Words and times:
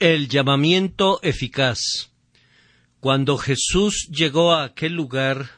El 0.00 0.30
llamamiento 0.30 1.20
eficaz. 1.22 2.10
Cuando 3.00 3.36
Jesús 3.36 4.08
llegó 4.10 4.54
a 4.54 4.64
aquel 4.64 4.94
lugar, 4.94 5.50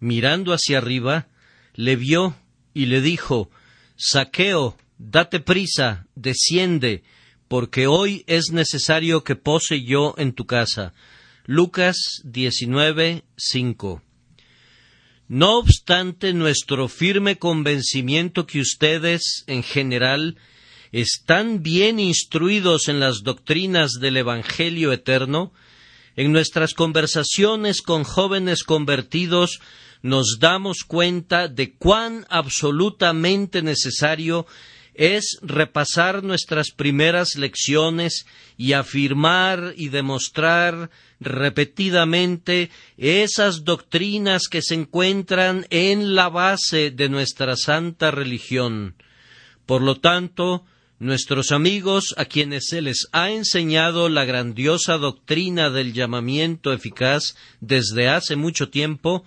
mirando 0.00 0.52
hacia 0.52 0.78
arriba, 0.78 1.28
le 1.74 1.94
vio 1.94 2.34
y 2.74 2.86
le 2.86 3.00
dijo, 3.00 3.52
Saqueo, 3.94 4.76
date 4.98 5.38
prisa, 5.38 6.08
desciende, 6.16 7.04
porque 7.46 7.86
hoy 7.86 8.24
es 8.26 8.50
necesario 8.50 9.22
que 9.22 9.36
pose 9.36 9.84
yo 9.84 10.16
en 10.18 10.32
tu 10.32 10.44
casa. 10.44 10.92
Lucas 11.44 11.96
19, 12.24 13.22
5. 13.36 14.02
No 15.28 15.56
obstante 15.56 16.32
nuestro 16.32 16.88
firme 16.88 17.36
convencimiento 17.36 18.44
que 18.44 18.58
ustedes, 18.58 19.44
en 19.46 19.62
general, 19.62 20.36
están 21.00 21.64
bien 21.64 21.98
instruidos 21.98 22.86
en 22.86 23.00
las 23.00 23.24
doctrinas 23.24 23.94
del 24.00 24.16
Evangelio 24.16 24.92
eterno, 24.92 25.52
en 26.14 26.30
nuestras 26.30 26.72
conversaciones 26.72 27.82
con 27.82 28.04
jóvenes 28.04 28.62
convertidos 28.62 29.58
nos 30.02 30.38
damos 30.38 30.84
cuenta 30.86 31.48
de 31.48 31.74
cuán 31.74 32.26
absolutamente 32.28 33.60
necesario 33.60 34.46
es 34.94 35.38
repasar 35.42 36.22
nuestras 36.22 36.70
primeras 36.70 37.34
lecciones 37.34 38.24
y 38.56 38.74
afirmar 38.74 39.74
y 39.76 39.88
demostrar 39.88 40.90
repetidamente 41.18 42.70
esas 42.96 43.64
doctrinas 43.64 44.42
que 44.48 44.62
se 44.62 44.74
encuentran 44.74 45.66
en 45.70 46.14
la 46.14 46.28
base 46.28 46.92
de 46.92 47.08
nuestra 47.08 47.56
santa 47.56 48.12
religión. 48.12 48.94
Por 49.66 49.82
lo 49.82 49.96
tanto, 49.96 50.64
Nuestros 51.00 51.50
amigos, 51.50 52.14
a 52.18 52.24
quienes 52.24 52.66
se 52.68 52.80
les 52.80 53.08
ha 53.10 53.32
enseñado 53.32 54.08
la 54.08 54.24
grandiosa 54.24 54.96
doctrina 54.96 55.68
del 55.68 55.92
llamamiento 55.92 56.72
eficaz 56.72 57.36
desde 57.60 58.08
hace 58.08 58.36
mucho 58.36 58.68
tiempo, 58.68 59.24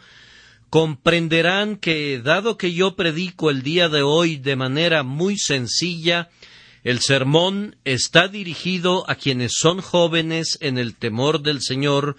comprenderán 0.70 1.76
que, 1.76 2.22
dado 2.24 2.58
que 2.58 2.74
yo 2.74 2.96
predico 2.96 3.50
el 3.50 3.64
día 3.64 3.90
de 3.90 4.02
hoy 4.02 4.38
de 4.38 4.56
manera 4.56 5.04
muy 5.04 5.38
sencilla, 5.38 6.30
el 6.86 7.02
sermón 7.02 7.76
está 7.84 8.30
dirigido 8.30 9.04
a 9.10 9.16
quienes 9.16 9.52
son 9.58 9.82
jóvenes 9.82 10.58
en 10.62 10.78
el 10.78 10.96
temor 10.96 11.42
del 11.42 11.62
Señor, 11.62 12.16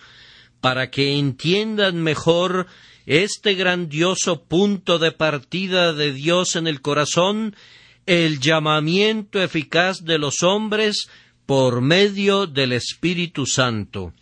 para 0.61 0.91
que 0.91 1.19
entiendan 1.19 2.03
mejor 2.03 2.67
este 3.06 3.55
grandioso 3.55 4.42
punto 4.42 4.98
de 4.98 5.11
partida 5.11 5.95
de 5.95 6.12
Dios 6.12 6.55
en 6.55 6.67
el 6.67 6.83
corazón 6.83 7.56
el 8.09 8.41
llamamiento 8.41 9.42
eficaz 9.42 10.03
de 10.03 10.17
los 10.17 10.42
hombres 10.42 11.11
por 11.45 11.83
medio 11.83 12.47
del 12.47 12.73
Espíritu 12.73 13.45
Santo. 13.45 14.14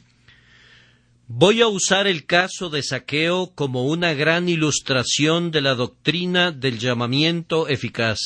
Voy 1.28 1.62
a 1.62 1.68
usar 1.68 2.08
el 2.08 2.26
caso 2.26 2.68
de 2.68 2.82
Saqueo 2.82 3.52
como 3.54 3.84
una 3.84 4.12
gran 4.12 4.48
ilustración 4.48 5.52
de 5.52 5.60
la 5.60 5.76
doctrina 5.76 6.50
del 6.50 6.80
llamamiento 6.80 7.68
eficaz. 7.68 8.18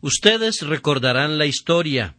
Ustedes 0.00 0.62
recordarán 0.62 1.38
la 1.38 1.46
historia. 1.46 2.16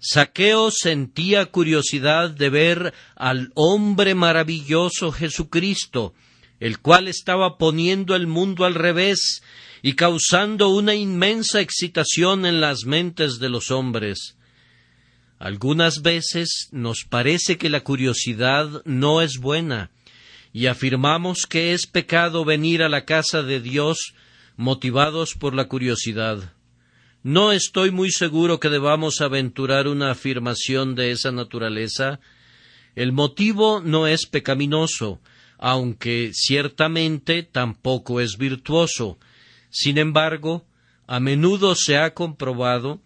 Saqueo 0.00 0.72
sentía 0.72 1.46
curiosidad 1.46 2.30
de 2.30 2.50
ver 2.50 2.94
al 3.14 3.52
hombre 3.54 4.16
maravilloso 4.16 5.12
Jesucristo, 5.12 6.14
el 6.58 6.80
cual 6.80 7.06
estaba 7.06 7.58
poniendo 7.58 8.16
el 8.16 8.26
mundo 8.26 8.64
al 8.64 8.74
revés 8.74 9.44
y 9.82 9.94
causando 9.94 10.68
una 10.68 10.94
inmensa 10.94 11.60
excitación 11.60 12.46
en 12.46 12.60
las 12.60 12.84
mentes 12.84 13.38
de 13.38 13.48
los 13.48 13.70
hombres. 13.70 14.36
Algunas 15.38 16.02
veces 16.02 16.68
nos 16.72 17.04
parece 17.04 17.58
que 17.58 17.68
la 17.68 17.80
curiosidad 17.80 18.82
no 18.84 19.20
es 19.20 19.38
buena, 19.38 19.90
y 20.52 20.66
afirmamos 20.66 21.46
que 21.46 21.74
es 21.74 21.86
pecado 21.86 22.44
venir 22.44 22.82
a 22.82 22.88
la 22.88 23.04
casa 23.04 23.42
de 23.42 23.60
Dios 23.60 24.14
motivados 24.56 25.34
por 25.34 25.54
la 25.54 25.68
curiosidad. 25.68 26.54
No 27.22 27.52
estoy 27.52 27.90
muy 27.90 28.10
seguro 28.10 28.60
que 28.60 28.70
debamos 28.70 29.20
aventurar 29.20 29.88
una 29.88 30.12
afirmación 30.12 30.94
de 30.94 31.10
esa 31.10 31.32
naturaleza. 31.32 32.20
El 32.94 33.12
motivo 33.12 33.80
no 33.80 34.06
es 34.06 34.26
pecaminoso, 34.26 35.20
aunque 35.58 36.30
ciertamente 36.32 37.42
tampoco 37.42 38.20
es 38.20 38.38
virtuoso, 38.38 39.18
sin 39.78 39.98
embargo, 39.98 40.64
a 41.06 41.20
menudo 41.20 41.74
se 41.74 41.98
ha 41.98 42.14
comprobado 42.14 43.02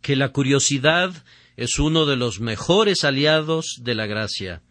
que 0.00 0.16
la 0.16 0.30
curiosidad 0.30 1.12
es 1.58 1.78
uno 1.78 2.06
de 2.06 2.16
los 2.16 2.40
mejores 2.40 3.04
aliados 3.04 3.76
de 3.82 3.94
la 3.94 4.06
gracia. 4.06 4.62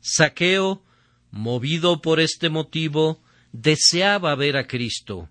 Saqueo, 0.00 0.82
movido 1.30 2.02
por 2.02 2.18
este 2.18 2.48
motivo, 2.48 3.22
deseaba 3.52 4.34
ver 4.34 4.56
a 4.56 4.66
Cristo, 4.66 5.28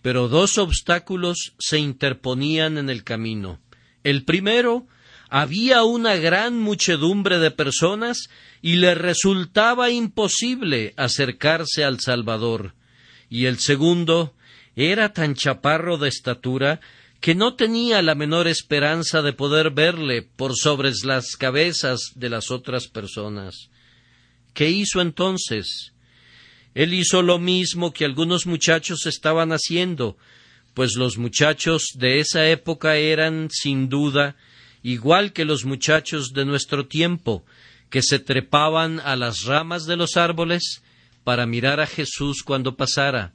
pero 0.00 0.26
dos 0.26 0.56
obstáculos 0.56 1.52
se 1.58 1.78
interponían 1.78 2.78
en 2.78 2.88
el 2.88 3.04
camino. 3.04 3.60
El 4.04 4.24
primero, 4.24 4.86
había 5.28 5.84
una 5.84 6.16
gran 6.16 6.58
muchedumbre 6.58 7.38
de 7.38 7.50
personas 7.50 8.30
y 8.62 8.76
le 8.76 8.94
resultaba 8.94 9.90
imposible 9.90 10.94
acercarse 10.96 11.84
al 11.84 12.00
Salvador. 12.00 12.74
Y 13.28 13.44
el 13.44 13.58
segundo, 13.58 14.34
era 14.76 15.14
tan 15.14 15.34
chaparro 15.34 15.96
de 15.96 16.08
estatura 16.08 16.80
que 17.20 17.34
no 17.34 17.54
tenía 17.54 18.02
la 18.02 18.14
menor 18.14 18.46
esperanza 18.46 19.22
de 19.22 19.32
poder 19.32 19.70
verle 19.70 20.22
por 20.22 20.54
sobre 20.54 20.92
las 21.02 21.36
cabezas 21.36 22.12
de 22.14 22.28
las 22.28 22.50
otras 22.50 22.86
personas. 22.86 23.70
¿Qué 24.52 24.70
hizo 24.70 25.00
entonces? 25.00 25.92
Él 26.74 26.92
hizo 26.92 27.22
lo 27.22 27.38
mismo 27.38 27.92
que 27.94 28.04
algunos 28.04 28.46
muchachos 28.46 29.06
estaban 29.06 29.50
haciendo, 29.50 30.18
pues 30.74 30.94
los 30.96 31.16
muchachos 31.16 31.88
de 31.94 32.20
esa 32.20 32.46
época 32.48 32.96
eran, 32.96 33.48
sin 33.50 33.88
duda, 33.88 34.36
igual 34.82 35.32
que 35.32 35.46
los 35.46 35.64
muchachos 35.64 36.32
de 36.34 36.44
nuestro 36.44 36.86
tiempo, 36.86 37.46
que 37.88 38.02
se 38.02 38.18
trepaban 38.18 39.00
a 39.00 39.16
las 39.16 39.44
ramas 39.44 39.86
de 39.86 39.96
los 39.96 40.18
árboles 40.18 40.82
para 41.24 41.46
mirar 41.46 41.80
a 41.80 41.86
Jesús 41.86 42.42
cuando 42.44 42.76
pasara. 42.76 43.32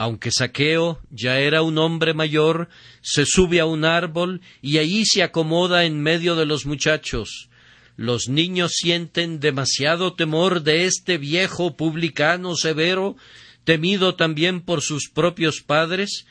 Aunque 0.00 0.30
Saqueo 0.30 1.00
ya 1.10 1.40
era 1.40 1.62
un 1.62 1.76
hombre 1.76 2.14
mayor, 2.14 2.68
se 3.02 3.26
sube 3.26 3.58
a 3.58 3.66
un 3.66 3.84
árbol 3.84 4.42
y 4.62 4.78
allí 4.78 5.04
se 5.04 5.24
acomoda 5.24 5.86
en 5.86 6.00
medio 6.00 6.36
de 6.36 6.46
los 6.46 6.66
muchachos. 6.66 7.48
Los 7.96 8.28
niños 8.28 8.74
sienten 8.76 9.40
demasiado 9.40 10.14
temor 10.14 10.62
de 10.62 10.84
este 10.84 11.18
viejo 11.18 11.76
publicano 11.76 12.54
severo, 12.54 13.16
temido 13.64 14.14
también 14.14 14.60
por 14.60 14.82
sus 14.82 15.10
propios 15.10 15.62
padres, 15.66 16.26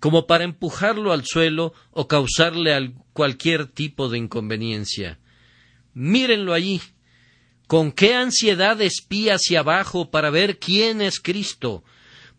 como 0.00 0.26
para 0.26 0.42
empujarlo 0.42 1.12
al 1.12 1.24
suelo 1.24 1.74
o 1.92 2.08
causarle 2.08 2.92
cualquier 3.12 3.66
tipo 3.68 4.08
de 4.08 4.18
inconveniencia. 4.18 5.20
Mírenlo 5.94 6.54
allí. 6.54 6.80
Con 7.68 7.92
qué 7.92 8.16
ansiedad 8.16 8.82
espía 8.82 9.36
hacia 9.36 9.60
abajo 9.60 10.10
para 10.10 10.30
ver 10.30 10.58
quién 10.58 11.00
es 11.00 11.20
Cristo, 11.20 11.84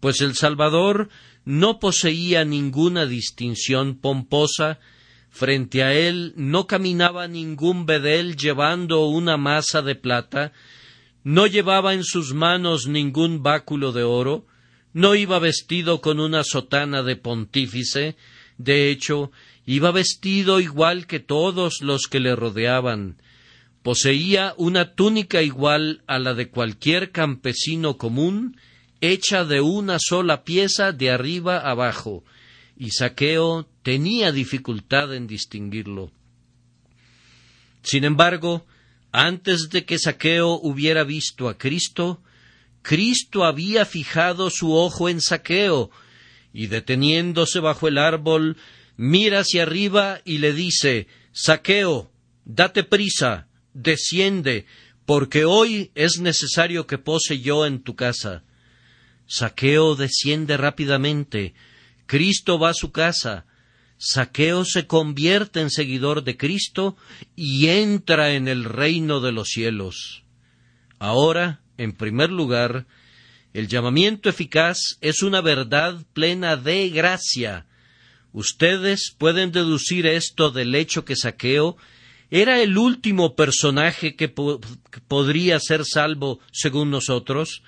pues 0.04 0.20
el 0.20 0.36
Salvador 0.36 1.08
no 1.46 1.80
poseía 1.80 2.44
ninguna 2.44 3.06
distinción 3.06 3.96
pomposa, 3.96 4.82
frente 5.30 5.82
a 5.82 5.94
él 5.94 6.34
no 6.36 6.68
caminaba 6.68 7.30
ningún 7.30 7.86
bedel 7.86 8.36
llevando 8.36 9.06
una 9.06 9.38
masa 9.38 9.82
de 9.82 9.96
plata, 9.96 10.52
no 11.24 11.48
llevaba 11.48 11.94
en 11.94 12.04
sus 12.04 12.34
manos 12.34 12.86
ningún 12.86 13.44
báculo 13.44 13.94
de 13.94 14.04
oro, 14.04 14.46
no 14.92 15.16
iba 15.16 15.40
vestido 15.40 16.02
con 16.02 16.20
una 16.20 16.44
sotana 16.44 17.02
de 17.02 17.16
pontífice, 17.16 18.18
de 18.58 18.90
hecho, 18.92 19.32
iba 19.66 19.92
vestido 19.92 20.60
igual 20.60 21.08
que 21.08 21.22
todos 21.22 21.76
los 21.80 22.08
que 22.08 22.20
le 22.20 22.36
rodeaban, 22.36 23.22
poseía 23.84 24.54
una 24.58 24.96
túnica 24.96 25.42
igual 25.42 26.04
a 26.08 26.20
la 26.20 26.34
de 26.34 26.50
cualquier 26.50 27.12
campesino 27.12 27.96
común, 27.98 28.58
hecha 29.04 29.44
de 29.44 29.60
una 29.60 29.98
sola 30.00 30.46
pieza 30.46 30.94
de 30.94 31.12
arriba 31.12 31.58
abajo, 31.58 32.24
y 32.78 32.92
Saqueo 32.92 33.68
tenía 33.82 34.32
dificultad 34.32 35.14
en 35.14 35.28
distinguirlo. 35.28 36.10
Sin 37.82 38.06
embargo, 38.06 38.66
antes 39.12 39.68
de 39.70 39.84
que 39.84 40.00
Saqueo 40.00 40.54
hubiera 40.54 41.04
visto 41.04 41.50
a 41.50 41.58
Cristo, 41.58 42.24
Cristo 42.82 43.44
había 43.44 43.86
fijado 43.86 44.50
su 44.50 44.74
ojo 44.74 45.10
en 45.10 45.20
Saqueo, 45.20 45.92
y 46.54 46.68
deteniéndose 46.68 47.60
bajo 47.60 47.90
el 47.90 47.98
árbol, 47.98 48.56
mira 48.96 49.40
hacia 49.40 49.64
arriba 49.64 50.22
y 50.24 50.38
le 50.38 50.54
dice 50.54 51.08
Saqueo, 51.34 52.10
date 52.46 52.86
prisa, 52.86 53.50
desciende, 53.74 54.66
porque 55.06 55.44
hoy 55.44 55.92
es 55.94 56.20
necesario 56.22 56.88
que 56.88 56.98
pose 56.98 57.42
yo 57.42 57.66
en 57.66 57.84
tu 57.84 57.98
casa. 57.98 58.44
Saqueo 59.28 59.96
desciende 59.96 60.58
rápidamente. 60.58 61.54
Cristo 62.06 62.60
va 62.60 62.70
a 62.70 62.74
su 62.74 62.92
casa. 62.92 63.46
Saqueo 63.98 64.66
se 64.66 64.86
convierte 64.88 65.62
en 65.62 65.70
seguidor 65.70 66.24
de 66.24 66.38
Cristo 66.38 66.98
y 67.36 67.68
entra 67.68 68.34
en 68.34 68.48
el 68.48 68.66
reino 68.66 69.22
de 69.22 69.32
los 69.32 69.50
cielos. 69.50 70.24
Ahora, 71.00 71.62
en 71.78 71.94
primer 71.94 72.32
lugar, 72.32 72.86
el 73.54 73.68
llamamiento 73.68 74.30
eficaz 74.30 74.98
es 75.02 75.22
una 75.22 75.42
verdad 75.42 76.06
plena 76.14 76.58
de 76.58 76.90
gracia. 76.90 77.66
Ustedes 78.32 79.14
pueden 79.16 79.52
deducir 79.52 80.08
esto 80.08 80.50
del 80.50 80.74
hecho 80.76 81.06
que 81.06 81.16
Saqueo 81.16 81.78
era 82.32 82.62
el 82.62 82.80
último 82.80 83.36
personaje 83.36 84.16
que, 84.16 84.28
podría 84.28 85.60
ser 85.60 85.86
salvo 85.86 86.40
según 86.52 86.90
nosotros. 86.90 87.62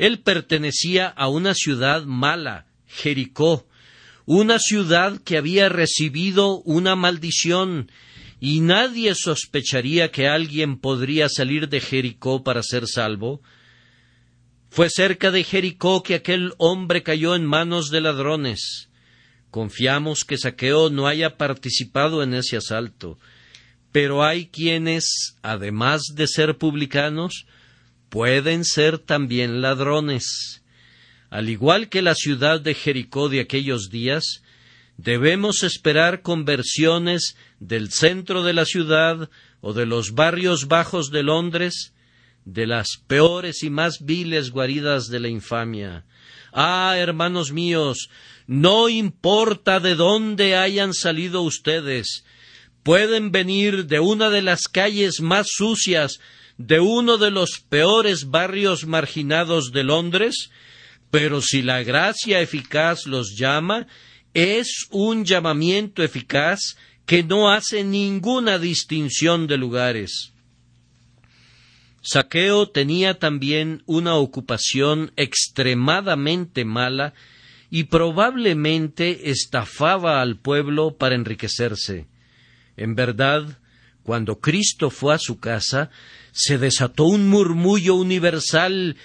Él 0.00 0.20
pertenecía 0.20 1.08
a 1.08 1.28
una 1.28 1.52
ciudad 1.52 2.04
mala, 2.04 2.64
Jericó, 2.86 3.68
una 4.24 4.58
ciudad 4.58 5.20
que 5.20 5.36
había 5.36 5.68
recibido 5.68 6.62
una 6.62 6.96
maldición, 6.96 7.92
y 8.40 8.60
nadie 8.60 9.14
sospecharía 9.14 10.10
que 10.10 10.26
alguien 10.26 10.78
podría 10.78 11.28
salir 11.28 11.68
de 11.68 11.82
Jericó 11.82 12.42
para 12.42 12.62
ser 12.62 12.86
salvo. 12.86 13.42
Fue 14.70 14.88
cerca 14.88 15.30
de 15.30 15.44
Jericó 15.44 16.02
que 16.02 16.14
aquel 16.14 16.54
hombre 16.56 17.02
cayó 17.02 17.34
en 17.34 17.44
manos 17.44 17.90
de 17.90 18.00
ladrones. 18.00 18.88
Confiamos 19.50 20.24
que 20.24 20.38
Saqueo 20.38 20.88
no 20.88 21.08
haya 21.08 21.36
participado 21.36 22.22
en 22.22 22.32
ese 22.32 22.56
asalto, 22.56 23.18
pero 23.92 24.24
hay 24.24 24.46
quienes, 24.46 25.36
además 25.42 26.04
de 26.14 26.26
ser 26.26 26.56
publicanos, 26.56 27.44
pueden 28.10 28.64
ser 28.64 28.98
también 28.98 29.62
ladrones. 29.62 30.62
Al 31.30 31.48
igual 31.48 31.88
que 31.88 32.02
la 32.02 32.14
ciudad 32.14 32.60
de 32.60 32.74
Jericó 32.74 33.28
de 33.28 33.40
aquellos 33.40 33.88
días, 33.88 34.42
debemos 34.96 35.62
esperar 35.62 36.20
conversiones 36.20 37.36
del 37.60 37.90
centro 37.90 38.42
de 38.42 38.52
la 38.52 38.64
ciudad 38.64 39.30
o 39.60 39.72
de 39.72 39.86
los 39.86 40.12
barrios 40.14 40.66
bajos 40.66 41.10
de 41.10 41.22
Londres, 41.22 41.94
de 42.44 42.66
las 42.66 42.98
peores 43.06 43.62
y 43.62 43.70
más 43.70 44.04
viles 44.04 44.50
guaridas 44.50 45.08
de 45.08 45.20
la 45.20 45.28
infamia. 45.28 46.04
Ah, 46.52 46.94
hermanos 46.96 47.52
míos, 47.52 48.10
no 48.46 48.88
importa 48.88 49.78
de 49.78 49.94
dónde 49.94 50.56
hayan 50.56 50.94
salido 50.94 51.42
ustedes, 51.42 52.24
pueden 52.82 53.30
venir 53.30 53.86
de 53.86 54.00
una 54.00 54.30
de 54.30 54.42
las 54.42 54.62
calles 54.62 55.20
más 55.20 55.46
sucias, 55.48 56.18
de 56.60 56.78
uno 56.78 57.16
de 57.16 57.30
los 57.30 57.64
peores 57.66 58.28
barrios 58.28 58.84
marginados 58.84 59.72
de 59.72 59.82
Londres, 59.82 60.50
pero 61.10 61.40
si 61.40 61.62
la 61.62 61.82
gracia 61.82 62.42
eficaz 62.42 63.06
los 63.06 63.34
llama, 63.34 63.86
es 64.34 64.86
un 64.90 65.24
llamamiento 65.24 66.02
eficaz 66.02 66.76
que 67.06 67.22
no 67.22 67.50
hace 67.50 67.82
ninguna 67.82 68.58
distinción 68.58 69.46
de 69.46 69.56
lugares. 69.56 70.34
Saqueo 72.02 72.68
tenía 72.68 73.18
también 73.18 73.82
una 73.86 74.16
ocupación 74.16 75.12
extremadamente 75.16 76.66
mala 76.66 77.14
y 77.70 77.84
probablemente 77.84 79.30
estafaba 79.30 80.20
al 80.20 80.38
pueblo 80.38 80.98
para 80.98 81.14
enriquecerse. 81.14 82.06
En 82.76 82.94
verdad, 82.94 83.58
cuando 84.02 84.40
Cristo 84.40 84.90
fue 84.90 85.14
a 85.14 85.18
su 85.18 85.40
casa, 85.40 85.90
se 86.32 86.58
desató 86.58 87.04
un 87.04 87.28
murmullo 87.28 87.94
universal 87.94 88.96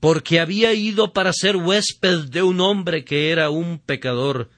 porque 0.00 0.38
había 0.38 0.74
ido 0.74 1.12
para 1.12 1.32
ser 1.32 1.56
huésped 1.56 2.28
de 2.28 2.42
un 2.42 2.60
hombre 2.60 3.04
que 3.04 3.30
era 3.30 3.50
un 3.50 3.78
pecador. 3.78 4.50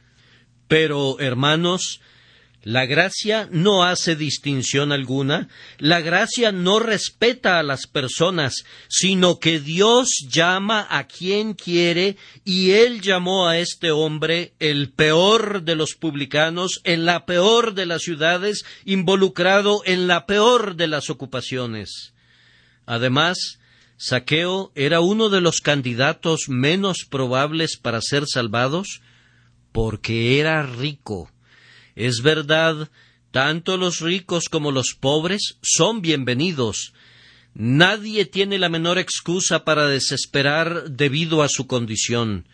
Pero, 0.67 1.21
hermanos, 1.21 2.01
la 2.67 2.85
gracia 2.85 3.49
no 3.53 3.85
hace 3.85 4.17
distinción 4.17 4.91
alguna, 4.91 5.49
la 5.79 6.01
gracia 6.01 6.51
no 6.51 6.81
respeta 6.81 7.61
a 7.61 7.63
las 7.63 7.87
personas, 7.87 8.65
sino 8.89 9.39
que 9.39 9.61
Dios 9.61 10.27
llama 10.29 10.85
a 10.91 11.07
quien 11.07 11.55
quiere 11.55 12.17
y 12.45 12.73
Él 12.73 13.01
llamó 13.03 13.47
a 13.47 13.59
este 13.59 13.93
hombre 13.93 14.55
el 14.59 14.91
peor 14.91 15.63
de 15.63 15.77
los 15.77 15.95
publicanos, 15.95 16.81
en 16.83 17.05
la 17.05 17.25
peor 17.25 17.75
de 17.75 17.87
las 17.87 18.03
ciudades, 18.03 18.65
involucrado 18.85 19.83
en 19.85 20.09
la 20.09 20.27
peor 20.27 20.75
de 20.75 20.89
las 20.89 21.09
ocupaciones. 21.09 22.16
Además, 22.87 23.59
Saqueo 23.99 24.73
era 24.75 25.01
uno 25.01 25.29
de 25.29 25.43
los 25.43 25.61
candidatos 25.61 26.49
menos 26.49 27.05
probables 27.05 27.77
para 27.77 28.01
ser 28.01 28.25
salvados 28.27 29.03
porque 29.73 30.41
era 30.41 30.63
rico 30.63 31.31
es 31.97 32.21
verdad, 32.21 32.91
tanto 33.31 33.79
los 33.79 34.01
ricos 34.01 34.51
como 34.51 34.71
los 34.71 34.95
pobres 34.95 35.57
son 35.63 36.03
bienvenidos. 36.03 36.93
Nadie 37.55 38.27
tiene 38.27 38.59
la 38.59 38.69
menor 38.69 38.99
excusa 38.99 39.65
para 39.65 39.89
desesperar 39.89 40.91
debido 40.91 41.43
a 41.43 41.49
su 41.49 41.67
condición. 41.67 42.47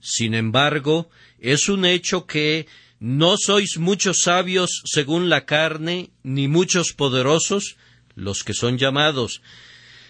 Sin 0.00 0.34
embargo, 0.34 1.10
es 1.40 1.68
un 1.68 1.84
hecho 1.84 2.26
que 2.26 2.68
no 3.00 3.36
sois 3.36 3.76
muchos 3.76 4.20
sabios 4.22 4.82
según 4.84 5.28
la 5.28 5.44
carne, 5.44 6.10
ni 6.22 6.46
muchos 6.46 6.92
poderosos, 6.92 7.76
los 8.16 8.42
que 8.42 8.54
son 8.54 8.78
llamados, 8.78 9.42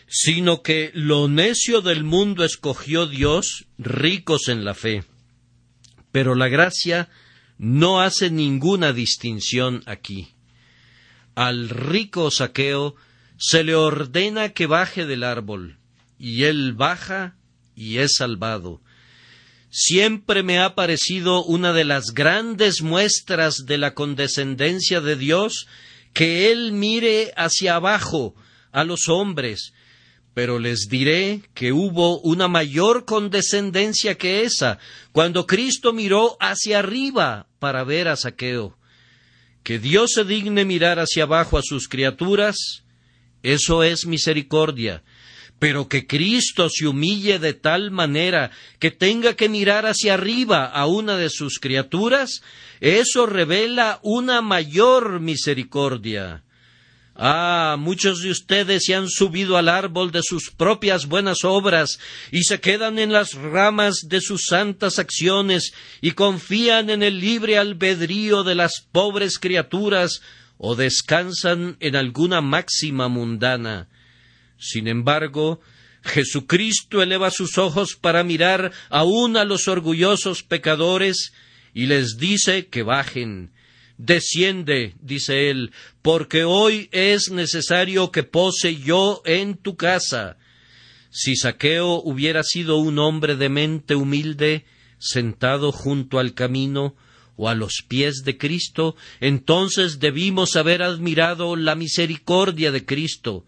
sino 0.09 0.63
que 0.63 0.91
lo 0.95 1.29
necio 1.29 1.83
del 1.83 2.05
mundo 2.05 2.45
escogió 2.45 3.07
Dios, 3.07 3.67
ricos 3.77 4.49
en 4.49 4.65
la 4.65 4.75
fe. 4.75 5.05
Pero 6.13 6.35
la 6.35 6.49
gracia 6.49 7.11
no 7.59 8.01
hace 8.01 8.31
ninguna 8.31 8.93
distinción 8.95 9.83
aquí. 9.85 10.29
Al 11.35 11.69
rico 11.69 12.31
saqueo 12.31 12.95
se 13.37 13.65
le 13.65 13.75
ordena 13.75 14.51
que 14.51 14.67
baje 14.67 15.05
del 15.05 15.25
árbol, 15.25 15.77
y 16.19 16.45
él 16.45 16.73
baja 16.73 17.37
y 17.75 17.99
es 17.99 18.15
salvado. 18.17 18.81
Siempre 19.69 20.43
me 20.43 20.59
ha 20.59 20.75
parecido 20.75 21.45
una 21.45 21.73
de 21.75 21.85
las 21.85 22.15
grandes 22.15 22.81
muestras 22.81 23.67
de 23.67 23.77
la 23.77 23.93
condescendencia 23.93 25.03
de 25.03 25.17
Dios 25.17 25.67
que 26.17 26.51
Él 26.51 26.73
mire 26.73 27.35
hacia 27.37 27.77
abajo 27.77 28.35
a 28.73 28.85
los 28.85 29.11
hombres 29.11 29.75
pero 30.37 30.59
les 30.59 30.89
diré 30.91 31.41
que 31.55 31.73
hubo 31.73 32.21
una 32.21 32.47
mayor 32.47 33.07
condescendencia 33.07 34.19
que 34.19 34.43
esa, 34.43 34.79
cuando 35.13 35.47
Cristo 35.47 35.95
miró 35.95 36.37
hacia 36.41 36.81
arriba 36.81 37.47
para 37.59 37.85
ver 37.85 38.07
a 38.09 38.17
Saqueo. 38.17 38.77
Que 39.63 39.79
Dios 39.79 40.13
se 40.13 40.27
digne 40.27 40.67
mirar 40.67 40.99
hacia 40.99 41.23
abajo 41.23 41.57
a 41.57 41.63
sus 41.63 41.89
criaturas, 41.89 42.85
eso 43.43 43.83
es 43.83 44.05
misericordia, 44.05 45.03
pero 45.59 45.89
que 45.89 46.07
Cristo 46.07 46.69
se 46.71 46.87
humille 46.87 47.39
de 47.39 47.55
tal 47.55 47.91
manera 47.91 48.51
que 48.79 48.91
tenga 48.91 49.35
que 49.35 49.49
mirar 49.49 49.87
hacia 49.87 50.15
arriba 50.15 50.67
a 50.67 50.87
una 50.87 51.17
de 51.17 51.31
sus 51.31 51.59
criaturas, 51.59 52.43
eso 52.81 53.27
revela 53.27 53.99
una 54.03 54.43
mayor 54.43 55.21
misericordia. 55.21 56.43
Ah, 57.19 57.77
muchos 57.79 58.21
de 58.21 58.31
ustedes 58.31 58.85
se 58.85 58.95
han 58.95 59.09
subido 59.09 59.57
al 59.57 59.71
árbol 59.71 60.13
de 60.13 60.21
sus 60.23 60.51
propias 60.51 61.07
buenas 61.07 61.45
obras 61.45 61.99
y 62.31 62.43
se 62.43 62.61
quedan 62.61 62.99
en 62.99 63.11
las 63.11 63.33
ramas 63.33 64.01
de 64.07 64.21
sus 64.21 64.43
santas 64.47 64.99
acciones 64.99 65.73
y 66.03 66.11
confían 66.11 66.91
en 66.91 67.03
el 67.03 67.19
libre 67.21 67.57
albedrío 67.57 68.45
de 68.45 68.55
las 68.55 68.83
pobres 68.93 69.39
criaturas 69.39 70.21
o 70.59 70.75
descansan 70.75 71.79
en 71.81 71.97
alguna 71.97 72.43
máxima 72.43 73.09
mundana. 73.09 73.89
Sin 74.59 74.89
embargo, 74.89 75.61
Jesucristo 76.03 77.03
eleva 77.03 77.31
sus 77.31 77.59
ojos 77.59 77.97
para 77.97 78.25
mirar 78.25 78.73
aún 78.91 79.37
a 79.37 79.45
los 79.45 79.69
orgullosos 79.69 80.43
pecadores 80.43 81.33
y 81.75 81.87
les 81.87 82.17
dice 82.19 82.67
que 82.69 82.83
bajen, 82.83 83.53
Desciende, 83.99 84.95
dice 85.01 85.49
él, 85.49 85.73
porque 86.03 86.45
hoy 86.45 86.89
es 86.93 87.31
necesario 87.31 88.11
que 88.13 88.25
pose 88.25 88.77
yo 88.77 89.23
en 89.25 89.57
tu 89.57 89.77
casa. 89.77 90.37
Si 91.11 91.35
Saqueo 91.35 92.03
hubiera 92.03 92.43
sido 92.43 92.77
un 92.77 92.99
hombre 92.99 93.37
de 93.37 93.49
mente 93.49 93.95
humilde, 93.95 94.67
sentado 94.99 95.73
junto 95.73 96.19
al 96.19 96.35
camino, 96.35 96.95
o 97.37 97.49
a 97.49 97.55
los 97.55 97.85
pies 97.87 98.23
de 98.25 98.39
Cristo, 98.39 98.97
entonces 99.21 99.99
debimos 99.99 100.57
haber 100.57 100.83
admirado 100.83 101.55
la 101.57 101.75
misericordia 101.75 102.73
de 102.73 102.85
Cristo. 102.85 103.45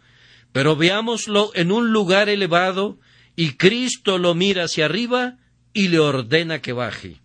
Pero 0.52 0.76
veámoslo 0.76 1.52
en 1.54 1.72
un 1.72 1.92
lugar 1.92 2.28
elevado, 2.28 2.98
y 3.36 3.52
Cristo 3.52 4.18
lo 4.18 4.34
mira 4.34 4.64
hacia 4.64 4.86
arriba 4.86 5.38
y 5.72 5.88
le 5.88 6.00
ordena 6.00 6.60
que 6.60 6.72
baje. 6.72 7.20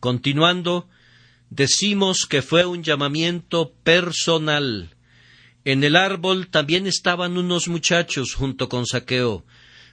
Continuando, 0.00 0.88
decimos 1.50 2.26
que 2.28 2.42
fue 2.42 2.66
un 2.66 2.82
llamamiento 2.82 3.72
personal. 3.84 4.90
En 5.64 5.84
el 5.84 5.96
árbol 5.96 6.48
también 6.48 6.86
estaban 6.86 7.36
unos 7.36 7.68
muchachos 7.68 8.34
junto 8.34 8.68
con 8.68 8.86
Saqueo, 8.86 9.44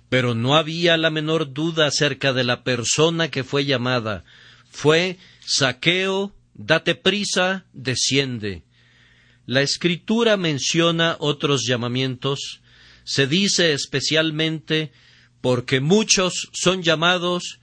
pero 0.09 0.35
no 0.35 0.55
había 0.55 0.97
la 0.97 1.09
menor 1.09 1.53
duda 1.53 1.87
acerca 1.87 2.33
de 2.33 2.43
la 2.43 2.63
persona 2.63 3.29
que 3.29 3.43
fue 3.43 3.65
llamada. 3.65 4.23
Fue 4.69 5.17
Saqueo, 5.45 6.31
date 6.53 6.95
prisa, 6.95 7.65
desciende. 7.73 8.63
La 9.45 9.61
escritura 9.61 10.37
menciona 10.37 11.17
otros 11.19 11.65
llamamientos, 11.67 12.61
se 13.03 13.27
dice 13.27 13.73
especialmente 13.73 14.91
porque 15.41 15.81
muchos 15.81 16.49
son 16.53 16.81
llamados 16.81 17.59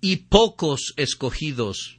y 0.00 0.16
pocos 0.16 0.94
escogidos. 0.96 1.98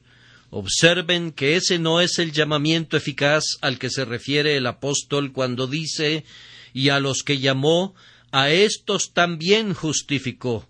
Observen 0.51 1.34
que 1.34 1.58
ese 1.58 1.80
no 1.80 2.00
es 2.00 2.18
el 2.20 2.32
llamamiento 2.32 2.96
eficaz 2.96 3.44
al 3.60 3.77
que 3.77 3.89
se 3.89 4.06
refiere 4.06 4.56
el 4.56 4.68
apóstol 4.68 5.34
cuando 5.34 5.68
dice 5.68 6.24
y 6.74 6.89
a 6.89 7.01
los 7.01 7.24
que 7.24 7.39
llamó, 7.39 7.94
a 8.32 8.51
éstos 8.51 9.12
también 9.13 9.74
justificó. 9.74 10.68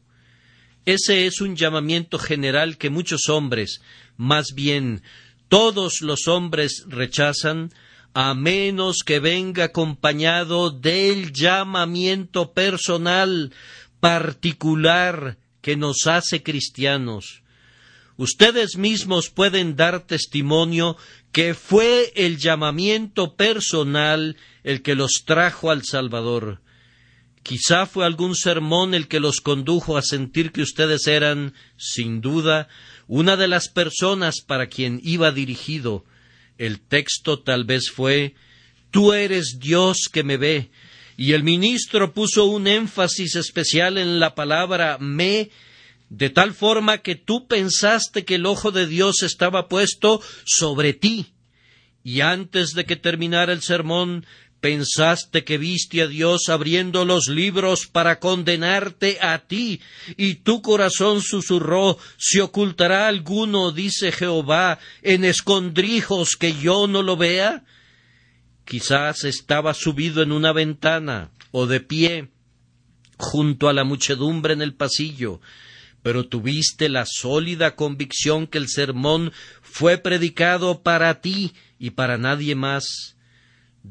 Ese 0.86 1.28
es 1.28 1.42
un 1.42 1.56
llamamiento 1.56 2.18
general 2.18 2.78
que 2.78 2.90
muchos 2.90 3.30
hombres, 3.30 3.82
más 4.18 4.54
bien 4.56 5.04
todos 5.50 6.02
los 6.02 6.28
hombres 6.28 6.86
rechazan, 6.88 7.72
a 8.18 8.34
menos 8.34 9.00
que 9.06 9.20
venga 9.20 9.66
acompañado 9.66 10.72
del 10.72 11.34
llamamiento 11.34 12.54
personal, 12.54 13.52
particular, 14.00 15.38
que 15.62 15.76
nos 15.76 16.08
hace 16.08 16.42
cristianos. 16.42 17.44
Ustedes 18.16 18.78
mismos 18.78 19.30
pueden 19.30 19.76
dar 19.76 20.08
testimonio 20.08 20.96
que 21.34 21.54
fue 21.54 22.14
el 22.16 22.38
llamamiento 22.38 23.36
personal 23.36 24.38
el 24.64 24.82
que 24.82 24.96
los 24.96 25.24
trajo 25.26 25.70
al 25.70 25.84
Salvador. 25.84 26.62
Quizá 27.44 27.86
fue 27.86 28.06
algún 28.06 28.34
sermón 28.34 28.94
el 28.94 29.10
que 29.10 29.20
los 29.20 29.42
condujo 29.42 29.98
a 29.98 30.02
sentir 30.02 30.54
que 30.54 30.62
ustedes 30.62 31.06
eran, 31.08 31.54
sin 31.76 32.22
duda, 32.22 32.70
una 33.08 33.36
de 33.36 33.50
las 33.50 33.68
personas 33.68 34.36
para 34.40 34.68
quien 34.68 35.02
iba 35.04 35.34
dirigido. 35.34 36.06
El 36.58 36.80
texto 36.82 37.40
tal 37.40 37.66
vez 37.66 37.90
fue 37.90 38.36
Tú 38.92 39.14
eres 39.14 39.58
Dios 39.60 40.10
que 40.12 40.24
me 40.24 40.38
ve, 40.38 40.72
y 41.18 41.34
el 41.34 41.44
ministro 41.44 42.14
puso 42.14 42.46
un 42.46 42.68
énfasis 42.68 43.36
especial 43.36 43.98
en 43.98 44.20
la 44.20 44.36
palabra 44.36 44.98
me 45.00 45.50
de 46.10 46.30
tal 46.30 46.54
forma 46.54 47.00
que 47.00 47.16
tú 47.16 47.48
pensaste 47.48 48.26
que 48.26 48.36
el 48.36 48.46
ojo 48.46 48.72
de 48.72 48.88
Dios 48.88 49.24
estaba 49.24 49.68
puesto 49.68 50.22
sobre 50.46 50.94
ti, 50.94 51.34
y 52.04 52.22
antes 52.22 52.72
de 52.72 52.86
que 52.86 52.96
terminara 52.96 53.52
el 53.52 53.62
sermón, 53.62 54.26
pensaste 54.66 55.44
que 55.44 55.60
viste 55.60 56.02
a 56.02 56.08
Dios 56.08 56.50
abriendo 56.50 57.06
los 57.06 57.28
libros 57.28 57.86
para 57.86 58.20
condenarte 58.20 59.20
a 59.22 59.46
ti, 59.46 59.80
y 60.18 60.38
tu 60.38 60.64
corazón 60.64 61.22
susurró 61.22 62.00
¿Se 62.18 62.42
ocultará 62.42 63.08
alguno, 63.08 63.72
dice 63.72 64.12
Jehová, 64.12 64.80
en 65.04 65.24
escondrijos 65.24 66.32
que 66.32 66.56
yo 66.56 66.88
no 66.88 67.04
lo 67.04 67.16
vea? 67.16 67.64
Quizás 68.66 69.24
estaba 69.26 69.76
subido 69.76 70.24
en 70.24 70.32
una 70.32 70.52
ventana 70.52 71.30
o 71.52 71.68
de 71.68 71.80
pie 71.80 72.32
junto 73.18 73.70
a 73.70 73.74
la 73.74 73.84
muchedumbre 73.84 74.54
en 74.54 74.64
el 74.64 74.74
pasillo, 74.74 75.42
pero 76.02 76.28
tuviste 76.28 76.90
la 76.90 77.06
sólida 77.06 77.76
convicción 77.76 78.48
que 78.48 78.58
el 78.58 78.68
sermón 78.68 79.32
fue 79.62 80.00
predicado 80.00 80.82
para 80.82 81.22
ti 81.22 81.54
y 81.78 81.92
para 81.92 82.18
nadie 82.18 82.56
más. 82.56 83.15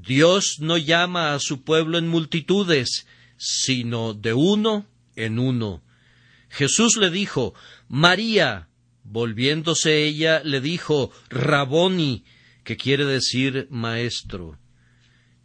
Dios 0.02 0.56
no 0.60 0.76
llama 0.76 1.34
a 1.34 1.38
su 1.38 1.62
pueblo 1.62 1.98
en 1.98 2.08
multitudes, 2.08 3.06
sino 3.36 4.12
de 4.12 4.34
uno 4.34 4.86
en 5.14 5.38
uno. 5.38 5.82
Jesús 6.48 6.96
le 6.96 7.10
dijo, 7.10 7.54
María, 7.88 8.68
volviéndose 9.04 10.04
ella, 10.04 10.42
le 10.44 10.60
dijo, 10.60 11.10
Raboni, 11.30 12.24
que 12.64 12.76
quiere 12.76 13.04
decir 13.04 13.68
maestro. 13.70 14.58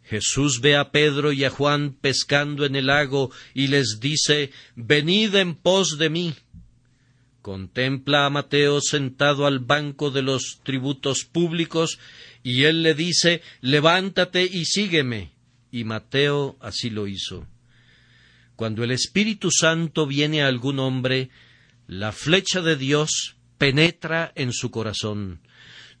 Jesús 0.02 0.60
ve 0.60 0.76
a 0.76 0.90
Pedro 0.90 1.30
y 1.30 1.44
a 1.44 1.50
Juan 1.50 1.92
pescando 1.92 2.66
en 2.66 2.74
el 2.74 2.86
lago 2.86 3.30
y 3.54 3.68
les 3.68 4.00
dice, 4.00 4.50
Venid 4.74 5.36
en 5.36 5.54
pos 5.54 5.98
de 5.98 6.10
mí 6.10 6.34
contempla 7.42 8.26
a 8.26 8.30
Mateo 8.30 8.80
sentado 8.80 9.46
al 9.46 9.58
banco 9.58 10.10
de 10.10 10.22
los 10.22 10.60
tributos 10.62 11.24
públicos 11.24 11.98
y 12.42 12.64
él 12.64 12.82
le 12.82 12.94
dice 12.94 13.42
Levántate 13.60 14.44
y 14.44 14.64
sígueme. 14.64 15.32
Y 15.72 15.84
Mateo 15.84 16.56
así 16.60 16.90
lo 16.90 17.06
hizo. 17.06 17.46
Cuando 18.56 18.84
el 18.84 18.90
Espíritu 18.90 19.50
Santo 19.50 20.06
viene 20.06 20.42
a 20.42 20.48
algún 20.48 20.80
hombre, 20.80 21.30
la 21.86 22.12
flecha 22.12 22.60
de 22.60 22.76
Dios 22.76 23.36
penetra 23.56 24.32
en 24.34 24.52
su 24.52 24.70
corazón. 24.70 25.40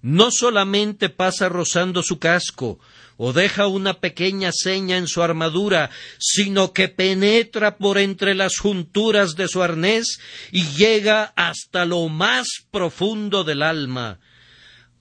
No 0.02 0.30
solamente 0.30 1.08
pasa 1.08 1.48
rozando 1.48 2.02
su 2.02 2.18
casco, 2.18 2.80
o 3.22 3.34
deja 3.34 3.66
una 3.66 4.00
pequeña 4.00 4.50
seña 4.50 4.96
en 4.96 5.06
su 5.06 5.22
armadura, 5.22 5.90
sino 6.18 6.72
que 6.72 6.88
penetra 6.88 7.76
por 7.76 7.98
entre 7.98 8.34
las 8.34 8.56
junturas 8.56 9.36
de 9.36 9.46
su 9.46 9.62
arnés 9.62 10.20
y 10.50 10.64
llega 10.68 11.34
hasta 11.36 11.84
lo 11.84 12.08
más 12.08 12.46
profundo 12.70 13.44
del 13.44 13.62
alma. 13.62 14.20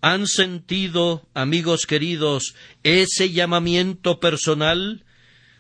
¿Han 0.02 0.28
sentido, 0.28 1.30
amigos 1.34 1.86
queridos, 1.86 2.56
ese 2.84 3.32
llamamiento 3.32 4.20
personal? 4.20 5.06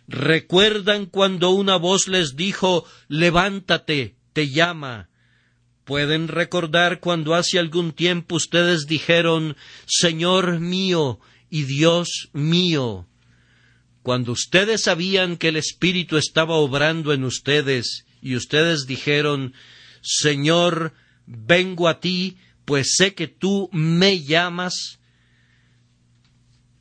¿Recuerdan 0.09 1.05
cuando 1.05 1.51
una 1.51 1.77
voz 1.77 2.09
les 2.09 2.35
dijo 2.35 2.83
Levántate, 3.07 4.17
te 4.33 4.49
llama? 4.49 5.07
¿Pueden 5.85 6.27
recordar 6.27 6.99
cuando 6.99 7.35
hace 7.35 7.57
algún 7.57 7.93
tiempo 7.93 8.35
ustedes 8.35 8.85
dijeron 8.85 9.55
Señor 9.87 10.59
mío, 10.59 11.21
y 11.49 11.63
Dios 11.63 12.29
mío. 12.33 13.07
Cuando 14.03 14.31
ustedes 14.31 14.83
sabían 14.83 15.37
que 15.37 15.49
el 15.49 15.55
Espíritu 15.55 16.17
estaba 16.17 16.55
obrando 16.55 17.13
en 17.13 17.23
ustedes 17.23 18.05
y 18.21 18.35
ustedes 18.35 18.85
dijeron, 18.87 19.53
Señor, 20.01 20.93
vengo 21.25 21.87
a 21.87 21.99
ti, 21.99 22.37
pues 22.65 22.95
sé 22.95 23.13
que 23.13 23.27
tú 23.27 23.69
me 23.71 24.21
llamas, 24.21 24.99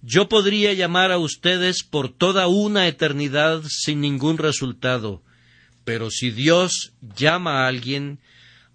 yo 0.03 0.29
podría 0.29 0.73
llamar 0.73 1.11
a 1.11 1.19
ustedes 1.19 1.83
por 1.83 2.13
toda 2.13 2.47
una 2.47 2.87
eternidad 2.87 3.63
sin 3.69 4.01
ningún 4.01 4.39
resultado, 4.39 5.23
pero 5.85 6.11
si 6.11 6.31
Dios 6.31 6.93
llama 7.17 7.65
a 7.65 7.69
alguien, 7.69 8.21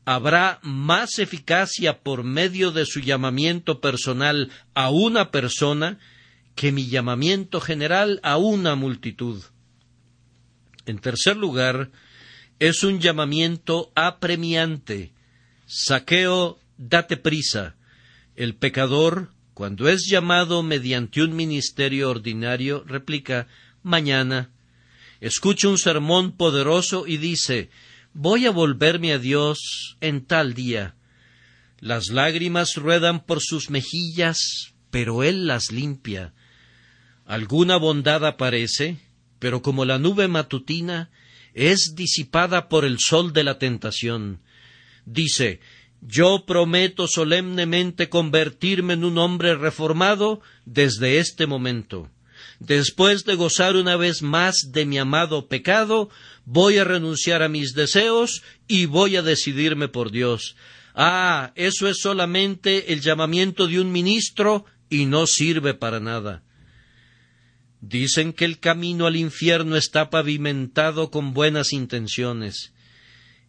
habrá 0.06 0.60
más 0.64 1.20
eficacia 1.20 2.00
por 2.00 2.24
medio 2.24 2.72
de 2.72 2.86
su 2.86 3.00
llamamiento 3.00 3.80
personal 3.80 4.52
a 4.74 4.90
una 4.90 5.32
persona 5.32 6.00
que 6.56 6.72
mi 6.72 6.88
llamamiento 6.88 7.62
general 7.62 8.20
a 8.24 8.38
una 8.38 8.76
multitud. 8.76 9.42
En 10.86 11.00
tercer 11.00 11.38
lugar, 11.38 11.92
es 12.60 12.84
un 12.84 13.00
llamamiento 13.00 13.92
apremiante. 13.96 15.14
Saqueo, 15.66 16.60
date 16.78 17.18
prisa. 17.18 17.76
El 18.36 18.56
pecador, 18.56 19.32
cuando 19.54 19.88
es 19.88 20.08
llamado 20.10 20.64
mediante 20.64 21.24
un 21.24 21.36
ministerio 21.36 22.10
ordinario, 22.10 22.84
replica 22.86 23.48
mañana. 23.82 24.52
Escucha 25.22 25.70
un 25.70 25.78
sermón 25.78 26.34
poderoso 26.34 27.08
y 27.08 27.18
dice 27.18 27.70
voy 28.14 28.46
a 28.46 28.52
volverme 28.52 29.14
a 29.14 29.20
Dios 29.20 29.98
en 30.02 30.26
tal 30.26 30.54
día. 30.54 30.96
Las 31.80 32.08
lágrimas 32.08 32.76
ruedan 32.76 33.26
por 33.26 33.42
sus 33.42 33.70
mejillas, 33.70 34.74
pero 34.90 35.24
Él 35.24 35.48
las 35.48 35.72
limpia. 35.72 36.34
Alguna 37.26 37.78
bondad 37.78 38.26
aparece, 38.26 39.00
pero 39.40 39.62
como 39.62 39.86
la 39.86 40.00
nube 40.00 40.28
matutina, 40.28 41.10
es 41.54 41.94
disipada 41.96 42.70
por 42.70 42.86
el 42.86 43.00
sol 43.00 43.34
de 43.34 43.44
la 43.44 43.60
tentación. 43.60 44.42
Dice, 45.06 45.60
yo 46.02 46.46
prometo 46.46 47.08
solemnemente 47.08 48.10
convertirme 48.10 48.94
en 48.94 49.04
un 49.04 49.18
hombre 49.18 49.56
reformado 49.56 50.42
desde 50.66 51.20
este 51.20 51.48
momento. 51.48 52.10
Después 52.66 53.26
de 53.26 53.36
gozar 53.36 53.76
una 53.76 53.98
vez 53.98 54.22
más 54.22 54.72
de 54.72 54.86
mi 54.86 54.98
amado 54.98 55.50
pecado, 55.50 56.10
voy 56.46 56.78
a 56.78 56.86
renunciar 56.86 57.44
a 57.44 57.50
mis 57.50 57.74
deseos 57.74 58.42
y 58.70 58.86
voy 58.86 59.18
a 59.18 59.22
decidirme 59.22 59.90
por 59.90 60.12
Dios. 60.12 60.56
Ah, 60.96 61.52
eso 61.56 61.90
es 61.90 62.00
solamente 62.00 62.94
el 62.94 63.02
llamamiento 63.02 63.68
de 63.68 63.82
un 63.82 63.92
ministro 63.92 64.64
y 64.90 65.08
no 65.08 65.28
sirve 65.28 65.74
para 65.74 66.00
nada. 66.00 66.42
Dicen 67.82 68.32
que 68.32 68.46
el 68.46 68.60
camino 68.60 69.08
al 69.08 69.18
infierno 69.18 69.76
está 69.76 70.10
pavimentado 70.10 71.12
con 71.12 71.34
buenas 71.34 71.74
intenciones. 71.74 72.72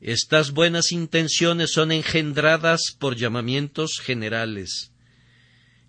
Estas 0.01 0.51
buenas 0.51 0.91
intenciones 0.91 1.71
son 1.71 1.93
engendradas 1.93 2.97
por 2.99 3.15
llamamientos 3.15 4.01
generales. 4.03 4.91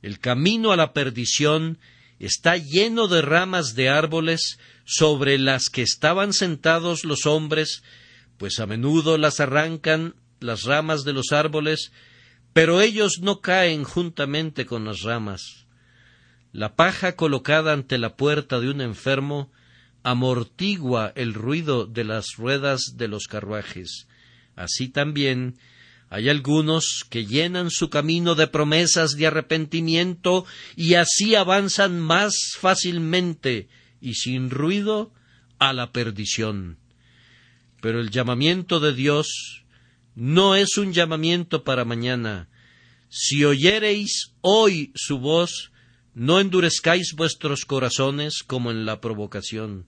El 0.03 0.20
camino 0.20 0.72
a 0.72 0.75
la 0.75 0.94
perdición 0.94 1.79
está 2.19 2.57
lleno 2.57 3.07
de 3.07 3.22
ramas 3.22 3.75
de 3.75 3.89
árboles 3.89 4.60
sobre 4.86 5.38
las 5.38 5.69
que 5.69 5.81
estaban 5.81 6.34
sentados 6.34 7.05
los 7.05 7.25
hombres, 7.25 7.84
pues 8.38 8.60
a 8.60 8.65
menudo 8.65 9.17
las 9.17 9.39
arrancan 9.39 10.15
las 10.39 10.63
ramas 10.63 11.03
de 11.03 11.13
los 11.13 11.31
árboles 11.31 11.91
pero 12.55 12.79
ellos 12.79 13.19
no 13.22 13.41
caen 13.41 13.84
juntamente 13.84 14.65
con 14.65 14.86
las 14.86 15.01
ramas. 15.01 15.67
La 16.53 16.77
paja 16.77 17.17
colocada 17.17 17.74
ante 17.74 17.98
la 17.98 18.15
puerta 18.15 18.62
de 18.62 18.69
un 18.69 18.79
enfermo 18.79 19.51
amortigua 20.03 21.12
el 21.17 21.34
ruido 21.34 21.86
de 21.86 22.05
las 22.05 22.38
ruedas 22.38 22.93
de 22.95 23.10
los 23.10 23.27
carruajes. 23.27 24.07
Así 24.55 24.88
también 24.88 25.57
hay 26.09 26.29
algunos 26.29 27.05
que 27.09 27.25
llenan 27.25 27.71
su 27.71 27.89
camino 27.89 28.35
de 28.35 28.47
promesas 28.47 29.12
de 29.17 29.27
arrepentimiento 29.27 30.45
y 30.75 30.93
así 30.95 31.35
avanzan 31.35 32.00
más 32.00 32.35
fácilmente 32.59 33.67
y 34.00 34.13
sin 34.13 34.50
ruido 34.50 35.12
a 35.57 35.74
la 35.74 35.91
perdición. 35.91 36.77
Pero 37.81 38.00
el 38.00 38.12
llamamiento 38.12 38.79
de 38.79 38.93
Dios 38.93 39.63
no 40.15 40.55
es 40.55 40.77
un 40.77 40.93
llamamiento 40.93 41.63
para 41.63 41.85
mañana. 41.85 42.50
Si 43.09 43.43
oyereis 43.43 44.33
hoy 44.41 44.91
su 44.95 45.19
voz, 45.19 45.71
no 46.13 46.39
endurezcáis 46.39 47.13
vuestros 47.15 47.65
corazones 47.65 48.43
como 48.43 48.71
en 48.71 48.85
la 48.85 49.01
provocación. 49.01 49.88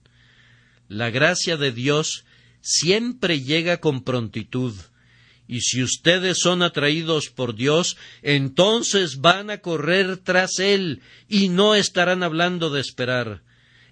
La 0.88 1.10
gracia 1.10 1.56
de 1.56 1.72
Dios 1.72 2.24
siempre 2.60 3.40
llega 3.40 3.78
con 3.78 4.02
prontitud, 4.02 4.74
y 5.48 5.62
si 5.62 5.82
ustedes 5.82 6.38
son 6.38 6.62
atraídos 6.62 7.30
por 7.30 7.56
Dios, 7.56 7.96
entonces 8.22 9.20
van 9.20 9.50
a 9.50 9.58
correr 9.58 10.18
tras 10.18 10.58
Él 10.58 11.00
y 11.26 11.48
no 11.48 11.74
estarán 11.74 12.22
hablando 12.22 12.68
de 12.68 12.82
esperar. 12.82 13.42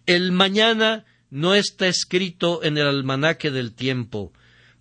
El 0.05 0.31
mañana 0.33 1.07
no 1.31 1.55
está 1.55 1.89
escrito 1.89 2.63
en 2.63 2.77
el 2.77 2.87
almanaque 2.87 3.51
del 3.51 3.75
tiempo. 3.75 4.33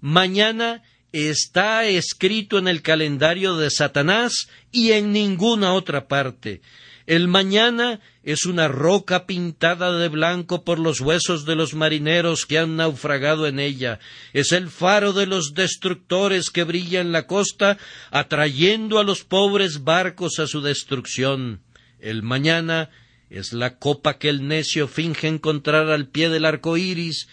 Mañana 0.01 0.83
está 1.13 1.85
escrito 1.85 2.57
en 2.57 2.67
el 2.67 2.81
calendario 2.81 3.55
de 3.55 3.71
Satanás 3.71 4.49
y 4.71 4.91
en 4.91 5.13
ninguna 5.13 5.73
otra 5.73 6.09
parte. 6.09 6.61
El 7.07 7.27
mañana 7.27 7.99
es 8.23 8.45
una 8.45 8.67
roca 8.67 9.27
pintada 9.27 9.95
de 9.97 10.09
blanco 10.09 10.63
por 10.63 10.79
los 10.79 11.01
huesos 11.01 11.45
de 11.45 11.55
los 11.55 11.75
marineros 11.75 12.47
que 12.47 12.57
han 12.57 12.77
naufragado 12.77 13.45
en 13.45 13.59
ella. 13.59 13.99
Es 14.33 14.51
el 14.51 14.69
faro 14.69 15.13
de 15.13 15.27
los 15.27 15.53
destructores 15.53 16.49
que 16.49 16.63
brilla 16.63 17.01
en 17.01 17.11
la 17.11 17.27
costa, 17.27 17.77
atrayendo 18.09 18.97
a 18.97 19.03
los 19.03 19.23
pobres 19.23 19.83
barcos 19.83 20.39
a 20.39 20.47
su 20.47 20.61
destrucción. 20.61 21.61
El 21.99 22.23
mañana 22.23 22.89
es 23.29 23.53
la 23.53 23.77
copa 23.77 24.17
que 24.17 24.29
el 24.29 24.47
necio 24.47 24.87
finge 24.87 25.27
encontrar 25.27 25.89
al 25.89 26.07
pie 26.07 26.29
del 26.29 26.45
arco 26.45 26.75
iris, 26.75 27.27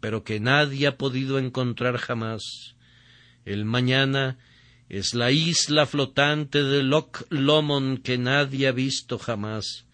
pero 0.00 0.24
que 0.24 0.40
nadie 0.40 0.86
ha 0.86 0.96
podido 0.96 1.38
encontrar 1.38 1.98
jamás. 1.98 2.76
El 3.44 3.66
mañana 3.66 4.38
es 4.88 5.14
la 5.14 5.30
isla 5.30 5.86
flotante 5.86 6.62
de 6.62 6.82
Loch 6.82 7.22
Lomond 7.28 8.02
que 8.02 8.16
nadie 8.16 8.68
ha 8.68 8.72
visto 8.72 9.18
jamás. 9.18 9.86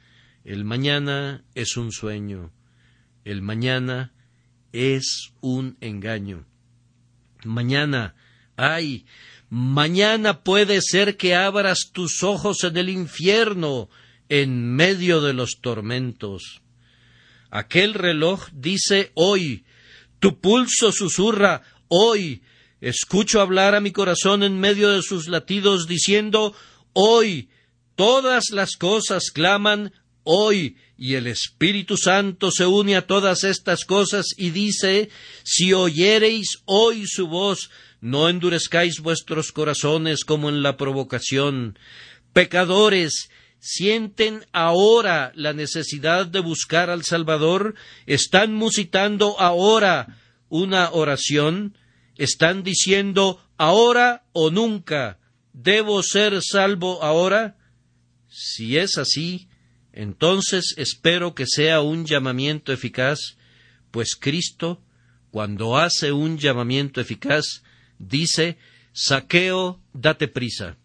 El 0.44 0.64
mañana 0.64 1.44
es 1.54 1.76
un 1.76 1.90
sueño. 1.90 2.52
El 3.24 3.42
mañana 3.42 4.12
es 4.72 5.32
un 5.40 5.76
engaño. 5.80 6.46
Mañana, 7.44 8.14
ay, 8.56 9.06
mañana 9.50 10.42
puede 10.42 10.80
ser 10.80 11.16
que 11.16 11.34
abras 11.34 11.90
tus 11.92 12.22
ojos 12.22 12.62
en 12.64 12.76
el 12.76 12.88
infierno, 12.88 13.88
en 14.28 14.74
medio 14.74 15.20
de 15.20 15.32
los 15.32 15.60
tormentos. 15.60 16.62
Aquel 17.50 17.94
reloj 17.94 18.48
dice 18.52 19.12
hoy, 19.14 19.64
tu 20.18 20.40
pulso 20.40 20.92
susurra 20.92 21.62
hoy, 21.88 22.42
Escucho 22.84 23.40
hablar 23.40 23.74
a 23.74 23.80
mi 23.80 23.92
corazón 23.92 24.42
en 24.42 24.60
medio 24.60 24.90
de 24.90 25.00
sus 25.00 25.26
latidos 25.26 25.88
diciendo 25.88 26.54
Hoy 26.92 27.48
todas 27.94 28.50
las 28.50 28.76
cosas 28.76 29.30
claman 29.30 29.94
hoy 30.22 30.76
y 30.98 31.14
el 31.14 31.26
Espíritu 31.26 31.96
Santo 31.96 32.50
se 32.50 32.66
une 32.66 32.94
a 32.94 33.06
todas 33.06 33.42
estas 33.42 33.86
cosas 33.86 34.26
y 34.36 34.50
dice 34.50 35.08
Si 35.44 35.72
oyereis 35.72 36.58
hoy 36.66 37.06
su 37.06 37.26
voz, 37.26 37.70
no 38.02 38.28
endurezcáis 38.28 39.00
vuestros 39.00 39.50
corazones 39.50 40.22
como 40.26 40.50
en 40.50 40.62
la 40.62 40.76
provocación. 40.76 41.78
Pecadores, 42.34 43.30
sienten 43.60 44.44
ahora 44.52 45.32
la 45.34 45.54
necesidad 45.54 46.26
de 46.26 46.40
buscar 46.40 46.90
al 46.90 47.02
Salvador, 47.02 47.76
están 48.04 48.52
musitando 48.52 49.40
ahora 49.40 50.18
una 50.50 50.90
oración, 50.90 51.78
están 52.16 52.62
diciendo 52.62 53.40
ahora 53.56 54.24
o 54.32 54.50
nunca, 54.50 55.18
¿debo 55.52 56.02
ser 56.02 56.40
salvo 56.42 57.02
ahora? 57.02 57.56
Si 58.28 58.78
es 58.78 58.98
así, 58.98 59.48
entonces 59.92 60.74
espero 60.76 61.34
que 61.34 61.46
sea 61.46 61.80
un 61.80 62.04
llamamiento 62.04 62.72
eficaz, 62.72 63.36
pues 63.90 64.16
Cristo, 64.16 64.82
cuando 65.30 65.76
hace 65.76 66.12
un 66.12 66.38
llamamiento 66.38 67.00
eficaz, 67.00 67.62
dice, 67.98 68.58
saqueo, 68.92 69.80
date 69.92 70.28
prisa. 70.28 70.76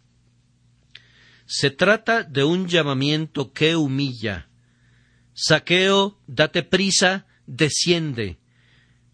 Se 1.46 1.72
trata 1.72 2.24
de 2.24 2.44
un 2.44 2.68
llamamiento 2.68 3.52
que 3.52 3.76
humilla. 3.76 4.48
Saqueo, 5.34 6.20
date 6.28 6.62
prisa, 6.62 7.26
desciende. 7.48 8.38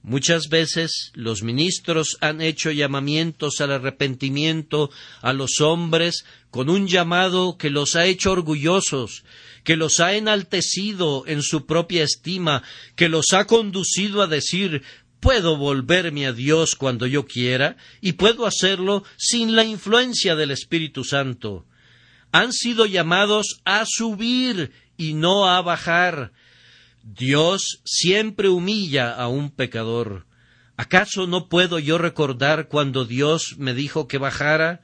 Muchas 0.07 0.49
veces 0.49 1.11
los 1.15 1.41
ministros 1.41 2.17
han 2.21 2.39
hecho 2.39 2.69
llamamientos 2.69 3.59
al 3.59 3.71
arrepentimiento 3.71 4.91
a 5.23 5.33
los 5.33 5.61
hombres 5.61 6.25
con 6.51 6.69
un 6.69 6.87
llamado 6.87 7.57
que 7.57 7.71
los 7.71 7.95
ha 7.95 8.05
hecho 8.05 8.31
orgullosos, 8.31 9.23
que 9.63 9.75
los 9.75 9.99
ha 9.99 10.13
enaltecido 10.13 11.23
en 11.25 11.41
su 11.41 11.65
propia 11.65 12.03
estima, 12.03 12.61
que 12.95 13.09
los 13.09 13.33
ha 13.33 13.47
conducido 13.47 14.21
a 14.21 14.27
decir 14.27 14.83
puedo 15.19 15.57
volverme 15.57 16.27
a 16.27 16.33
Dios 16.33 16.75
cuando 16.75 17.07
yo 17.07 17.25
quiera 17.25 17.75
y 17.99 18.13
puedo 18.13 18.45
hacerlo 18.45 19.03
sin 19.17 19.55
la 19.55 19.63
influencia 19.63 20.35
del 20.35 20.51
Espíritu 20.51 21.03
Santo. 21.03 21.65
Han 22.31 22.53
sido 22.53 22.85
llamados 22.85 23.59
a 23.65 23.85
subir 23.87 24.71
y 24.97 25.15
no 25.15 25.49
a 25.49 25.63
bajar, 25.63 26.31
Dios 27.05 27.81
siempre 27.85 28.49
humilla 28.49 29.13
a 29.13 29.27
un 29.27 29.51
pecador. 29.51 30.25
¿Acaso 30.75 31.27
no 31.27 31.49
puedo 31.49 31.77
yo 31.77 31.99
recordar 31.99 32.67
cuando 32.67 33.05
Dios 33.05 33.55
me 33.59 33.75
dijo 33.75 34.07
que 34.07 34.17
bajara? 34.17 34.81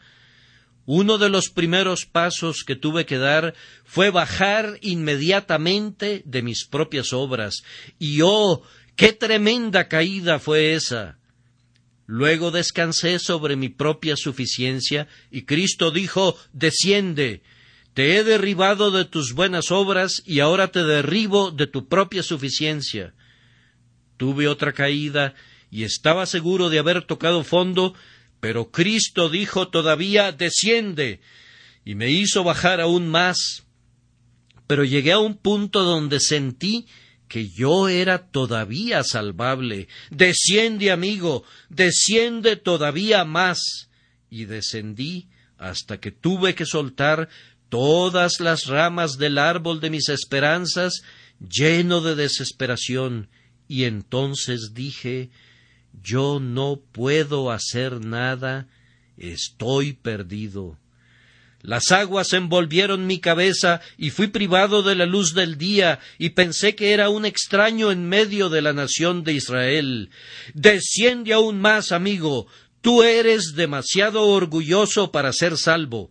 Uno 0.85 1.17
de 1.17 1.29
los 1.29 1.49
primeros 1.49 2.05
pasos 2.05 2.63
que 2.63 2.75
tuve 2.75 3.07
que 3.07 3.17
dar 3.17 3.55
fue 3.85 4.11
bajar 4.11 4.77
inmediatamente 4.81 6.21
de 6.25 6.43
mis 6.43 6.65
propias 6.65 7.11
obras. 7.11 7.63
Y 7.97 8.21
oh, 8.23 8.61
qué 8.95 9.13
tremenda 9.13 9.87
caída 9.87 10.37
fue 10.37 10.73
esa. 10.73 11.17
Luego 12.05 12.51
descansé 12.51 13.17
sobre 13.17 13.55
mi 13.55 13.69
propia 13.69 14.15
suficiencia 14.15 15.07
y 15.31 15.43
Cristo 15.43 15.89
dijo 15.89 16.37
Desciende, 16.53 17.41
te 17.93 18.15
he 18.15 18.23
derribado 18.23 18.91
de 18.91 19.05
tus 19.05 19.33
buenas 19.33 19.71
obras 19.71 20.21
y 20.25 20.39
ahora 20.39 20.69
te 20.69 20.83
derribo 20.83 21.51
de 21.51 21.67
tu 21.67 21.87
propia 21.87 22.23
suficiencia. 22.23 23.13
Tuve 24.17 24.47
otra 24.47 24.73
caída 24.73 25.33
y 25.69 25.83
estaba 25.83 26.25
seguro 26.25 26.69
de 26.69 26.79
haber 26.79 27.03
tocado 27.03 27.43
fondo, 27.43 27.93
pero 28.39 28.71
Cristo 28.71 29.29
dijo 29.29 29.67
todavía 29.67 30.31
desciende 30.31 31.21
y 31.83 31.95
me 31.95 32.09
hizo 32.11 32.43
bajar 32.43 32.79
aún 32.79 33.09
más. 33.09 33.65
Pero 34.67 34.85
llegué 34.85 35.11
a 35.11 35.19
un 35.19 35.35
punto 35.35 35.83
donde 35.83 36.19
sentí 36.19 36.87
que 37.27 37.49
yo 37.49 37.89
era 37.89 38.29
todavía 38.29 39.03
salvable. 39.03 39.87
Desciende, 40.09 40.91
amigo, 40.91 41.43
desciende 41.69 42.55
todavía 42.55 43.25
más. 43.25 43.89
Y 44.29 44.45
descendí 44.45 45.29
hasta 45.57 45.99
que 45.99 46.11
tuve 46.11 46.55
que 46.55 46.65
soltar 46.65 47.29
todas 47.71 48.39
las 48.39 48.67
ramas 48.67 49.17
del 49.17 49.39
árbol 49.39 49.79
de 49.79 49.89
mis 49.89 50.09
esperanzas, 50.09 51.01
lleno 51.39 52.01
de 52.01 52.15
desesperación, 52.15 53.29
y 53.67 53.85
entonces 53.85 54.73
dije 54.75 55.31
yo 56.03 56.39
no 56.39 56.81
puedo 56.91 57.51
hacer 57.51 58.03
nada, 58.03 58.67
estoy 59.17 59.93
perdido. 59.93 60.77
Las 61.61 61.91
aguas 61.91 62.33
envolvieron 62.33 63.05
mi 63.05 63.19
cabeza 63.19 63.81
y 63.97 64.09
fui 64.09 64.27
privado 64.27 64.81
de 64.81 64.95
la 64.95 65.05
luz 65.05 65.35
del 65.35 65.59
día 65.59 65.99
y 66.17 66.29
pensé 66.29 66.75
que 66.75 66.91
era 66.91 67.09
un 67.09 67.23
extraño 67.23 67.91
en 67.91 68.09
medio 68.09 68.49
de 68.49 68.63
la 68.63 68.73
nación 68.73 69.23
de 69.23 69.33
Israel. 69.33 70.09
Desciende 70.55 71.33
aún 71.33 71.61
más, 71.61 71.91
amigo. 71.91 72.47
Tú 72.81 73.03
eres 73.03 73.53
demasiado 73.55 74.23
orgulloso 74.23 75.11
para 75.11 75.31
ser 75.33 75.55
salvo. 75.55 76.09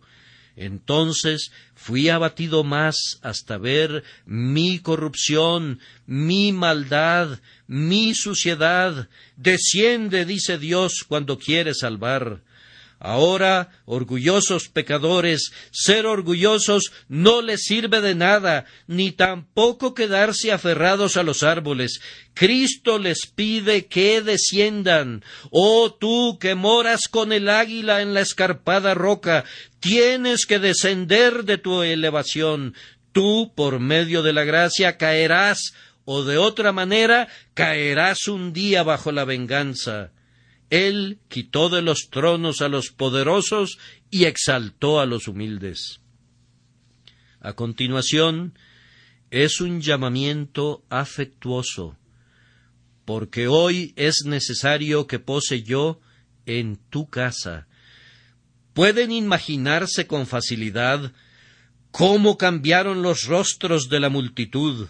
Entonces 0.55 1.51
fui 1.75 2.09
abatido 2.09 2.63
más 2.63 3.19
hasta 3.21 3.57
ver 3.57 4.03
mi 4.25 4.79
corrupción, 4.79 5.79
mi 6.05 6.51
maldad, 6.51 7.39
mi 7.67 8.13
suciedad. 8.13 9.09
Desciende, 9.37 10.25
dice 10.25 10.57
Dios, 10.57 11.05
cuando 11.07 11.37
quiere 11.39 11.73
salvar. 11.73 12.41
Ahora, 13.03 13.71
orgullosos 13.85 14.69
pecadores, 14.69 15.51
ser 15.71 16.05
orgullosos 16.05 16.93
no 17.07 17.41
les 17.41 17.63
sirve 17.63 17.99
de 17.99 18.13
nada, 18.13 18.65
ni 18.85 19.11
tampoco 19.11 19.95
quedarse 19.95 20.51
aferrados 20.51 21.17
a 21.17 21.23
los 21.23 21.41
árboles. 21.41 21.99
Cristo 22.35 22.99
les 22.99 23.25
pide 23.25 23.87
que 23.87 24.21
desciendan. 24.21 25.23
Oh 25.49 25.91
tú 25.91 26.37
que 26.39 26.53
moras 26.53 27.07
con 27.09 27.33
el 27.33 27.49
águila 27.49 28.03
en 28.03 28.13
la 28.13 28.21
escarpada 28.21 28.93
roca, 28.93 29.45
tienes 29.79 30.45
que 30.45 30.59
descender 30.59 31.43
de 31.43 31.57
tu 31.57 31.81
elevación. 31.81 32.75
Tú, 33.13 33.51
por 33.55 33.79
medio 33.79 34.21
de 34.21 34.33
la 34.33 34.43
gracia, 34.43 34.97
caerás, 34.97 35.73
o 36.05 36.23
de 36.23 36.37
otra 36.37 36.71
manera, 36.71 37.29
caerás 37.55 38.27
un 38.27 38.53
día 38.53 38.83
bajo 38.83 39.11
la 39.11 39.25
venganza. 39.25 40.11
Él 40.71 41.19
quitó 41.27 41.69
de 41.69 41.81
los 41.81 42.09
tronos 42.09 42.61
a 42.61 42.69
los 42.69 42.91
poderosos 42.91 43.77
y 44.09 44.23
exaltó 44.23 45.01
a 45.01 45.05
los 45.05 45.27
humildes. 45.27 45.99
A 47.41 47.53
continuación, 47.53 48.57
es 49.31 49.59
un 49.59 49.81
llamamiento 49.81 50.85
afectuoso, 50.89 51.97
porque 53.03 53.47
hoy 53.47 53.93
es 53.97 54.23
necesario 54.25 55.07
que 55.07 55.19
pose 55.19 55.61
yo 55.61 55.99
en 56.45 56.77
tu 56.89 57.09
casa. 57.09 57.67
Pueden 58.73 59.11
imaginarse 59.11 60.07
con 60.07 60.25
facilidad 60.25 61.11
cómo 61.91 62.37
cambiaron 62.37 63.01
los 63.01 63.25
rostros 63.25 63.89
de 63.89 63.99
la 63.99 64.07
multitud, 64.07 64.87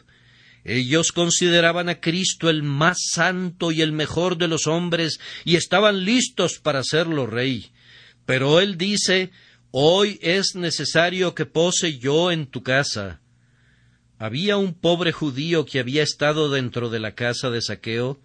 ellos 0.64 1.12
consideraban 1.12 1.90
a 1.90 2.00
Cristo 2.00 2.50
el 2.50 2.64
más 2.64 2.98
santo 3.12 3.72
y 3.72 3.82
el 3.82 3.92
mejor 3.92 4.38
de 4.38 4.48
los 4.48 4.68
hombres 4.68 5.20
y 5.44 5.56
estaban 5.56 6.06
listos 6.06 6.60
para 6.60 6.80
hacerlo 6.80 7.26
rey. 7.26 7.72
Pero 8.26 8.60
él 8.60 8.78
dice 8.78 9.32
Hoy 9.74 10.20
es 10.22 10.56
necesario 10.56 11.34
que 11.34 11.46
pose 11.46 11.98
yo 11.98 12.30
en 12.30 12.46
tu 12.46 12.62
casa. 12.62 13.22
Había 14.20 14.58
un 14.58 14.74
pobre 14.74 15.14
judío 15.14 15.66
que 15.66 15.80
había 15.80 16.04
estado 16.04 16.52
dentro 16.52 16.90
de 16.90 17.00
la 17.00 17.16
casa 17.16 17.50
de 17.50 17.62
saqueo. 17.62 18.20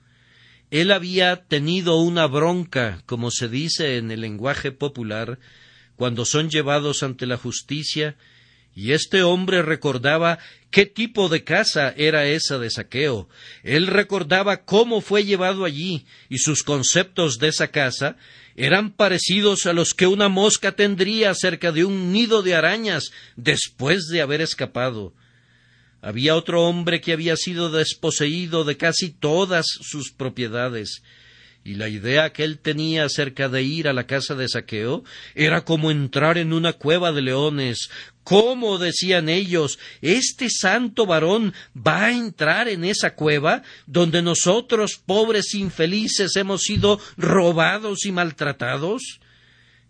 Él 0.72 0.90
había 0.90 1.44
tenido 1.44 2.00
una 2.00 2.26
bronca, 2.26 3.00
como 3.06 3.30
se 3.30 3.48
dice 3.48 3.96
en 3.96 4.10
el 4.10 4.22
lenguaje 4.22 4.72
popular, 4.72 5.38
cuando 5.94 6.24
son 6.24 6.50
llevados 6.50 7.04
ante 7.04 7.26
la 7.26 7.36
justicia 7.36 8.16
y 8.76 8.92
este 8.92 9.22
hombre 9.22 9.62
recordaba 9.62 10.38
qué 10.70 10.84
tipo 10.84 11.30
de 11.30 11.42
casa 11.42 11.94
era 11.96 12.26
esa 12.26 12.58
de 12.58 12.68
saqueo. 12.68 13.26
Él 13.62 13.86
recordaba 13.86 14.66
cómo 14.66 15.00
fue 15.00 15.24
llevado 15.24 15.64
allí, 15.64 16.04
y 16.28 16.38
sus 16.38 16.62
conceptos 16.62 17.38
de 17.38 17.48
esa 17.48 17.68
casa 17.68 18.18
eran 18.54 18.92
parecidos 18.92 19.64
a 19.64 19.72
los 19.72 19.94
que 19.94 20.06
una 20.06 20.28
mosca 20.28 20.72
tendría 20.72 21.34
cerca 21.34 21.72
de 21.72 21.86
un 21.86 22.12
nido 22.12 22.42
de 22.42 22.54
arañas 22.54 23.12
después 23.34 24.08
de 24.08 24.20
haber 24.20 24.42
escapado. 24.42 25.14
Había 26.02 26.36
otro 26.36 26.62
hombre 26.62 27.00
que 27.00 27.14
había 27.14 27.36
sido 27.36 27.70
desposeído 27.70 28.64
de 28.64 28.76
casi 28.76 29.08
todas 29.08 29.64
sus 29.66 30.12
propiedades, 30.12 31.02
y 31.66 31.74
la 31.74 31.88
idea 31.88 32.32
que 32.32 32.44
él 32.44 32.60
tenía 32.60 33.04
acerca 33.04 33.48
de 33.48 33.64
ir 33.64 33.88
a 33.88 33.92
la 33.92 34.06
casa 34.06 34.36
de 34.36 34.48
saqueo 34.48 35.02
era 35.34 35.64
como 35.64 35.90
entrar 35.90 36.38
en 36.38 36.52
una 36.52 36.74
cueva 36.74 37.10
de 37.10 37.22
leones. 37.22 37.90
¿Cómo 38.22 38.78
decían 38.78 39.28
ellos? 39.28 39.80
¿Este 40.00 40.48
santo 40.48 41.06
varón 41.06 41.54
va 41.76 42.04
a 42.04 42.12
entrar 42.12 42.68
en 42.68 42.84
esa 42.84 43.16
cueva 43.16 43.64
donde 43.86 44.22
nosotros, 44.22 45.02
pobres 45.04 45.54
infelices, 45.54 46.36
hemos 46.36 46.62
sido 46.62 47.00
robados 47.16 48.06
y 48.06 48.12
maltratados? 48.12 49.20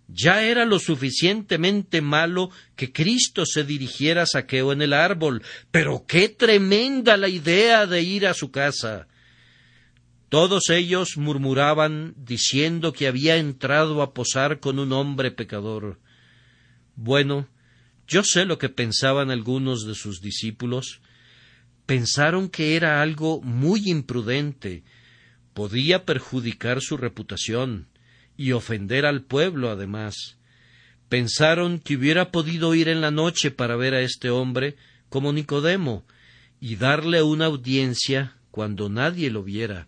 Ya 0.08 0.44
era 0.44 0.64
lo 0.64 0.78
suficientemente 0.78 2.00
malo 2.00 2.48
que 2.74 2.90
Cristo 2.90 3.44
se 3.44 3.64
dirigiera 3.64 4.22
a 4.22 4.26
saqueo 4.26 4.72
en 4.72 4.80
el 4.80 4.94
árbol, 4.94 5.42
pero 5.70 6.06
qué 6.08 6.30
tremenda 6.30 7.18
la 7.18 7.28
idea 7.28 7.86
de 7.86 8.00
ir 8.00 8.26
a 8.26 8.32
su 8.32 8.50
casa. 8.50 9.08
Todos 10.28 10.70
ellos 10.70 11.16
murmuraban 11.16 12.14
diciendo 12.16 12.92
que 12.92 13.06
había 13.06 13.36
entrado 13.36 14.02
a 14.02 14.12
posar 14.12 14.58
con 14.58 14.80
un 14.80 14.92
hombre 14.92 15.30
pecador. 15.30 16.00
Bueno, 16.96 17.48
yo 18.08 18.24
sé 18.24 18.44
lo 18.44 18.58
que 18.58 18.68
pensaban 18.68 19.30
algunos 19.30 19.86
de 19.86 19.94
sus 19.94 20.20
discípulos. 20.20 21.00
Pensaron 21.86 22.48
que 22.48 22.74
era 22.74 23.02
algo 23.02 23.40
muy 23.40 23.88
imprudente, 23.88 24.82
podía 25.54 26.04
perjudicar 26.04 26.80
su 26.80 26.96
reputación 26.96 27.86
y 28.36 28.50
ofender 28.50 29.06
al 29.06 29.22
pueblo 29.22 29.70
además. 29.70 30.38
Pensaron 31.08 31.78
que 31.78 31.96
hubiera 31.96 32.32
podido 32.32 32.74
ir 32.74 32.88
en 32.88 33.00
la 33.00 33.12
noche 33.12 33.52
para 33.52 33.76
ver 33.76 33.94
a 33.94 34.00
este 34.00 34.30
hombre 34.30 34.74
como 35.08 35.32
Nicodemo 35.32 36.04
y 36.58 36.74
darle 36.74 37.22
una 37.22 37.46
audiencia 37.46 38.36
cuando 38.50 38.88
nadie 38.88 39.30
lo 39.30 39.44
viera 39.44 39.86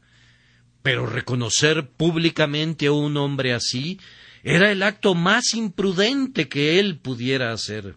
pero 0.89 1.05
reconocer 1.05 1.87
públicamente 1.87 2.87
a 2.87 2.93
un 2.93 3.19
hombre 3.19 3.53
así 3.53 4.01
era 4.43 4.73
el 4.73 4.83
acto 4.83 5.15
más 5.15 5.53
imprudente 5.53 6.49
que 6.49 6.81
él 6.81 6.99
pudiera 6.99 7.53
hacer. 7.53 7.97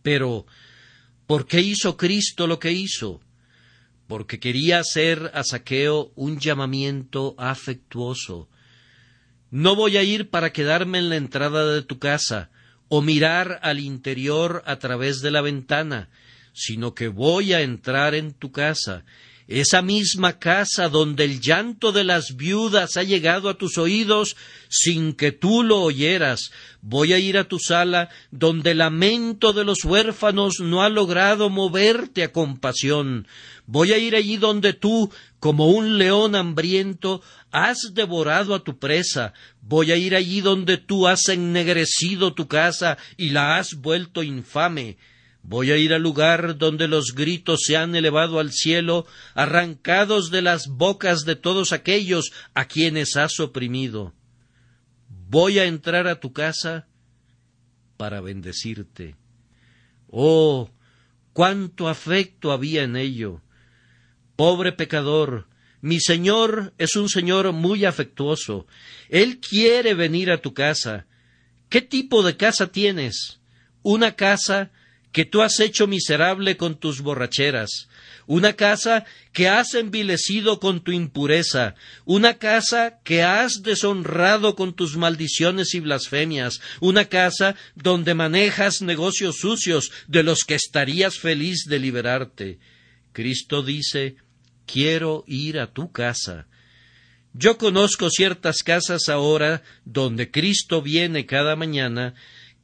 Pero, 0.00 0.46
¿por 1.26 1.44
qué 1.44 1.60
hizo 1.60 1.96
Cristo 1.96 2.46
lo 2.46 2.60
que 2.60 2.70
hizo? 2.70 3.20
Porque 4.06 4.38
quería 4.38 4.78
hacer 4.78 5.32
a 5.34 5.42
Saqueo 5.42 6.12
un 6.14 6.38
llamamiento 6.38 7.34
afectuoso. 7.36 8.48
No 9.50 9.74
voy 9.74 9.96
a 9.96 10.04
ir 10.04 10.30
para 10.30 10.52
quedarme 10.52 10.98
en 10.98 11.08
la 11.08 11.16
entrada 11.16 11.66
de 11.74 11.82
tu 11.82 11.98
casa 11.98 12.52
o 12.86 13.02
mirar 13.02 13.58
al 13.60 13.80
interior 13.80 14.62
a 14.66 14.78
través 14.78 15.20
de 15.20 15.32
la 15.32 15.40
ventana, 15.40 16.10
sino 16.52 16.94
que 16.94 17.08
voy 17.08 17.54
a 17.54 17.60
entrar 17.60 18.14
en 18.14 18.34
tu 18.34 18.52
casa 18.52 19.04
esa 19.48 19.82
misma 19.82 20.38
casa 20.38 20.88
donde 20.88 21.24
el 21.24 21.40
llanto 21.40 21.92
de 21.92 22.04
las 22.04 22.36
viudas 22.36 22.96
ha 22.96 23.02
llegado 23.02 23.48
a 23.48 23.58
tus 23.58 23.76
oídos 23.78 24.36
sin 24.68 25.12
que 25.12 25.32
tú 25.32 25.62
lo 25.62 25.80
oyeras. 25.80 26.52
Voy 26.80 27.12
a 27.12 27.18
ir 27.18 27.36
a 27.36 27.44
tu 27.44 27.58
sala 27.58 28.08
donde 28.30 28.72
el 28.72 28.78
lamento 28.78 29.52
de 29.52 29.64
los 29.64 29.84
huérfanos 29.84 30.60
no 30.60 30.82
ha 30.82 30.88
logrado 30.88 31.50
moverte 31.50 32.22
a 32.22 32.32
compasión. 32.32 33.26
Voy 33.66 33.92
a 33.92 33.98
ir 33.98 34.16
allí 34.16 34.36
donde 34.36 34.72
tú, 34.72 35.10
como 35.38 35.68
un 35.68 35.98
león 35.98 36.34
hambriento, 36.34 37.22
has 37.50 37.92
devorado 37.94 38.54
a 38.54 38.64
tu 38.64 38.78
presa. 38.78 39.32
Voy 39.60 39.92
a 39.92 39.96
ir 39.96 40.16
allí 40.16 40.40
donde 40.40 40.78
tú 40.78 41.06
has 41.06 41.28
ennegrecido 41.28 42.34
tu 42.34 42.48
casa 42.48 42.98
y 43.16 43.30
la 43.30 43.56
has 43.58 43.74
vuelto 43.74 44.22
infame. 44.22 44.96
Voy 45.42 45.72
a 45.72 45.76
ir 45.76 45.92
al 45.92 46.02
lugar 46.02 46.56
donde 46.56 46.86
los 46.86 47.14
gritos 47.14 47.62
se 47.66 47.76
han 47.76 47.96
elevado 47.96 48.38
al 48.38 48.52
cielo, 48.52 49.06
arrancados 49.34 50.30
de 50.30 50.40
las 50.40 50.68
bocas 50.68 51.24
de 51.24 51.34
todos 51.34 51.72
aquellos 51.72 52.32
a 52.54 52.66
quienes 52.66 53.16
has 53.16 53.40
oprimido. 53.40 54.14
Voy 55.28 55.58
a 55.58 55.64
entrar 55.64 56.06
a 56.06 56.20
tu 56.20 56.32
casa 56.32 56.86
para 57.96 58.20
bendecirte. 58.20 59.16
Oh, 60.08 60.70
cuánto 61.32 61.88
afecto 61.88 62.52
había 62.52 62.84
en 62.84 62.96
ello. 62.96 63.42
Pobre 64.36 64.72
pecador, 64.72 65.48
mi 65.80 65.98
Señor 65.98 66.72
es 66.78 66.94
un 66.94 67.08
Señor 67.08 67.52
muy 67.52 67.84
afectuoso. 67.84 68.66
Él 69.08 69.40
quiere 69.40 69.94
venir 69.94 70.30
a 70.30 70.40
tu 70.40 70.54
casa. 70.54 71.06
¿Qué 71.68 71.80
tipo 71.80 72.22
de 72.22 72.36
casa 72.36 72.68
tienes? 72.68 73.40
Una 73.82 74.14
casa 74.14 74.70
que 75.12 75.24
tú 75.24 75.42
has 75.42 75.60
hecho 75.60 75.86
miserable 75.86 76.56
con 76.56 76.76
tus 76.76 77.00
borracheras, 77.00 77.88
una 78.26 78.54
casa 78.54 79.04
que 79.32 79.48
has 79.48 79.74
envilecido 79.74 80.58
con 80.58 80.82
tu 80.82 80.92
impureza, 80.92 81.74
una 82.04 82.38
casa 82.38 83.00
que 83.04 83.22
has 83.22 83.62
deshonrado 83.62 84.56
con 84.56 84.74
tus 84.74 84.96
maldiciones 84.96 85.74
y 85.74 85.80
blasfemias, 85.80 86.60
una 86.80 87.06
casa 87.06 87.56
donde 87.74 88.14
manejas 88.14 88.80
negocios 88.80 89.36
sucios 89.38 89.92
de 90.08 90.22
los 90.22 90.44
que 90.44 90.54
estarías 90.54 91.18
feliz 91.18 91.66
de 91.66 91.78
liberarte. 91.78 92.58
Cristo 93.12 93.62
dice 93.62 94.16
Quiero 94.64 95.24
ir 95.26 95.58
a 95.58 95.72
tu 95.72 95.92
casa. 95.92 96.46
Yo 97.34 97.58
conozco 97.58 98.10
ciertas 98.10 98.62
casas 98.62 99.08
ahora 99.08 99.62
donde 99.84 100.30
Cristo 100.30 100.82
viene 100.82 101.26
cada 101.26 101.56
mañana 101.56 102.14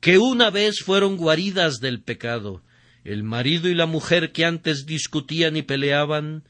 que 0.00 0.18
una 0.18 0.50
vez 0.50 0.80
fueron 0.80 1.16
guaridas 1.16 1.80
del 1.80 2.00
pecado. 2.00 2.62
El 3.04 3.22
marido 3.22 3.68
y 3.68 3.74
la 3.74 3.86
mujer 3.86 4.32
que 4.32 4.44
antes 4.44 4.86
discutían 4.86 5.56
y 5.56 5.62
peleaban, 5.62 6.44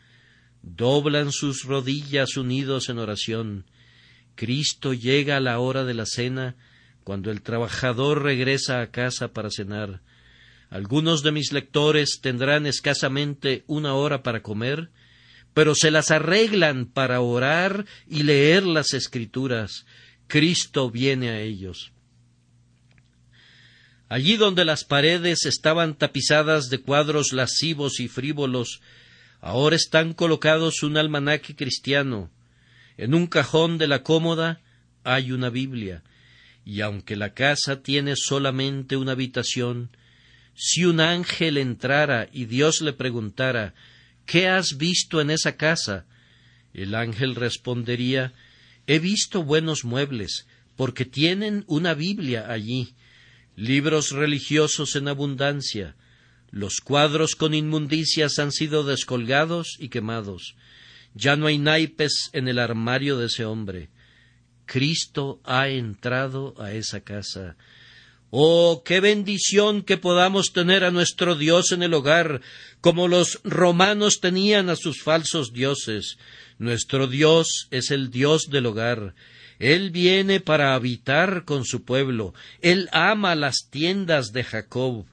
doblan 0.63 1.33
sus 1.33 1.65
rodillas 1.65 2.37
unidos 2.37 2.89
en 2.89 2.99
oración. 2.99 3.65
Cristo 4.35 4.93
llega 4.93 5.37
a 5.37 5.41
la 5.41 5.59
hora 5.59 5.85
de 5.85 5.95
la 5.95 6.07
cena, 6.07 6.57
cuando 7.05 7.31
el 7.31 7.43
trabajador 7.43 8.23
regresa 8.23 8.81
a 8.81 8.91
casa 8.91 9.33
para 9.33 9.51
cenar. 9.51 10.03
Algunos 10.69 11.23
de 11.23 11.33
mis 11.33 11.53
lectores 11.53 12.21
tendrán 12.21 12.67
escasamente 12.67 13.65
una 13.67 13.95
hora 13.95 14.23
para 14.23 14.43
comer, 14.43 14.91
pero 15.55 15.75
se 15.75 15.91
las 15.91 16.11
arreglan 16.11 16.87
para 16.87 17.21
orar 17.21 17.87
y 18.07 18.25
leer 18.25 18.65
las 18.65 18.93
escrituras. 18.93 19.87
Cristo 20.27 20.91
viene 20.91 21.31
a 21.31 21.41
ellos. 21.41 21.93
Allí 24.09 24.37
donde 24.37 24.65
las 24.65 24.85
paredes 24.85 25.45
estaban 25.45 25.95
tapizadas 25.95 26.71
de 26.71 26.79
cuadros 26.79 27.33
lascivos 27.33 28.01
y 28.01 28.09
frívolos, 28.09 28.81
ahora 29.41 29.77
están 29.77 30.15
colocados 30.15 30.83
un 30.83 30.97
almanaque 30.97 31.55
cristiano. 31.55 32.31
En 32.97 33.15
un 33.15 33.27
cajón 33.27 33.77
de 33.77 33.87
la 33.87 34.03
cómoda 34.03 34.61
hay 35.05 35.31
una 35.31 35.51
Biblia, 35.51 36.03
y 36.65 36.81
aunque 36.81 37.17
la 37.17 37.35
casa 37.35 37.83
tiene 37.83 38.15
solamente 38.17 38.97
una 38.97 39.13
habitación, 39.13 39.91
si 40.55 40.87
un 40.87 41.01
ángel 41.01 41.59
entrara 41.59 42.29
y 42.33 42.47
Dios 42.47 42.81
le 42.81 42.93
preguntara 42.93 43.75
¿Qué 44.27 44.49
has 44.49 44.77
visto 44.77 45.21
en 45.21 45.31
esa 45.31 45.57
casa? 45.57 46.05
el 46.75 46.95
ángel 46.95 47.35
respondería 47.35 48.33
He 48.87 48.99
visto 48.99 49.45
buenos 49.45 49.85
muebles, 49.85 50.47
porque 50.77 51.05
tienen 51.05 51.65
una 51.69 51.95
Biblia 51.95 52.51
allí 52.51 52.95
libros 53.59 54.13
religiosos 54.13 54.95
en 54.95 55.09
abundancia, 55.09 55.97
los 56.51 56.77
cuadros 56.77 57.35
con 57.35 57.55
inmundicias 57.55 58.39
han 58.39 58.53
sido 58.53 58.85
descolgados 58.85 59.77
y 59.81 59.89
quemados, 59.89 60.55
ya 61.15 61.35
no 61.35 61.49
hay 61.49 61.59
naipes 61.59 62.31
en 62.33 62.47
el 62.47 62.61
armario 62.61 63.19
de 63.19 63.27
ese 63.27 63.45
hombre. 63.45 63.91
Cristo 64.65 65.41
ha 65.43 65.69
entrado 65.69 66.55
a 66.59 66.73
esa 66.73 67.01
casa. 67.01 67.57
Oh, 68.31 68.83
qué 68.85 69.01
bendición 69.01 69.83
que 69.83 69.97
podamos 69.97 70.53
tener 70.53 70.85
a 70.85 70.93
nuestro 70.93 71.35
Dios 71.35 71.73
en 71.73 71.83
el 71.83 71.95
hogar, 71.95 72.43
como 72.81 73.09
los 73.09 73.41
romanos 73.43 74.21
tenían 74.21 74.71
a 74.71 74.77
sus 74.77 75.03
falsos 75.03 75.53
dioses. 75.53 76.19
Nuestro 76.59 77.09
Dios 77.09 77.67
es 77.73 77.91
el 77.91 78.11
Dios 78.11 78.51
del 78.51 78.67
hogar, 78.67 79.15
él 79.59 79.91
viene 79.91 80.41
para 80.41 80.75
habitar 80.75 81.45
con 81.45 81.65
su 81.65 81.85
pueblo. 81.85 82.35
Él 82.61 82.89
ama 82.93 83.35
las 83.35 83.69
tiendas 83.71 84.33
de 84.33 84.45
Jacob. 84.45 85.07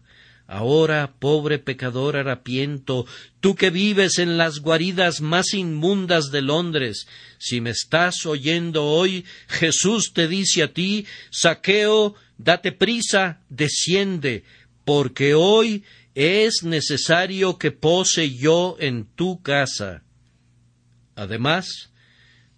Ahora, 0.48 1.16
pobre 1.18 1.58
pecador 1.58 2.16
harapiento, 2.16 3.08
tú 3.40 3.56
que 3.56 3.72
vives 3.72 4.20
en 4.20 4.38
las 4.38 4.60
guaridas 4.60 5.20
más 5.20 5.56
inmundas 5.56 6.30
de 6.30 6.44
Londres, 6.44 7.08
si 7.40 7.62
me 7.62 7.72
estás 7.72 8.28
oyendo 8.28 8.86
hoy, 8.86 9.26
Jesús 9.48 10.14
te 10.14 10.28
dice 10.28 10.62
a 10.62 10.72
ti, 10.72 11.08
Saqueo, 11.32 12.14
date 12.38 12.72
prisa, 12.72 13.42
desciende, 13.50 14.44
porque 14.84 15.34
hoy 15.34 15.84
es 16.14 16.62
necesario 16.62 17.58
que 17.58 17.72
pose 17.72 18.36
yo 18.36 18.78
en 18.80 19.06
tu 19.06 19.42
casa. 19.42 20.04
Además, 21.16 21.92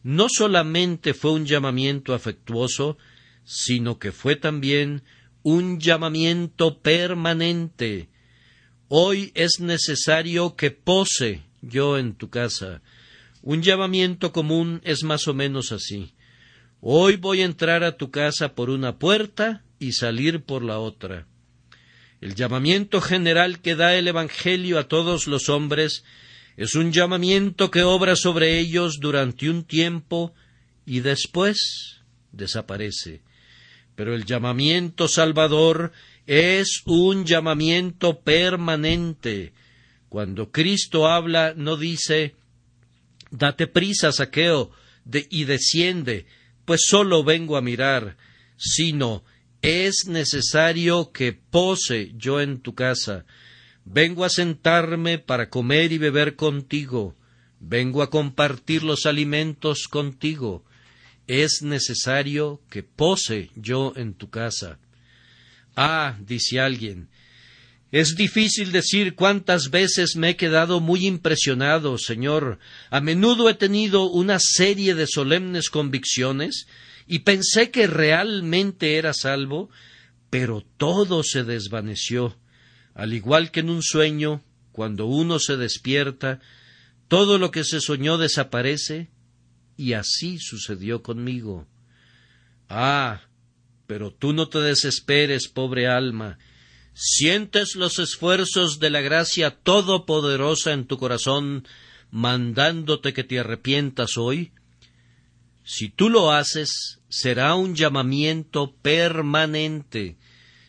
no 0.08 0.28
solamente 0.30 1.14
fue 1.14 1.32
un 1.34 1.46
llamamiento 1.46 2.14
afectuoso, 2.14 2.98
sino 3.44 4.00
que 4.00 4.14
fue 4.14 4.38
también 4.38 5.04
un 5.44 5.82
llamamiento 5.82 6.80
permanente. 6.80 8.08
Hoy 8.88 9.34
es 9.36 9.60
necesario 9.60 10.56
que 10.56 10.72
pose 10.72 11.44
yo 11.62 11.98
en 11.98 12.14
tu 12.14 12.30
casa. 12.30 12.82
Un 13.42 13.62
llamamiento 13.62 14.32
común 14.32 14.80
es 14.86 15.04
más 15.04 15.28
o 15.28 15.34
menos 15.34 15.74
así. 15.74 16.14
Hoy 16.80 17.18
voy 17.18 17.42
a 17.42 17.46
entrar 17.46 17.84
a 17.84 17.98
tu 17.98 18.10
casa 18.10 18.56
por 18.56 18.70
una 18.70 19.00
puerta 19.00 19.66
y 19.78 19.92
salir 19.92 20.42
por 20.42 20.64
la 20.64 20.80
otra. 20.80 21.28
El 22.22 22.34
llamamiento 22.34 23.02
general 23.02 23.60
que 23.60 23.76
da 23.76 23.94
el 23.94 24.08
Evangelio 24.08 24.80
a 24.80 24.88
todos 24.88 25.28
los 25.28 25.50
hombres 25.50 26.06
es 26.58 26.74
un 26.76 26.92
llamamiento 26.92 27.70
que 27.70 27.84
obra 27.84 28.16
sobre 28.16 28.60
ellos 28.60 28.98
durante 29.00 29.50
un 29.50 29.64
tiempo 29.64 30.34
y 30.86 31.02
después 31.02 32.02
desaparece. 32.32 33.22
Pero 33.96 34.16
el 34.16 34.26
llamamiento 34.26 35.08
salvador 35.08 35.92
es 36.26 36.82
un 36.86 37.26
llamamiento 37.26 38.20
permanente. 38.22 39.54
Cuando 40.10 40.52
Cristo 40.52 41.08
habla, 41.08 41.54
no 41.56 41.78
dice 41.78 42.36
Date 43.30 43.68
prisa, 43.68 44.12
saqueo, 44.12 44.72
y 45.30 45.46
desciende, 45.46 46.26
pues 46.66 46.82
solo 46.88 47.24
vengo 47.24 47.58
a 47.58 47.62
mirar, 47.62 48.18
sino 48.58 49.24
es 49.62 50.06
necesario 50.08 51.12
que 51.12 51.34
pose 51.34 52.14
yo 52.16 52.42
en 52.42 52.62
tu 52.62 52.74
casa, 52.74 53.26
Vengo 53.90 54.26
a 54.26 54.30
sentarme 54.30 55.18
para 55.18 55.50
comer 55.50 55.94
y 55.94 55.98
beber 55.98 56.36
contigo, 56.36 57.16
vengo 57.62 58.02
a 58.02 58.10
compartir 58.10 58.84
los 58.84 59.06
alimentos 59.06 59.88
contigo. 59.88 60.66
Es 61.26 61.62
necesario 61.62 62.62
que 62.70 62.84
pose 62.84 63.50
yo 63.56 63.94
en 63.96 64.14
tu 64.14 64.30
casa. 64.30 64.78
Ah, 65.78 66.18
dice 66.20 66.60
alguien, 66.60 67.08
es 67.92 68.18
difícil 68.18 68.74
decir 68.74 69.16
cuántas 69.16 69.70
veces 69.72 70.18
me 70.18 70.32
he 70.32 70.36
quedado 70.36 70.82
muy 70.82 71.08
impresionado, 71.08 71.98
Señor. 71.98 72.60
A 72.90 73.00
menudo 73.00 73.50
he 73.50 73.54
tenido 73.54 74.10
una 74.10 74.38
serie 74.40 74.96
de 74.96 75.08
solemnes 75.08 75.70
convicciones 75.70 76.68
y 77.08 77.20
pensé 77.20 77.72
que 77.72 77.88
realmente 77.88 78.98
era 78.98 79.14
salvo, 79.14 79.70
pero 80.30 80.66
todo 80.76 81.24
se 81.24 81.46
desvaneció. 81.46 82.38
Al 82.98 83.14
igual 83.14 83.52
que 83.52 83.60
en 83.60 83.70
un 83.70 83.84
sueño, 83.84 84.44
cuando 84.72 85.06
uno 85.06 85.38
se 85.38 85.56
despierta, 85.56 86.40
todo 87.08 87.38
lo 87.38 87.52
que 87.52 87.64
se 87.64 87.80
soñó 87.80 88.18
desaparece, 88.18 89.12
y 89.78 89.94
así 89.94 90.40
sucedió 90.40 91.04
conmigo. 91.04 91.68
Ah, 92.68 93.22
pero 93.86 94.12
tú 94.12 94.34
no 94.34 94.50
te 94.50 94.58
desesperes, 94.62 95.48
pobre 95.48 95.86
alma. 95.86 96.40
¿Sientes 96.96 97.76
los 97.76 98.00
esfuerzos 98.00 98.80
de 98.80 98.90
la 98.90 99.02
gracia 99.02 99.52
todopoderosa 99.52 100.74
en 100.74 100.88
tu 100.88 100.98
corazón, 100.98 101.68
mandándote 102.10 103.14
que 103.14 103.24
te 103.24 103.38
arrepientas 103.38 104.18
hoy? 104.18 104.54
Si 105.64 105.90
tú 105.90 106.10
lo 106.10 106.32
haces, 106.32 107.00
será 107.10 107.54
un 107.54 107.76
llamamiento 107.76 108.74
permanente 108.82 110.18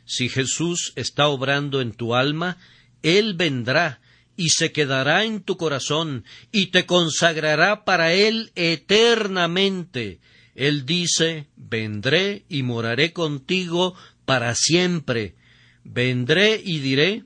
si 0.08 0.30
Jesús 0.30 0.94
está 0.96 1.28
obrando 1.28 1.82
en 1.82 1.92
tu 1.92 2.14
alma, 2.14 2.56
Él 3.02 3.34
vendrá 3.34 4.00
y 4.36 4.48
se 4.48 4.72
quedará 4.72 5.24
en 5.24 5.42
tu 5.42 5.58
corazón 5.58 6.24
y 6.50 6.68
te 6.68 6.86
consagrará 6.86 7.84
para 7.84 8.14
Él 8.14 8.50
eternamente. 8.54 10.18
Él 10.54 10.86
dice, 10.86 11.46
vendré 11.56 12.44
y 12.48 12.62
moraré 12.62 13.12
contigo 13.12 13.94
para 14.24 14.54
siempre. 14.54 15.34
Vendré 15.84 16.60
y 16.64 16.78
diré, 16.78 17.24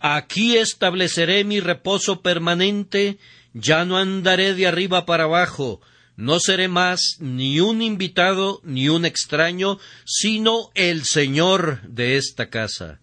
aquí 0.00 0.56
estableceré 0.56 1.44
mi 1.44 1.60
reposo 1.60 2.22
permanente, 2.22 3.18
ya 3.54 3.84
no 3.84 3.98
andaré 3.98 4.52
de 4.54 4.66
arriba 4.66 5.06
para 5.06 5.24
abajo, 5.24 5.80
no 6.16 6.40
seré 6.40 6.68
más 6.68 7.16
ni 7.20 7.60
un 7.60 7.82
invitado 7.82 8.60
ni 8.64 8.88
un 8.88 9.04
extraño, 9.04 9.78
sino 10.04 10.70
el 10.74 11.04
Señor 11.04 11.82
de 11.88 12.16
esta 12.16 12.48
casa. 12.48 13.00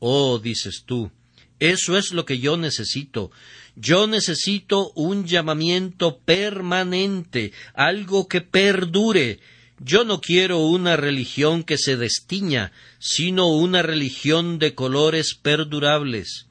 Oh, 0.00 0.40
dices 0.40 0.82
tú, 0.84 1.12
eso 1.60 1.96
es 1.96 2.12
lo 2.12 2.24
que 2.24 2.40
yo 2.40 2.56
necesito. 2.56 3.30
Yo 3.76 4.08
necesito 4.08 4.90
un 4.96 5.26
llamamiento 5.26 6.18
permanente, 6.18 7.52
algo 7.74 8.26
que 8.26 8.40
perdure. 8.40 9.38
Yo 9.78 10.04
no 10.04 10.20
quiero 10.20 10.58
una 10.58 10.96
religión 10.96 11.62
que 11.62 11.78
se 11.78 11.96
destiña, 11.96 12.72
sino 12.98 13.48
una 13.48 13.82
religión 13.82 14.58
de 14.58 14.74
colores 14.74 15.34
perdurables. 15.40 16.46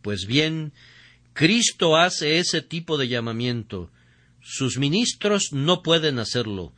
Pues 0.00 0.24
bien, 0.26 0.72
Cristo 1.34 1.96
hace 1.96 2.38
ese 2.38 2.62
tipo 2.62 2.96
de 2.96 3.08
llamamiento. 3.08 3.90
Sus 4.48 4.78
ministros 4.78 5.52
no 5.52 5.82
pueden 5.82 6.20
hacerlo, 6.20 6.72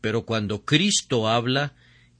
pero 0.00 0.24
cuando 0.24 0.64
Cristo 0.64 1.28
habla, 1.28 1.74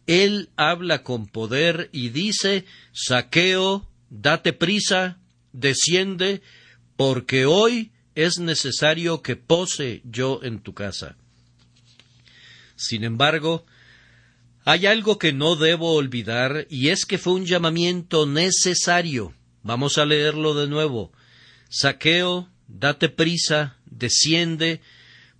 Él 0.08 0.50
habla 0.56 1.04
con 1.04 1.28
poder 1.28 1.88
y 1.92 2.08
dice 2.08 2.64
Saqueo, 2.92 3.88
date 4.10 4.52
prisa, 4.52 5.20
desciende, 5.52 6.42
porque 6.96 7.46
hoy 7.46 7.92
es 8.16 8.40
necesario 8.40 9.22
que 9.22 9.36
pose 9.36 10.02
yo 10.02 10.40
en 10.42 10.58
tu 10.58 10.74
casa. 10.74 11.16
Sin 12.74 13.04
embargo, 13.04 13.64
hay 14.64 14.86
algo 14.86 15.16
que 15.16 15.32
no 15.32 15.54
debo 15.54 15.94
olvidar, 15.94 16.66
y 16.68 16.88
es 16.88 17.04
que 17.04 17.18
fue 17.18 17.34
un 17.34 17.46
llamamiento 17.46 18.26
necesario. 18.26 19.32
Vamos 19.62 19.96
a 19.96 20.04
leerlo 20.04 20.54
de 20.54 20.66
nuevo. 20.66 21.12
Saqueo, 21.68 22.50
date 22.66 23.08
prisa, 23.08 23.77
desciende, 23.90 24.80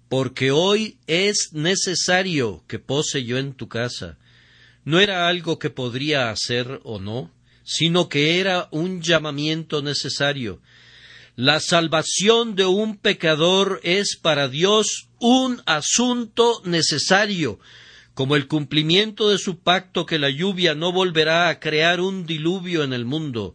porque 0.09 0.51
hoy 0.51 0.99
es 1.07 1.51
necesario 1.53 2.65
que 2.67 2.79
pose 2.79 3.25
yo 3.25 3.39
en 3.39 3.53
tu 3.53 3.69
casa. 3.69 4.19
No 4.85 5.01
era 5.01 5.29
algo 5.29 5.59
que 5.59 5.71
podría 5.71 6.31
hacer 6.31 6.81
o 6.85 6.99
no, 6.99 7.31
sino 7.65 8.09
que 8.09 8.41
era 8.41 8.69
un 8.71 9.03
llamamiento 9.03 9.83
necesario. 9.83 10.61
La 11.37 11.61
salvación 11.61 12.57
de 12.57 12.65
un 12.65 12.97
pecador 12.97 13.81
es 13.85 14.17
para 14.21 14.49
Dios 14.49 15.09
un 15.21 15.63
asunto 15.67 16.63
necesario, 16.65 17.61
como 18.15 18.35
el 18.35 18.49
cumplimiento 18.49 19.29
de 19.29 19.39
su 19.39 19.61
pacto 19.61 20.07
que 20.07 20.19
la 20.19 20.31
lluvia 20.31 20.75
no 20.75 20.91
volverá 20.91 21.49
a 21.49 21.61
crear 21.61 22.01
un 22.01 22.27
diluvio 22.27 22.83
en 22.83 22.93
el 22.93 23.05
mundo, 23.05 23.55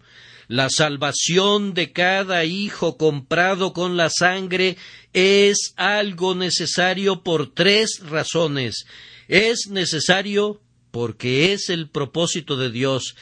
la 0.54 0.70
salvación 0.70 1.74
de 1.74 1.92
cada 1.94 2.46
hijo 2.46 2.96
comprado 2.96 3.74
con 3.74 3.98
la 3.98 4.12
sangre 4.12 4.78
es 5.12 5.74
algo 5.78 6.36
necesario 6.36 7.24
por 7.24 7.52
tres 7.56 8.02
razones. 8.06 8.86
Es 9.28 9.70
necesario 9.72 10.62
porque 10.92 11.54
es 11.54 11.70
el 11.70 11.90
propósito 11.90 12.56
de 12.56 12.70
Dios. 12.70 13.16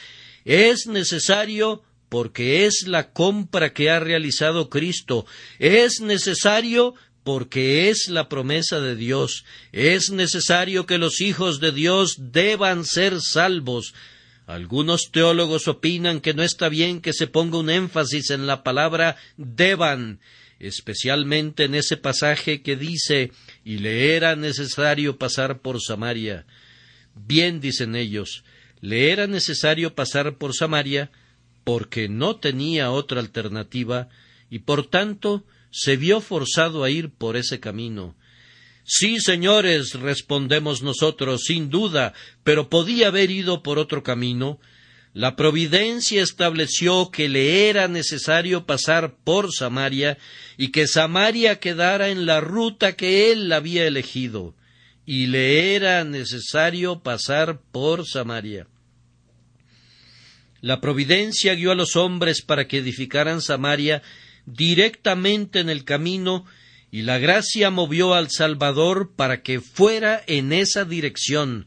Es 0.44 0.86
necesario 0.86 1.82
porque 2.10 2.66
es 2.66 2.86
la 2.86 3.14
compra 3.14 3.72
que 3.72 3.88
ha 3.88 3.98
realizado 3.98 4.68
Cristo. 4.68 5.24
Es 5.58 6.02
necesario 6.02 6.92
porque 7.24 7.88
es 7.88 8.08
la 8.08 8.28
promesa 8.28 8.78
de 8.78 8.94
Dios. 8.94 9.46
Es 9.72 10.10
necesario 10.10 10.84
que 10.84 10.98
los 10.98 11.22
hijos 11.22 11.60
de 11.60 11.72
Dios 11.72 12.16
deban 12.18 12.84
ser 12.84 13.22
salvos. 13.22 13.94
Algunos 14.52 15.10
teólogos 15.10 15.66
opinan 15.66 16.20
que 16.20 16.34
no 16.34 16.42
está 16.42 16.68
bien 16.68 17.00
que 17.00 17.14
se 17.14 17.26
ponga 17.26 17.56
un 17.56 17.70
énfasis 17.70 18.28
en 18.28 18.46
la 18.46 18.62
palabra 18.62 19.16
deban, 19.38 20.20
especialmente 20.58 21.64
en 21.64 21.74
ese 21.74 21.96
pasaje 21.96 22.60
que 22.60 22.76
dice 22.76 23.32
y 23.64 23.78
le 23.78 24.14
era 24.14 24.36
necesario 24.36 25.16
pasar 25.16 25.60
por 25.60 25.80
Samaria. 25.80 26.44
Bien 27.14 27.62
dicen 27.62 27.96
ellos, 27.96 28.44
le 28.82 29.10
era 29.10 29.26
necesario 29.26 29.94
pasar 29.94 30.36
por 30.36 30.54
Samaria 30.54 31.10
porque 31.64 32.10
no 32.10 32.36
tenía 32.36 32.90
otra 32.90 33.20
alternativa 33.20 34.10
y 34.50 34.58
por 34.58 34.86
tanto 34.86 35.46
se 35.70 35.96
vio 35.96 36.20
forzado 36.20 36.84
a 36.84 36.90
ir 36.90 37.08
por 37.08 37.38
ese 37.38 37.58
camino. 37.58 38.14
Sí, 38.84 39.20
señores, 39.20 39.94
respondemos 39.94 40.82
nosotros, 40.82 41.42
sin 41.44 41.70
duda, 41.70 42.14
pero 42.42 42.68
podía 42.68 43.08
haber 43.08 43.30
ido 43.30 43.62
por 43.62 43.78
otro 43.78 44.02
camino. 44.02 44.58
La 45.14 45.36
providencia 45.36 46.22
estableció 46.22 47.10
que 47.10 47.28
le 47.28 47.68
era 47.68 47.86
necesario 47.86 48.66
pasar 48.66 49.14
por 49.22 49.52
Samaria 49.52 50.18
y 50.56 50.72
que 50.72 50.86
Samaria 50.86 51.60
quedara 51.60 52.08
en 52.08 52.26
la 52.26 52.40
ruta 52.40 52.96
que 52.96 53.30
él 53.30 53.52
había 53.52 53.86
elegido, 53.86 54.54
y 55.04 55.26
le 55.26 55.74
era 55.74 56.02
necesario 56.04 57.02
pasar 57.02 57.60
por 57.72 58.06
Samaria. 58.06 58.66
La 60.60 60.80
providencia 60.80 61.54
guió 61.54 61.72
a 61.72 61.76
los 61.76 61.94
hombres 61.94 62.40
para 62.40 62.66
que 62.66 62.78
edificaran 62.78 63.42
Samaria 63.42 64.02
directamente 64.46 65.60
en 65.60 65.68
el 65.68 65.84
camino 65.84 66.46
y 66.92 67.02
la 67.02 67.18
gracia 67.18 67.70
movió 67.70 68.12
al 68.12 68.30
Salvador 68.30 69.12
para 69.16 69.42
que 69.42 69.60
fuera 69.60 70.22
en 70.26 70.52
esa 70.52 70.84
dirección. 70.84 71.66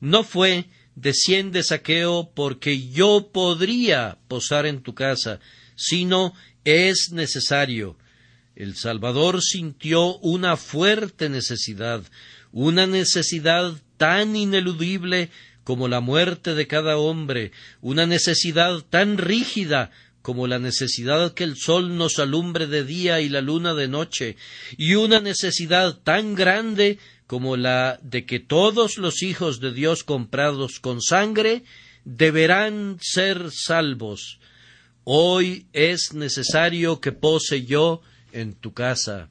No 0.00 0.24
fue 0.24 0.64
desciende 0.96 1.62
saqueo 1.62 2.30
porque 2.34 2.88
yo 2.88 3.28
podría 3.30 4.16
posar 4.26 4.64
en 4.64 4.80
tu 4.80 4.94
casa, 4.94 5.38
sino 5.76 6.32
es 6.64 7.10
necesario. 7.12 7.98
El 8.56 8.74
Salvador 8.74 9.42
sintió 9.42 10.16
una 10.18 10.56
fuerte 10.56 11.28
necesidad, 11.28 12.02
una 12.50 12.86
necesidad 12.86 13.74
tan 13.98 14.34
ineludible 14.34 15.28
como 15.62 15.88
la 15.88 16.00
muerte 16.00 16.54
de 16.54 16.66
cada 16.66 16.96
hombre, 16.96 17.52
una 17.82 18.06
necesidad 18.06 18.80
tan 18.88 19.18
rígida 19.18 19.90
como 20.24 20.46
la 20.46 20.58
necesidad 20.58 21.34
que 21.34 21.44
el 21.44 21.58
sol 21.58 21.98
nos 21.98 22.18
alumbre 22.18 22.66
de 22.66 22.82
día 22.82 23.20
y 23.20 23.28
la 23.28 23.42
luna 23.42 23.74
de 23.74 23.88
noche, 23.88 24.38
y 24.78 24.94
una 24.94 25.20
necesidad 25.20 25.98
tan 25.98 26.34
grande 26.34 26.98
como 27.26 27.58
la 27.58 28.00
de 28.02 28.24
que 28.24 28.40
todos 28.40 28.96
los 28.96 29.22
hijos 29.22 29.60
de 29.60 29.70
Dios 29.70 30.02
comprados 30.02 30.80
con 30.80 31.02
sangre 31.02 31.62
deberán 32.06 32.96
ser 33.02 33.50
salvos. 33.52 34.40
Hoy 35.04 35.66
es 35.74 36.14
necesario 36.14 37.02
que 37.02 37.12
pose 37.12 37.66
yo 37.66 38.00
en 38.32 38.54
tu 38.54 38.72
casa. 38.72 39.28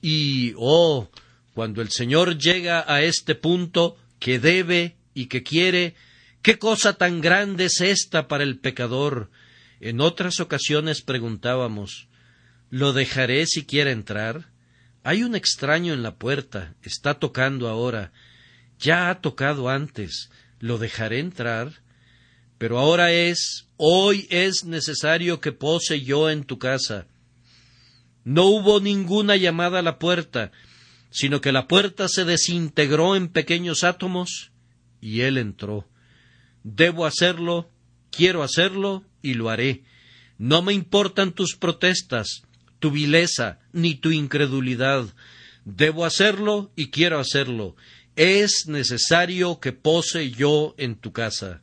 Y, 0.00 0.54
oh, 0.56 1.08
cuando 1.54 1.80
el 1.80 1.90
Señor 1.90 2.38
llega 2.38 2.84
a 2.92 3.04
este 3.04 3.36
punto 3.36 3.96
que 4.18 4.40
debe 4.40 4.96
y 5.14 5.26
que 5.26 5.44
quiere, 5.44 5.94
qué 6.42 6.58
cosa 6.58 6.94
tan 6.94 7.20
grande 7.20 7.66
es 7.66 7.80
esta 7.80 8.26
para 8.26 8.42
el 8.42 8.58
pecador, 8.58 9.30
en 9.82 10.00
otras 10.00 10.40
ocasiones 10.40 11.02
preguntábamos 11.02 12.08
¿Lo 12.72 12.94
dejaré 12.94 13.44
si 13.46 13.66
quiere 13.66 13.90
entrar? 13.90 14.48
Hay 15.04 15.24
un 15.24 15.34
extraño 15.34 15.92
en 15.92 16.02
la 16.02 16.14
puerta, 16.14 16.74
está 16.82 17.18
tocando 17.18 17.68
ahora. 17.68 18.12
Ya 18.78 19.10
ha 19.10 19.20
tocado 19.20 19.68
antes. 19.68 20.30
¿Lo 20.58 20.78
dejaré 20.78 21.18
entrar? 21.18 21.82
Pero 22.56 22.78
ahora 22.78 23.12
es, 23.12 23.68
hoy 23.76 24.26
es 24.30 24.64
necesario 24.64 25.38
que 25.38 25.52
pose 25.52 26.00
yo 26.00 26.30
en 26.30 26.44
tu 26.44 26.58
casa. 26.58 27.06
No 28.24 28.46
hubo 28.46 28.80
ninguna 28.80 29.36
llamada 29.36 29.80
a 29.80 29.82
la 29.82 29.98
puerta, 29.98 30.50
sino 31.10 31.42
que 31.42 31.52
la 31.52 31.68
puerta 31.68 32.08
se 32.08 32.24
desintegró 32.24 33.16
en 33.16 33.28
pequeños 33.28 33.84
átomos 33.84 34.50
y 34.98 35.20
él 35.20 35.36
entró. 35.36 35.86
Debo 36.62 37.04
hacerlo, 37.04 37.68
quiero 38.10 38.42
hacerlo 38.42 39.04
y 39.22 39.34
lo 39.34 39.50
haré. 39.50 39.82
No 40.38 40.62
me 40.62 40.72
importan 40.72 41.32
tus 41.32 41.56
protestas, 41.56 42.42
tu 42.78 42.90
vileza, 42.90 43.60
ni 43.72 43.94
tu 43.94 44.10
incredulidad. 44.10 45.06
Debo 45.64 46.04
hacerlo 46.04 46.72
y 46.76 46.90
quiero 46.90 47.18
hacerlo. 47.18 47.76
Es 48.16 48.66
necesario 48.66 49.60
que 49.60 49.72
pose 49.72 50.30
yo 50.30 50.74
en 50.76 50.96
tu 50.96 51.12
casa. 51.12 51.62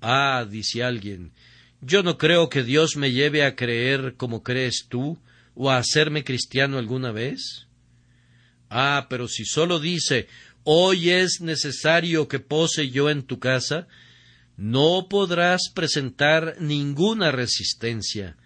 Ah, 0.00 0.46
dice 0.48 0.84
alguien, 0.84 1.32
yo 1.80 2.02
no 2.02 2.16
creo 2.16 2.48
que 2.48 2.62
Dios 2.62 2.96
me 2.96 3.12
lleve 3.12 3.44
a 3.44 3.56
creer 3.56 4.14
como 4.16 4.42
crees 4.42 4.86
tú, 4.88 5.18
o 5.54 5.70
a 5.70 5.78
hacerme 5.78 6.22
cristiano 6.22 6.78
alguna 6.78 7.10
vez. 7.12 7.66
Ah, 8.68 9.06
pero 9.08 9.26
si 9.26 9.44
sólo 9.44 9.80
dice 9.80 10.28
hoy 10.68 11.10
es 11.10 11.40
necesario 11.40 12.26
que 12.26 12.40
pose 12.40 12.90
yo 12.90 13.08
en 13.08 13.22
tu 13.22 13.38
casa, 13.38 13.86
no 14.56 15.06
podrás 15.08 15.70
presentar 15.74 16.56
ninguna 16.60 17.30
resistencia. 17.30 18.36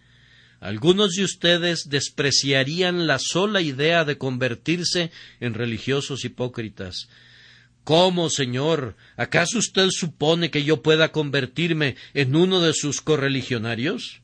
Algunos 0.60 1.12
de 1.12 1.24
ustedes 1.24 1.88
despreciarían 1.88 3.06
la 3.06 3.18
sola 3.18 3.62
idea 3.62 4.04
de 4.04 4.18
convertirse 4.18 5.10
en 5.40 5.54
religiosos 5.54 6.24
hipócritas. 6.24 7.08
¿Cómo, 7.84 8.28
señor? 8.28 8.96
¿Acaso 9.16 9.58
usted 9.58 9.88
supone 9.90 10.50
que 10.50 10.64
yo 10.64 10.82
pueda 10.82 11.12
convertirme 11.12 11.96
en 12.12 12.36
uno 12.36 12.60
de 12.60 12.74
sus 12.74 13.00
correligionarios? 13.00 14.20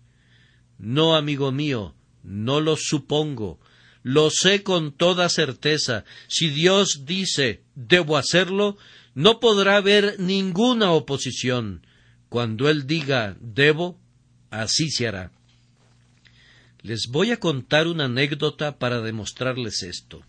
No, 0.78 1.16
amigo 1.16 1.52
mío, 1.52 1.94
no 2.22 2.60
lo 2.60 2.76
supongo. 2.76 3.58
Lo 4.02 4.30
sé 4.30 4.62
con 4.62 4.92
toda 4.92 5.28
certeza. 5.30 6.04
Si 6.28 6.50
Dios 6.50 7.04
dice 7.06 7.62
debo 7.74 8.18
hacerlo, 8.18 8.76
no 9.16 9.40
podrá 9.40 9.78
haber 9.78 10.20
ninguna 10.20 10.92
oposición. 10.92 11.86
Cuando 12.28 12.68
Él 12.68 12.86
diga 12.86 13.38
debo, 13.40 13.98
así 14.50 14.90
se 14.90 15.08
hará. 15.08 15.32
Les 16.82 17.06
voy 17.08 17.30
a 17.30 17.40
contar 17.40 17.88
una 17.88 18.04
anécdota 18.04 18.78
para 18.78 19.00
demostrarles 19.00 19.82
esto. 19.82 20.22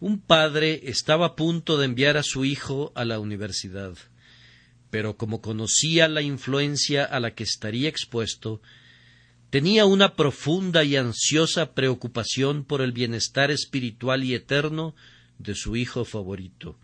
Un 0.00 0.18
padre 0.18 0.80
estaba 0.90 1.26
a 1.26 1.36
punto 1.36 1.78
de 1.78 1.84
enviar 1.84 2.16
a 2.16 2.24
su 2.24 2.44
hijo 2.44 2.90
a 2.96 3.04
la 3.04 3.20
universidad, 3.20 3.96
pero 4.90 5.16
como 5.16 5.40
conocía 5.40 6.08
la 6.08 6.22
influencia 6.22 7.04
a 7.04 7.20
la 7.20 7.36
que 7.36 7.44
estaría 7.44 7.88
expuesto, 7.88 8.60
tenía 9.50 9.86
una 9.86 10.16
profunda 10.16 10.82
y 10.82 10.96
ansiosa 10.96 11.72
preocupación 11.72 12.64
por 12.64 12.80
el 12.80 12.90
bienestar 12.90 13.52
espiritual 13.52 14.24
y 14.24 14.34
eterno 14.34 14.96
de 15.38 15.54
su 15.54 15.76
hijo 15.76 16.04
favorito 16.04 16.76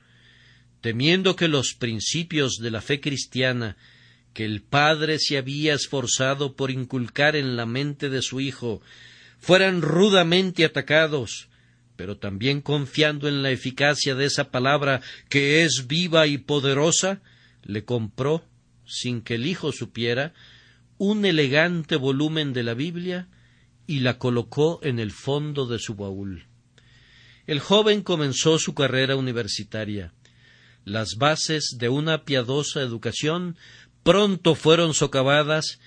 temiendo 0.82 1.36
que 1.36 1.48
los 1.48 1.74
principios 1.74 2.56
de 2.60 2.70
la 2.70 2.82
fe 2.82 3.00
cristiana 3.00 3.76
que 4.34 4.44
el 4.44 4.62
padre 4.62 5.18
se 5.18 5.38
había 5.38 5.74
esforzado 5.74 6.56
por 6.56 6.70
inculcar 6.70 7.36
en 7.36 7.56
la 7.56 7.66
mente 7.66 8.10
de 8.10 8.20
su 8.20 8.40
hijo 8.40 8.82
fueran 9.38 9.80
rudamente 9.80 10.64
atacados, 10.64 11.48
pero 11.96 12.18
también 12.18 12.60
confiando 12.60 13.28
en 13.28 13.42
la 13.42 13.50
eficacia 13.50 14.14
de 14.14 14.24
esa 14.24 14.50
palabra 14.50 15.00
que 15.28 15.62
es 15.62 15.86
viva 15.86 16.26
y 16.26 16.38
poderosa, 16.38 17.20
le 17.62 17.84
compró, 17.84 18.44
sin 18.84 19.22
que 19.22 19.36
el 19.36 19.46
hijo 19.46 19.70
supiera, 19.70 20.34
un 20.98 21.24
elegante 21.24 21.96
volumen 21.96 22.52
de 22.52 22.64
la 22.64 22.74
Biblia 22.74 23.28
y 23.86 24.00
la 24.00 24.18
colocó 24.18 24.80
en 24.82 24.98
el 24.98 25.12
fondo 25.12 25.66
de 25.66 25.78
su 25.78 25.94
baúl. 25.94 26.46
El 27.46 27.60
joven 27.60 28.02
comenzó 28.02 28.58
su 28.58 28.74
carrera 28.74 29.14
universitaria 29.14 30.12
las 30.84 31.16
bases 31.16 31.76
de 31.78 31.88
una 31.88 32.24
piadosa 32.24 32.80
educación 32.80 33.56
pronto 34.02 34.54
fueron 34.54 34.94
socavadas 34.94 35.78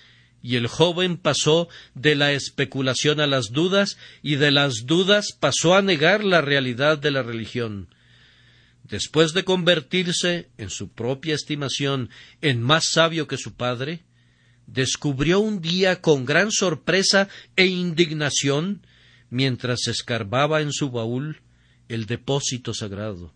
y 0.42 0.58
el 0.58 0.68
joven 0.68 1.18
pasó 1.18 1.68
de 1.96 2.16
la 2.16 2.32
especulación 2.32 3.20
a 3.20 3.28
las 3.28 3.52
dudas 3.52 3.98
y 4.22 4.36
de 4.36 4.52
las 4.52 4.86
dudas 4.86 5.36
pasó 5.40 5.76
a 5.76 5.82
negar 5.82 6.24
la 6.24 6.42
realidad 6.42 6.98
de 6.98 7.12
la 7.12 7.24
religión. 7.24 7.90
después 8.84 9.34
de 9.34 9.44
convertirse, 9.44 10.50
en 10.60 10.70
su 10.70 10.90
propia 10.90 11.34
estimación, 11.34 12.12
en 12.42 12.62
más 12.62 12.92
sabio 12.92 13.28
que 13.28 13.36
su 13.38 13.56
padre, 13.56 14.04
descubrió 14.68 15.40
un 15.40 15.60
día 15.60 16.02
con 16.02 16.24
gran 16.24 16.52
sorpresa 16.52 17.28
e 17.56 17.66
indignación, 17.66 18.86
mientras 19.32 19.88
escarbaba 19.88 20.62
en 20.62 20.72
su 20.72 20.92
baúl, 20.92 21.42
el 21.90 22.06
depósito 22.06 22.76
sagrado. 22.76 23.34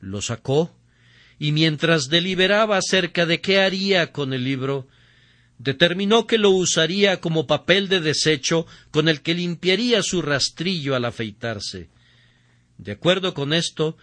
Lo 0.00 0.20
sacó, 0.22 0.74
y 1.38 1.52
mientras 1.52 2.08
deliberaba 2.08 2.78
acerca 2.78 3.26
de 3.26 3.40
qué 3.40 3.60
haría 3.60 4.12
con 4.12 4.32
el 4.32 4.44
libro, 4.44 4.88
determinó 5.58 6.26
que 6.26 6.38
lo 6.38 6.50
usaría 6.50 7.20
como 7.20 7.46
papel 7.46 7.88
de 7.88 8.00
desecho 8.00 8.66
con 8.90 9.08
el 9.08 9.22
que 9.22 9.34
limpiaría 9.34 10.02
su 10.02 10.22
rastrillo 10.22 10.94
al 10.94 11.04
afeitarse. 11.04 11.88
De 12.78 12.92
acuerdo 12.92 13.34
con 13.34 13.52
esto, 13.52 13.96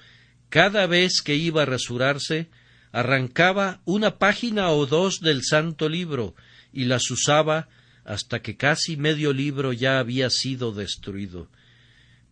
cada 0.49 0.87
vez 0.87 1.21
que 1.21 1.35
iba 1.35 1.63
a 1.63 1.65
rasurarse, 1.65 2.49
arrancaba 2.91 3.81
una 3.85 4.17
página 4.17 4.69
o 4.69 4.85
dos 4.85 5.19
del 5.19 5.43
santo 5.43 5.89
libro 5.89 6.35
y 6.71 6.85
las 6.85 7.09
usaba 7.09 7.67
hasta 8.05 8.41
que 8.41 8.57
casi 8.57 8.97
medio 8.97 9.33
libro 9.33 9.73
ya 9.73 9.99
había 9.99 10.29
sido 10.29 10.71
destruido. 10.71 11.47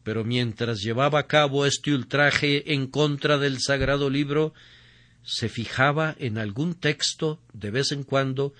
Pero 0.03 0.23
mientras 0.23 0.81
llevaba 0.81 1.19
a 1.19 1.27
cabo 1.27 1.65
este 1.65 1.93
ultraje 1.93 2.73
en 2.73 2.87
contra 2.87 3.37
del 3.37 3.59
sagrado 3.59 4.09
libro, 4.09 4.53
se 5.23 5.49
fijaba 5.49 6.15
en 6.17 6.37
algún 6.37 6.73
texto 6.73 7.39
de 7.53 7.71
vez 7.71 7.91
en 7.91 8.03
cuando 8.03 8.53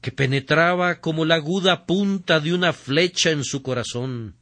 que 0.00 0.12
penetraba 0.12 1.00
como 1.00 1.24
la 1.24 1.36
aguda 1.36 1.86
punta 1.86 2.38
de 2.40 2.54
una 2.54 2.72
flecha 2.72 3.30
en 3.30 3.44
su 3.44 3.62
corazón. 3.62 4.36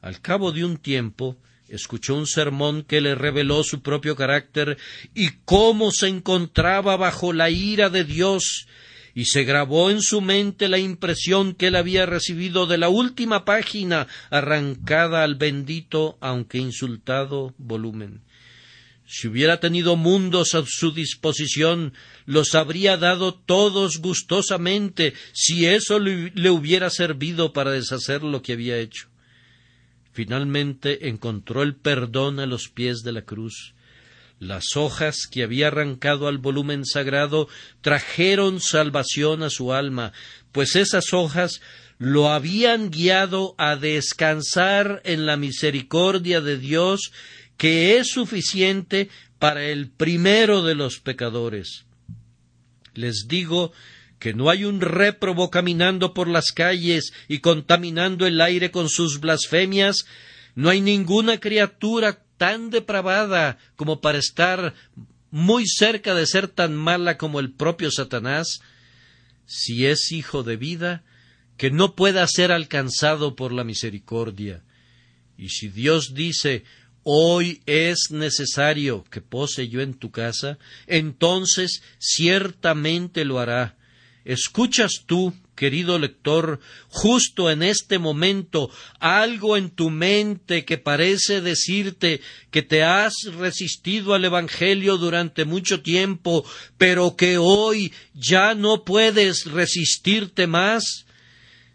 Al 0.00 0.20
cabo 0.20 0.52
de 0.52 0.64
un 0.64 0.76
tiempo, 0.76 1.36
escuchó 1.68 2.14
un 2.14 2.26
sermón 2.26 2.82
que 2.82 3.00
le 3.00 3.14
reveló 3.14 3.64
su 3.64 3.82
propio 3.82 4.14
carácter 4.14 4.78
y 5.14 5.30
cómo 5.44 5.90
se 5.90 6.06
encontraba 6.06 6.96
bajo 6.96 7.32
la 7.32 7.50
ira 7.50 7.90
de 7.90 8.04
Dios, 8.04 8.68
y 9.18 9.24
se 9.24 9.42
grabó 9.42 9.90
en 9.90 10.00
su 10.00 10.20
mente 10.20 10.68
la 10.68 10.78
impresión 10.78 11.52
que 11.52 11.66
él 11.66 11.74
había 11.74 12.06
recibido 12.06 12.68
de 12.68 12.78
la 12.78 12.88
última 12.88 13.44
página 13.44 14.06
arrancada 14.30 15.24
al 15.24 15.34
bendito, 15.34 16.18
aunque 16.20 16.58
insultado, 16.58 17.52
volumen. 17.58 18.22
Si 19.08 19.26
hubiera 19.26 19.58
tenido 19.58 19.96
mundos 19.96 20.54
a 20.54 20.62
su 20.64 20.92
disposición, 20.92 21.94
los 22.26 22.54
habría 22.54 22.96
dado 22.96 23.34
todos 23.34 23.98
gustosamente, 23.98 25.14
si 25.32 25.66
eso 25.66 25.98
le 25.98 26.50
hubiera 26.50 26.88
servido 26.88 27.52
para 27.52 27.72
deshacer 27.72 28.22
lo 28.22 28.40
que 28.40 28.52
había 28.52 28.78
hecho. 28.78 29.08
Finalmente 30.12 31.08
encontró 31.08 31.64
el 31.64 31.74
perdón 31.74 32.38
a 32.38 32.46
los 32.46 32.68
pies 32.68 33.02
de 33.02 33.10
la 33.10 33.22
cruz. 33.22 33.74
Las 34.40 34.76
hojas 34.76 35.26
que 35.30 35.42
había 35.42 35.66
arrancado 35.66 36.28
al 36.28 36.38
volumen 36.38 36.84
sagrado 36.84 37.48
trajeron 37.80 38.60
salvación 38.60 39.42
a 39.42 39.50
su 39.50 39.72
alma, 39.72 40.12
pues 40.52 40.76
esas 40.76 41.12
hojas 41.12 41.60
lo 41.98 42.30
habían 42.30 42.90
guiado 42.90 43.56
a 43.58 43.74
descansar 43.74 45.02
en 45.04 45.26
la 45.26 45.36
misericordia 45.36 46.40
de 46.40 46.56
Dios 46.56 47.12
que 47.56 47.98
es 47.98 48.08
suficiente 48.08 49.08
para 49.40 49.64
el 49.64 49.90
primero 49.90 50.62
de 50.62 50.76
los 50.76 51.00
pecadores. 51.00 51.84
Les 52.94 53.26
digo 53.26 53.72
que 54.20 54.34
no 54.34 54.50
hay 54.50 54.64
un 54.64 54.80
réprobo 54.80 55.50
caminando 55.50 56.14
por 56.14 56.28
las 56.28 56.52
calles 56.52 57.12
y 57.26 57.40
contaminando 57.40 58.26
el 58.26 58.40
aire 58.40 58.70
con 58.70 58.88
sus 58.88 59.20
blasfemias, 59.20 60.06
no 60.54 60.70
hay 60.70 60.80
ninguna 60.80 61.38
criatura 61.38 62.20
tan 62.38 62.70
depravada 62.70 63.58
como 63.76 64.00
para 64.00 64.18
estar 64.18 64.74
muy 65.30 65.66
cerca 65.66 66.14
de 66.14 66.26
ser 66.26 66.48
tan 66.48 66.74
mala 66.74 67.18
como 67.18 67.40
el 67.40 67.52
propio 67.52 67.90
Satanás, 67.90 68.60
si 69.44 69.86
es 69.86 70.10
hijo 70.12 70.42
de 70.42 70.56
vida, 70.56 71.04
que 71.56 71.70
no 71.70 71.94
pueda 71.94 72.26
ser 72.26 72.52
alcanzado 72.52 73.36
por 73.36 73.52
la 73.52 73.64
misericordia. 73.64 74.62
Y 75.36 75.50
si 75.50 75.68
Dios 75.68 76.14
dice 76.14 76.64
hoy 77.02 77.62
es 77.64 78.10
necesario 78.10 79.02
que 79.04 79.22
pose 79.22 79.68
yo 79.68 79.80
en 79.80 79.94
tu 79.94 80.10
casa, 80.10 80.58
entonces 80.86 81.82
ciertamente 81.98 83.24
lo 83.24 83.38
hará. 83.38 83.77
¿Escuchas 84.28 85.04
tú, 85.06 85.32
querido 85.56 85.98
lector, 85.98 86.60
justo 86.88 87.50
en 87.50 87.62
este 87.62 87.98
momento 87.98 88.70
algo 89.00 89.56
en 89.56 89.70
tu 89.70 89.88
mente 89.88 90.66
que 90.66 90.76
parece 90.76 91.40
decirte 91.40 92.20
que 92.50 92.60
te 92.60 92.82
has 92.82 93.14
resistido 93.38 94.12
al 94.12 94.26
Evangelio 94.26 94.98
durante 94.98 95.46
mucho 95.46 95.80
tiempo, 95.80 96.44
pero 96.76 97.16
que 97.16 97.38
hoy 97.38 97.90
ya 98.12 98.54
no 98.54 98.84
puedes 98.84 99.46
resistirte 99.46 100.46
más? 100.46 101.06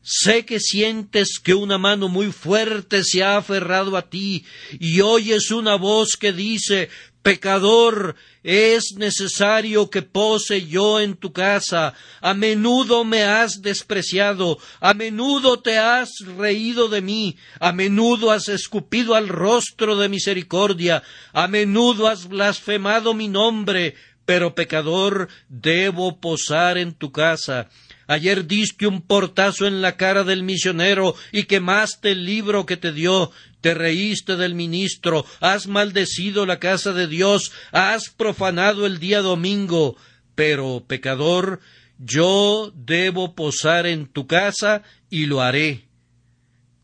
Sé 0.03 0.45
que 0.45 0.59
sientes 0.59 1.39
que 1.43 1.55
una 1.55 1.79
mano 1.79 2.07
muy 2.07 2.31
fuerte 2.31 3.03
se 3.03 3.23
ha 3.23 3.37
aferrado 3.37 3.97
a 3.97 4.09
ti 4.11 4.45
y 4.79 5.01
oyes 5.01 5.49
una 5.49 5.75
voz 5.75 6.17
que 6.19 6.33
dice 6.33 6.89
Pecador, 7.23 8.15
es 8.43 8.95
necesario 8.97 9.89
que 9.89 10.01
pose 10.01 10.67
yo 10.67 10.99
en 10.99 11.15
tu 11.15 11.31
casa. 11.31 11.93
A 12.19 12.33
menudo 12.33 13.05
me 13.05 13.23
has 13.23 13.61
despreciado, 13.61 14.59
a 14.81 14.93
menudo 14.93 15.61
te 15.61 15.77
has 15.77 16.09
reído 16.37 16.89
de 16.89 17.01
mí, 17.01 17.37
a 17.61 17.71
menudo 17.71 18.29
has 18.29 18.49
escupido 18.49 19.15
al 19.15 19.29
rostro 19.29 19.95
de 19.95 20.09
misericordia, 20.09 21.01
a 21.31 21.47
menudo 21.47 22.07
has 22.07 22.27
blasfemado 22.27 23.13
mi 23.13 23.29
nombre, 23.29 23.95
pero 24.25 24.53
pecador, 24.53 25.29
debo 25.47 26.19
posar 26.19 26.77
en 26.77 26.93
tu 26.93 27.13
casa. 27.13 27.69
Ayer 28.07 28.47
diste 28.47 28.87
un 28.87 29.01
portazo 29.01 29.65
en 29.65 29.81
la 29.81 29.95
cara 29.95 30.23
del 30.23 30.43
misionero 30.43 31.15
y 31.31 31.43
quemaste 31.43 32.11
el 32.11 32.25
libro 32.25 32.65
que 32.65 32.77
te 32.77 32.91
dio. 32.91 33.31
Te 33.61 33.73
reíste 33.73 34.35
del 34.35 34.55
ministro, 34.55 35.25
has 35.39 35.67
maldecido 35.67 36.45
la 36.45 36.59
casa 36.59 36.91
de 36.91 37.07
Dios, 37.07 37.53
has 37.71 38.09
profanado 38.09 38.85
el 38.85 38.99
día 38.99 39.21
domingo. 39.21 39.95
Pero, 40.35 40.83
pecador, 40.85 41.61
yo 41.97 42.73
debo 42.75 43.35
posar 43.35 43.85
en 43.85 44.07
tu 44.07 44.27
casa 44.27 44.83
y 45.09 45.27
lo 45.27 45.41
haré. 45.41 45.87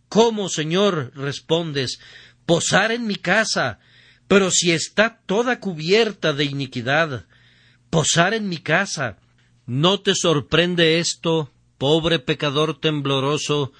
¿Cómo, 0.07 0.47
Señor? 0.49 1.11
respondes, 1.15 1.99
posar 2.45 2.91
en 2.91 3.05
mi 3.05 3.15
casa, 3.15 3.79
pero 4.27 4.49
si 4.49 4.71
está 4.71 5.19
toda 5.25 5.59
cubierta 5.59 6.33
de 6.33 6.45
iniquidad, 6.45 7.25
posar 7.89 8.33
en 8.33 8.47
mi 8.47 8.57
casa, 8.57 9.17
¿No 9.69 9.99
te 9.99 10.15
sorprende 10.15 10.97
esto, 10.97 11.51
pobre 11.77 12.17
pecador 12.17 12.79
tembloroso, 12.79 13.71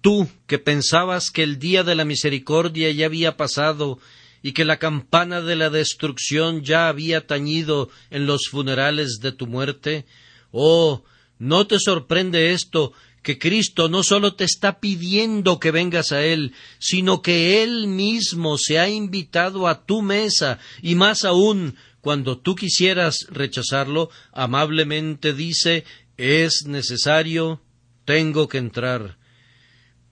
tú 0.00 0.30
que 0.46 0.58
pensabas 0.58 1.30
que 1.30 1.42
el 1.42 1.58
día 1.58 1.84
de 1.84 1.94
la 1.94 2.06
misericordia 2.06 2.90
ya 2.90 3.04
había 3.04 3.36
pasado 3.36 3.98
y 4.42 4.52
que 4.52 4.64
la 4.64 4.78
campana 4.78 5.42
de 5.42 5.54
la 5.54 5.68
destrucción 5.68 6.62
ya 6.62 6.88
había 6.88 7.26
tañido 7.26 7.90
en 8.08 8.24
los 8.24 8.48
funerales 8.50 9.18
de 9.20 9.30
tu 9.30 9.46
muerte? 9.46 10.06
Oh, 10.52 11.04
¿no 11.38 11.66
te 11.66 11.80
sorprende 11.80 12.52
esto, 12.52 12.94
que 13.22 13.38
Cristo 13.38 13.90
no 13.90 14.04
sólo 14.04 14.36
te 14.36 14.44
está 14.44 14.80
pidiendo 14.80 15.60
que 15.60 15.70
vengas 15.70 16.12
a 16.12 16.24
Él, 16.24 16.54
sino 16.78 17.20
que 17.20 17.62
Él 17.62 17.88
mismo 17.88 18.56
se 18.56 18.78
ha 18.78 18.88
invitado 18.88 19.68
a 19.68 19.84
tu 19.84 20.00
mesa, 20.00 20.60
y 20.80 20.94
más 20.94 21.26
aún, 21.26 21.76
cuando 22.06 22.38
tú 22.38 22.54
quisieras 22.54 23.26
rechazarlo, 23.30 24.10
amablemente 24.30 25.32
dice 25.32 25.82
es 26.16 26.64
necesario, 26.64 27.60
tengo 28.04 28.46
que 28.46 28.58
entrar. 28.58 29.18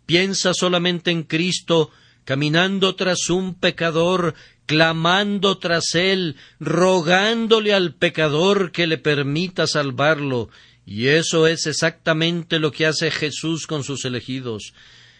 Piensa 0.05 0.55
solamente 0.55 1.13
en 1.13 1.23
Cristo, 1.23 1.93
caminando 2.25 2.97
tras 2.97 3.31
un 3.31 3.55
pecador, 3.55 4.35
clamando 4.67 5.59
tras 5.59 5.95
él, 5.95 6.35
rogándole 6.59 7.73
al 7.73 7.95
pecador 7.95 8.73
que 8.73 8.89
le 8.89 8.99
permita 8.99 9.69
salvarlo, 9.69 10.49
y 10.85 11.07
eso 11.07 11.47
es 11.47 11.65
exactamente 11.69 12.59
lo 12.59 12.73
que 12.73 12.87
hace 12.87 13.13
Jesús 13.13 13.69
con 13.69 13.85
sus 13.85 14.05
elegidos. 14.05 14.75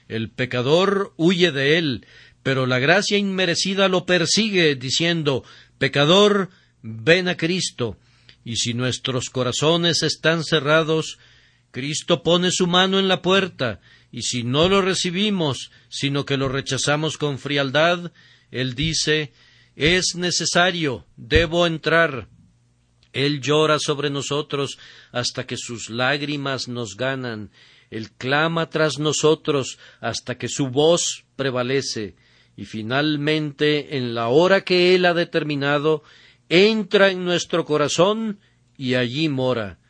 El 0.09 0.29
pecador 0.29 1.13
huye 1.17 1.53
de 1.53 1.79
él, 1.79 2.05
pero 2.43 2.67
la 2.67 2.81
gracia 2.81 3.17
inmerecida 3.17 3.87
lo 3.87 4.07
persigue, 4.07 4.75
diciendo 4.75 5.45
Pecador, 5.79 6.51
ven 6.85 7.29
a 7.29 7.37
Cristo, 7.37 7.97
y 8.45 8.57
si 8.57 8.75
nuestros 8.75 9.31
corazones 9.31 10.03
están 10.03 10.45
cerrados, 10.45 11.19
Cristo 11.71 12.23
pone 12.23 12.51
su 12.53 12.67
mano 12.67 12.99
en 12.99 13.09
la 13.09 13.23
puerta, 13.23 13.81
y 14.13 14.23
si 14.23 14.45
no 14.45 14.69
lo 14.69 14.83
recibimos, 14.83 15.73
sino 15.89 16.25
que 16.25 16.37
lo 16.37 16.49
rechazamos 16.49 17.17
con 17.17 17.39
frialdad, 17.39 18.13
Él 18.51 18.75
dice 18.75 19.33
es 19.77 20.15
necesario, 20.15 21.05
debo 21.17 21.67
entrar. 21.67 22.29
Él 23.13 23.41
llora 23.41 23.79
sobre 23.79 24.11
nosotros 24.11 24.79
hasta 25.11 25.47
que 25.47 25.57
sus 25.57 25.91
lágrimas 25.91 26.69
nos 26.69 26.97
ganan. 26.97 27.51
Él 27.91 28.13
clama 28.13 28.71
tras 28.71 28.99
nosotros 28.99 29.79
hasta 30.01 30.37
que 30.37 30.49
su 30.49 30.69
voz 30.69 31.25
prevalece. 31.37 32.17
y 32.57 32.67
finalmente, 32.67 33.97
en 33.97 34.15
la 34.15 34.29
hora 34.29 34.61
que 34.61 34.95
Él 34.95 35.07
ha 35.07 35.15
determinado, 35.15 36.05
entra 36.55 37.11
en 37.11 37.25
nuestro 37.25 37.65
corazón 37.65 38.39
y 38.77 38.95
allí 38.95 39.29
mora. 39.29 39.81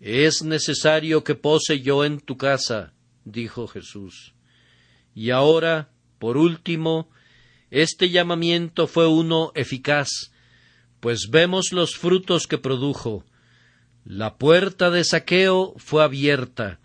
Es 0.00 0.42
necesario 0.42 1.24
que 1.24 1.34
pose 1.34 1.80
yo 1.80 2.06
en 2.06 2.20
tu 2.20 2.38
casa, 2.38 2.94
dijo 3.24 3.66
Jesús. 3.66 4.34
Y 5.14 5.30
ahora, 5.30 5.90
por 6.18 6.38
último, 6.38 7.10
este 7.70 8.08
llamamiento 8.08 8.86
fue 8.86 9.06
uno 9.06 9.52
eficaz, 9.54 10.32
pues 11.00 11.28
vemos 11.30 11.72
los 11.72 11.96
frutos 11.96 12.46
que 12.46 12.56
produjo. 12.56 13.26
La 14.04 14.38
puerta 14.38 14.90
de 14.90 15.04
saqueo 15.04 15.74
fue 15.76 16.02
abierta, 16.02 16.80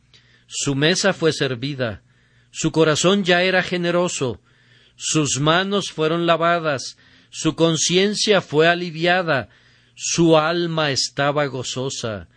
su 0.45 0.75
mesa 0.75 1.13
fue 1.13 1.32
servida, 1.32 2.03
su 2.51 2.73
corazón 2.73 3.23
ya 3.23 3.43
era 3.43 3.63
generoso, 3.63 4.41
sus 4.97 5.39
manos 5.39 5.91
fueron 5.91 6.25
lavadas, 6.25 6.97
su 7.32 7.55
conciencia 7.55 8.41
fue 8.41 8.67
aliviada, 8.67 9.49
su 9.95 10.38
alma 10.38 10.91
estaba 10.91 11.45
gozosa. 11.45 12.27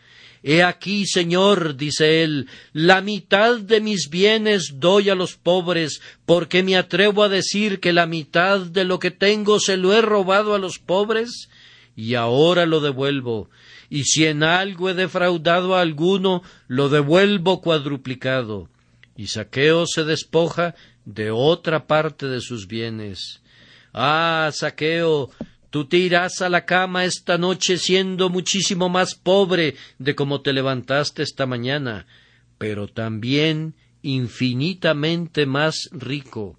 He 0.42 0.62
aquí, 0.62 1.06
Señor, 1.06 1.76
dice 1.76 2.22
él, 2.22 2.48
la 2.72 3.00
mitad 3.00 3.58
de 3.58 3.80
mis 3.80 4.08
bienes 4.08 4.74
doy 4.78 5.10
a 5.10 5.14
los 5.14 5.34
pobres, 5.36 6.00
porque 6.26 6.62
me 6.62 6.76
atrevo 6.76 7.24
a 7.24 7.28
decir 7.28 7.80
que 7.80 7.92
la 7.92 8.06
mitad 8.06 8.60
de 8.60 8.84
lo 8.84 8.98
que 8.98 9.10
tengo 9.10 9.58
se 9.58 9.76
lo 9.76 9.94
he 9.94 10.00
robado 10.00 10.54
a 10.54 10.58
los 10.58 10.78
pobres, 10.78 11.48
y 11.96 12.14
ahora 12.14 12.66
lo 12.66 12.80
devuelvo, 12.80 13.50
y 13.90 14.04
si 14.04 14.26
en 14.26 14.42
algo 14.42 14.90
he 14.90 14.94
defraudado 14.94 15.74
a 15.74 15.80
alguno, 15.80 16.42
lo 16.68 16.88
devuelvo 16.88 17.60
cuadruplicado. 17.60 18.68
Y 19.16 19.28
Saqueo 19.28 19.86
se 19.86 20.04
despoja 20.04 20.74
de 21.04 21.30
otra 21.30 21.86
parte 21.86 22.26
de 22.26 22.40
sus 22.40 22.66
bienes. 22.66 23.40
Ah, 23.94 24.50
Saqueo, 24.52 25.30
tú 25.70 25.86
te 25.86 25.98
irás 25.98 26.42
a 26.42 26.48
la 26.48 26.64
cama 26.64 27.04
esta 27.04 27.38
noche 27.38 27.78
siendo 27.78 28.28
muchísimo 28.28 28.88
más 28.88 29.14
pobre 29.14 29.76
de 30.00 30.16
como 30.16 30.40
te 30.40 30.52
levantaste 30.52 31.22
esta 31.22 31.46
mañana, 31.46 32.06
pero 32.58 32.88
también 32.88 33.76
infinitamente 34.02 35.46
más 35.46 35.88
rico. 35.92 36.58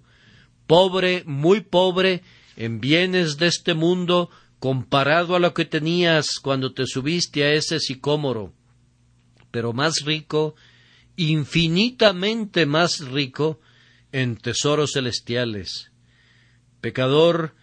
Pobre, 0.66 1.24
muy 1.26 1.60
pobre, 1.60 2.22
en 2.56 2.80
bienes 2.80 3.36
de 3.36 3.48
este 3.48 3.74
mundo, 3.74 4.30
comparado 4.58 5.36
a 5.36 5.38
lo 5.38 5.52
que 5.52 5.66
tenías 5.66 6.40
cuando 6.42 6.72
te 6.72 6.86
subiste 6.86 7.44
a 7.44 7.52
ese 7.52 7.80
sicómoro, 7.80 8.54
pero 9.50 9.74
más 9.74 9.96
rico, 10.06 10.54
infinitamente 11.16 12.64
más 12.64 13.00
rico 13.00 13.60
en 14.10 14.38
tesoros 14.38 14.92
celestiales. 14.94 15.92
Pecador, 16.80 17.54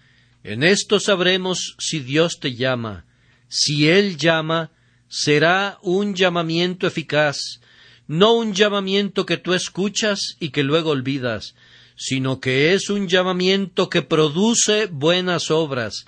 en 0.43 0.63
esto 0.63 0.99
sabremos 0.99 1.75
si 1.79 1.99
Dios 1.99 2.39
te 2.39 2.55
llama. 2.55 3.05
Si 3.47 3.89
Él 3.89 4.17
llama, 4.17 4.71
será 5.07 5.77
un 5.81 6.15
llamamiento 6.15 6.87
eficaz, 6.87 7.61
no 8.07 8.33
un 8.33 8.53
llamamiento 8.53 9.25
que 9.25 9.37
tú 9.37 9.53
escuchas 9.53 10.35
y 10.39 10.49
que 10.49 10.63
luego 10.63 10.89
olvidas, 10.89 11.55
sino 11.95 12.39
que 12.39 12.73
es 12.73 12.89
un 12.89 13.07
llamamiento 13.07 13.89
que 13.89 14.01
produce 14.01 14.87
buenas 14.87 15.51
obras. 15.51 16.05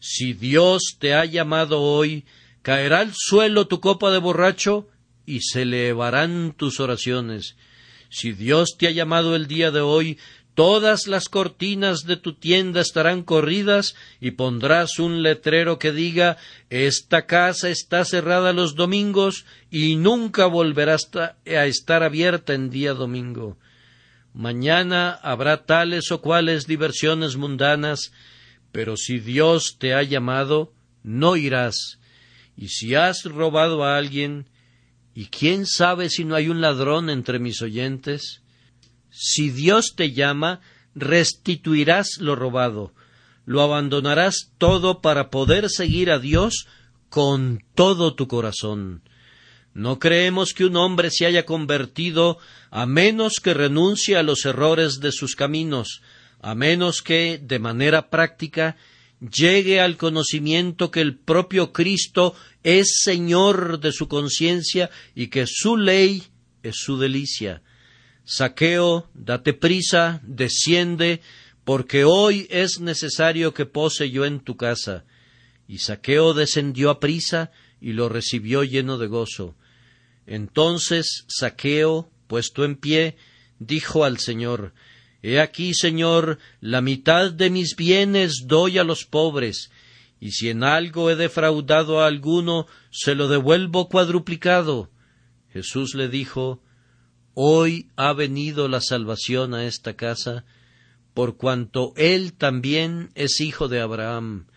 Si 0.00 0.32
Dios 0.32 0.96
te 0.98 1.14
ha 1.14 1.24
llamado 1.24 1.80
hoy, 1.80 2.24
caerá 2.62 3.00
al 3.00 3.12
suelo 3.14 3.66
tu 3.66 3.80
copa 3.80 4.10
de 4.10 4.18
borracho 4.18 4.88
y 5.24 5.40
se 5.40 5.62
elevarán 5.62 6.52
tus 6.56 6.80
oraciones. 6.80 7.56
Si 8.10 8.32
Dios 8.32 8.76
te 8.78 8.88
ha 8.88 8.90
llamado 8.90 9.36
el 9.36 9.46
día 9.46 9.70
de 9.70 9.80
hoy, 9.80 10.18
todas 10.58 11.06
las 11.06 11.28
cortinas 11.28 12.00
de 12.02 12.16
tu 12.16 12.34
tienda 12.34 12.80
estarán 12.80 13.22
corridas 13.22 13.94
y 14.20 14.32
pondrás 14.32 14.98
un 14.98 15.22
letrero 15.22 15.78
que 15.78 15.92
diga 15.92 16.36
Esta 16.68 17.26
casa 17.26 17.68
está 17.68 18.04
cerrada 18.04 18.52
los 18.52 18.74
domingos 18.74 19.46
y 19.70 19.94
nunca 19.94 20.46
volverá 20.46 20.96
a 21.46 21.66
estar 21.66 22.02
abierta 22.02 22.54
en 22.54 22.70
día 22.70 22.92
domingo. 22.92 23.56
Mañana 24.34 25.12
habrá 25.12 25.64
tales 25.64 26.10
o 26.10 26.20
cuales 26.20 26.66
diversiones 26.66 27.36
mundanas, 27.36 28.12
pero 28.72 28.96
si 28.96 29.20
Dios 29.20 29.76
te 29.78 29.94
ha 29.94 30.02
llamado, 30.02 30.72
no 31.04 31.36
irás. 31.36 32.00
Y 32.56 32.70
si 32.70 32.96
has 32.96 33.22
robado 33.22 33.84
a 33.84 33.96
alguien, 33.96 34.48
¿y 35.14 35.26
quién 35.26 35.66
sabe 35.66 36.10
si 36.10 36.24
no 36.24 36.34
hay 36.34 36.48
un 36.48 36.60
ladrón 36.60 37.10
entre 37.10 37.38
mis 37.38 37.62
oyentes? 37.62 38.42
Si 39.20 39.50
Dios 39.50 39.94
te 39.96 40.12
llama, 40.12 40.60
restituirás 40.94 42.18
lo 42.20 42.36
robado, 42.36 42.94
lo 43.46 43.62
abandonarás 43.62 44.52
todo 44.58 45.00
para 45.00 45.28
poder 45.28 45.68
seguir 45.70 46.12
a 46.12 46.20
Dios 46.20 46.68
con 47.08 47.64
todo 47.74 48.14
tu 48.14 48.28
corazón. 48.28 49.02
No 49.74 49.98
creemos 49.98 50.52
que 50.54 50.64
un 50.64 50.76
hombre 50.76 51.10
se 51.10 51.26
haya 51.26 51.44
convertido 51.44 52.38
a 52.70 52.86
menos 52.86 53.40
que 53.42 53.54
renuncie 53.54 54.16
a 54.16 54.22
los 54.22 54.44
errores 54.44 55.00
de 55.00 55.10
sus 55.10 55.34
caminos, 55.34 56.00
a 56.40 56.54
menos 56.54 57.02
que, 57.02 57.40
de 57.42 57.58
manera 57.58 58.10
práctica, 58.10 58.76
llegue 59.20 59.80
al 59.80 59.96
conocimiento 59.96 60.92
que 60.92 61.00
el 61.00 61.16
propio 61.18 61.72
Cristo 61.72 62.36
es 62.62 63.00
Señor 63.02 63.80
de 63.80 63.90
su 63.90 64.06
conciencia 64.06 64.90
y 65.16 65.26
que 65.26 65.46
su 65.48 65.76
ley 65.76 66.22
es 66.62 66.76
su 66.76 66.98
delicia. 66.98 67.62
Saqueo, 68.30 69.08
date 69.14 69.54
prisa, 69.54 70.20
desciende, 70.22 71.22
porque 71.64 72.04
hoy 72.04 72.46
es 72.50 72.78
necesario 72.78 73.54
que 73.54 73.64
pose 73.64 74.10
yo 74.10 74.26
en 74.26 74.40
tu 74.40 74.58
casa. 74.58 75.06
Y 75.66 75.78
Saqueo 75.78 76.34
descendió 76.34 76.90
a 76.90 77.00
prisa 77.00 77.50
y 77.80 77.94
lo 77.94 78.10
recibió 78.10 78.64
lleno 78.64 78.98
de 78.98 79.06
gozo. 79.06 79.56
Entonces 80.26 81.24
Saqueo, 81.26 82.10
puesto 82.26 82.66
en 82.66 82.76
pie, 82.76 83.16
dijo 83.60 84.04
al 84.04 84.18
Señor 84.18 84.74
He 85.22 85.40
aquí, 85.40 85.72
Señor, 85.72 86.38
la 86.60 86.82
mitad 86.82 87.32
de 87.32 87.48
mis 87.48 87.76
bienes 87.76 88.44
doy 88.44 88.76
a 88.76 88.84
los 88.84 89.06
pobres, 89.06 89.70
y 90.20 90.32
si 90.32 90.50
en 90.50 90.64
algo 90.64 91.10
he 91.10 91.16
defraudado 91.16 92.02
a 92.02 92.06
alguno, 92.06 92.66
se 92.90 93.14
lo 93.14 93.26
devuelvo 93.28 93.88
cuadruplicado. 93.88 94.90
Jesús 95.50 95.94
le 95.94 96.08
dijo 96.08 96.62
Hoy 97.40 97.86
ha 97.94 98.14
venido 98.14 98.66
la 98.66 98.80
salvación 98.80 99.54
a 99.54 99.64
esta 99.64 99.94
casa, 99.94 100.44
por 101.14 101.36
cuanto 101.36 101.92
él 101.94 102.32
también 102.32 103.12
es 103.14 103.40
hijo 103.40 103.68
de 103.68 103.80
Abraham, 103.80 104.48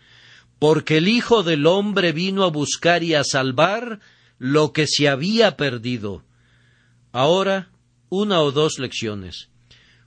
porque 0.58 0.96
el 0.96 1.06
Hijo 1.06 1.44
del 1.44 1.68
hombre 1.68 2.10
vino 2.10 2.42
a 2.42 2.50
buscar 2.50 3.04
y 3.04 3.14
a 3.14 3.22
salvar 3.22 4.00
lo 4.40 4.72
que 4.72 4.88
se 4.88 5.08
había 5.08 5.56
perdido. 5.56 6.24
Ahora, 7.12 7.70
una 8.08 8.40
o 8.40 8.50
dos 8.50 8.80
lecciones. 8.80 9.48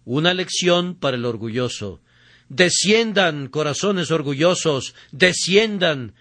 Una 0.04 0.34
lección 0.34 0.96
para 0.96 1.16
el 1.16 1.24
orgulloso. 1.24 2.02
Desciendan, 2.50 3.48
corazones 3.48 4.12
orgullosos, 4.12 4.96
desciendan. 5.14 6.14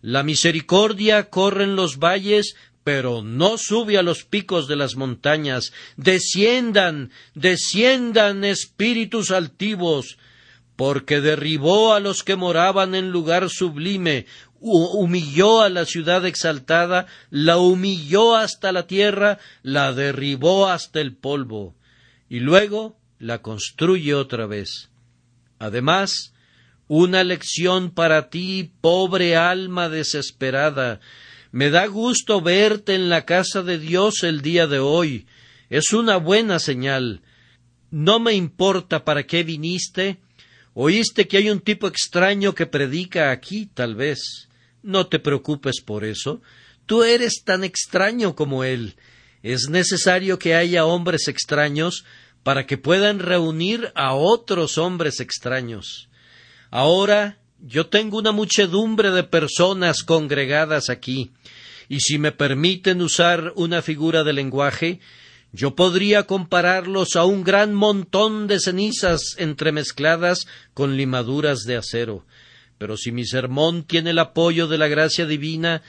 La 0.00 0.22
misericordia 0.22 1.28
corre 1.28 1.64
en 1.64 1.76
los 1.76 1.98
valles, 1.98 2.56
pero 2.88 3.20
no 3.20 3.58
sube 3.58 3.98
a 3.98 4.02
los 4.02 4.24
picos 4.24 4.66
de 4.66 4.74
las 4.74 4.96
montañas. 4.96 5.74
Desciendan, 5.98 7.10
desciendan 7.34 8.44
espíritus 8.44 9.30
altivos, 9.30 10.16
porque 10.74 11.20
derribó 11.20 11.92
a 11.92 12.00
los 12.00 12.22
que 12.22 12.34
moraban 12.34 12.94
en 12.94 13.10
lugar 13.10 13.50
sublime, 13.50 14.24
humilló 14.58 15.60
a 15.60 15.68
la 15.68 15.84
ciudad 15.84 16.24
exaltada, 16.24 17.04
la 17.28 17.58
humilló 17.58 18.34
hasta 18.34 18.72
la 18.72 18.86
tierra, 18.86 19.38
la 19.62 19.92
derribó 19.92 20.68
hasta 20.68 21.02
el 21.02 21.14
polvo, 21.14 21.76
y 22.30 22.40
luego 22.40 22.96
la 23.18 23.42
construye 23.42 24.14
otra 24.14 24.46
vez. 24.46 24.88
Además, 25.58 26.32
una 26.86 27.22
lección 27.22 27.90
para 27.90 28.30
ti, 28.30 28.72
pobre 28.80 29.36
alma 29.36 29.90
desesperada, 29.90 31.00
me 31.50 31.70
da 31.70 31.86
gusto 31.86 32.40
verte 32.40 32.94
en 32.94 33.08
la 33.08 33.24
casa 33.24 33.62
de 33.62 33.78
Dios 33.78 34.22
el 34.22 34.42
día 34.42 34.66
de 34.66 34.78
hoy. 34.78 35.26
Es 35.70 35.92
una 35.92 36.16
buena 36.16 36.58
señal. 36.58 37.22
No 37.90 38.20
me 38.20 38.34
importa 38.34 39.04
para 39.04 39.26
qué 39.26 39.44
viniste. 39.44 40.18
Oíste 40.74 41.26
que 41.26 41.38
hay 41.38 41.50
un 41.50 41.60
tipo 41.60 41.86
extraño 41.86 42.54
que 42.54 42.66
predica 42.66 43.30
aquí, 43.30 43.66
tal 43.66 43.94
vez. 43.94 44.48
No 44.82 45.06
te 45.06 45.18
preocupes 45.18 45.80
por 45.80 46.04
eso. 46.04 46.42
Tú 46.86 47.02
eres 47.02 47.42
tan 47.44 47.64
extraño 47.64 48.34
como 48.34 48.64
él. 48.64 48.96
Es 49.42 49.68
necesario 49.68 50.38
que 50.38 50.54
haya 50.54 50.84
hombres 50.84 51.28
extraños 51.28 52.04
para 52.42 52.66
que 52.66 52.78
puedan 52.78 53.18
reunir 53.18 53.92
a 53.94 54.14
otros 54.14 54.78
hombres 54.78 55.20
extraños. 55.20 56.08
Ahora 56.70 57.38
yo 57.60 57.86
tengo 57.86 58.18
una 58.18 58.32
muchedumbre 58.32 59.10
de 59.10 59.24
personas 59.24 60.02
congregadas 60.02 60.90
aquí, 60.90 61.32
y 61.88 62.00
si 62.00 62.18
me 62.18 62.32
permiten 62.32 63.00
usar 63.02 63.52
una 63.56 63.82
figura 63.82 64.24
de 64.24 64.32
lenguaje, 64.32 65.00
Yo 65.52 65.74
podría 65.74 66.24
compararlos 66.24 67.16
a 67.16 67.24
un 67.24 67.42
gran 67.42 67.72
montón 67.74 68.46
de 68.48 68.60
cenizas 68.60 69.34
entremezcladas 69.38 70.46
con 70.74 70.96
limaduras 70.96 71.60
de 71.60 71.76
acero. 71.76 72.26
Pero 72.76 72.96
si 72.96 73.12
mi 73.12 73.24
sermón 73.24 73.82
tiene 73.82 74.10
el 74.10 74.18
apoyo 74.18 74.68
de 74.68 74.78
la 74.78 74.88
gracia 74.88 75.26
divina, 75.26 75.82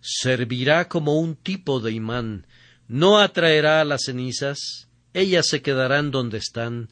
servirá 0.00 0.88
como 0.88 1.18
un 1.18 1.34
tipo 1.34 1.80
de 1.80 1.92
imán. 1.92 2.46
No 2.88 3.18
atraerá 3.18 3.80
a 3.80 3.84
las 3.84 4.04
cenizas, 4.04 4.88
ellas 5.14 5.48
se 5.48 5.62
quedarán 5.62 6.10
donde 6.10 6.38
están, 6.38 6.90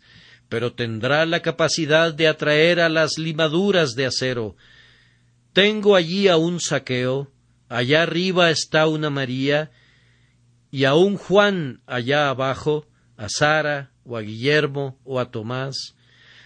pero 0.48 0.72
tendrá 0.72 1.26
la 1.26 1.40
capacidad 1.40 2.12
de 2.12 2.28
atraer 2.28 2.80
a 2.80 2.88
las 2.88 3.18
limaduras 3.18 3.94
de 3.94 4.06
acero. 4.06 4.56
Tengo 5.52 5.96
allí 5.96 6.28
a 6.28 6.36
un 6.36 6.60
saqueo, 6.60 7.30
allá 7.68 8.02
arriba 8.02 8.50
está 8.50 8.86
una 8.86 9.10
María, 9.10 9.70
y 10.70 10.84
a 10.84 10.94
un 10.94 11.16
Juan 11.16 11.82
allá 11.86 12.28
abajo, 12.28 12.86
a 13.16 13.28
Sara, 13.28 13.92
o 14.04 14.16
a 14.16 14.22
Guillermo, 14.22 14.98
o 15.04 15.20
a 15.20 15.30
Tomás. 15.30 15.94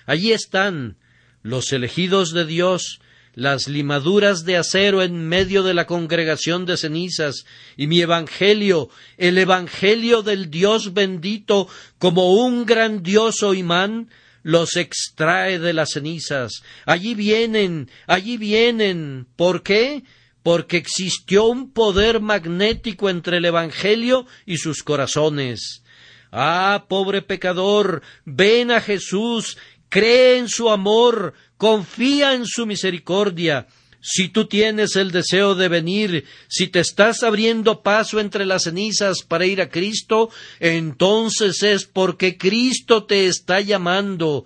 Allí 0.06 0.32
están 0.32 0.98
los 1.42 1.72
elegidos 1.72 2.32
de 2.32 2.44
Dios, 2.44 3.00
las 3.38 3.68
limaduras 3.68 4.44
de 4.44 4.56
acero 4.56 5.00
en 5.00 5.28
medio 5.28 5.62
de 5.62 5.72
la 5.72 5.86
congregación 5.86 6.66
de 6.66 6.76
cenizas, 6.76 7.44
y 7.76 7.86
mi 7.86 8.00
Evangelio, 8.00 8.90
el 9.16 9.38
Evangelio 9.38 10.22
del 10.22 10.50
Dios 10.50 10.92
bendito, 10.92 11.68
como 11.98 12.32
un 12.32 12.66
grandioso 12.66 13.54
imán, 13.54 14.10
los 14.42 14.76
extrae 14.76 15.60
de 15.60 15.72
las 15.72 15.90
cenizas. 15.90 16.62
Allí 16.84 17.14
vienen, 17.14 17.88
allí 18.08 18.38
vienen. 18.38 19.28
¿Por 19.36 19.62
qué? 19.62 20.02
porque 20.42 20.78
existió 20.78 21.44
un 21.44 21.72
poder 21.72 22.20
magnético 22.20 23.10
entre 23.10 23.36
el 23.36 23.44
Evangelio 23.44 24.26
y 24.46 24.56
sus 24.56 24.82
corazones. 24.82 25.84
Ah, 26.32 26.86
pobre 26.88 27.20
pecador, 27.22 28.02
ven 28.24 28.70
a 28.70 28.80
Jesús, 28.80 29.58
cree 29.88 30.38
en 30.38 30.48
su 30.48 30.70
amor, 30.70 31.34
confía 31.56 32.34
en 32.34 32.46
su 32.46 32.66
misericordia. 32.66 33.66
Si 34.00 34.28
tú 34.28 34.46
tienes 34.46 34.94
el 34.96 35.10
deseo 35.10 35.54
de 35.54 35.68
venir, 35.68 36.24
si 36.48 36.68
te 36.68 36.80
estás 36.80 37.22
abriendo 37.22 37.82
paso 37.82 38.20
entre 38.20 38.46
las 38.46 38.64
cenizas 38.64 39.22
para 39.22 39.44
ir 39.44 39.60
a 39.60 39.70
Cristo, 39.70 40.30
entonces 40.60 41.62
es 41.62 41.84
porque 41.84 42.38
Cristo 42.38 43.04
te 43.04 43.26
está 43.26 43.60
llamando. 43.60 44.44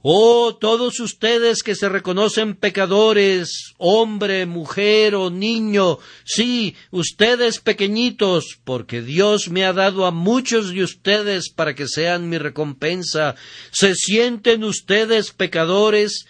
Oh, 0.00 0.56
todos 0.60 1.00
ustedes 1.00 1.64
que 1.64 1.74
se 1.74 1.88
reconocen 1.88 2.54
pecadores, 2.54 3.74
hombre, 3.78 4.46
mujer 4.46 5.16
o 5.16 5.28
niño, 5.28 5.98
sí, 6.24 6.76
ustedes 6.92 7.58
pequeñitos, 7.58 8.60
porque 8.62 9.02
Dios 9.02 9.48
me 9.48 9.64
ha 9.64 9.72
dado 9.72 10.06
a 10.06 10.12
muchos 10.12 10.70
de 10.70 10.84
ustedes 10.84 11.50
para 11.50 11.74
que 11.74 11.88
sean 11.88 12.28
mi 12.28 12.38
recompensa, 12.38 13.34
se 13.72 13.96
sienten 13.96 14.62
ustedes 14.62 15.32
pecadores, 15.32 16.26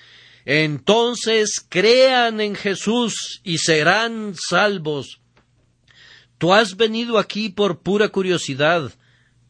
entonces 0.46 1.62
crean 1.68 2.40
en 2.40 2.54
Jesús 2.54 3.42
y 3.44 3.58
serán 3.58 4.34
salvos. 4.34 5.20
Tú 6.38 6.54
has 6.54 6.74
venido 6.74 7.18
aquí 7.18 7.50
por 7.50 7.82
pura 7.82 8.08
curiosidad, 8.08 8.94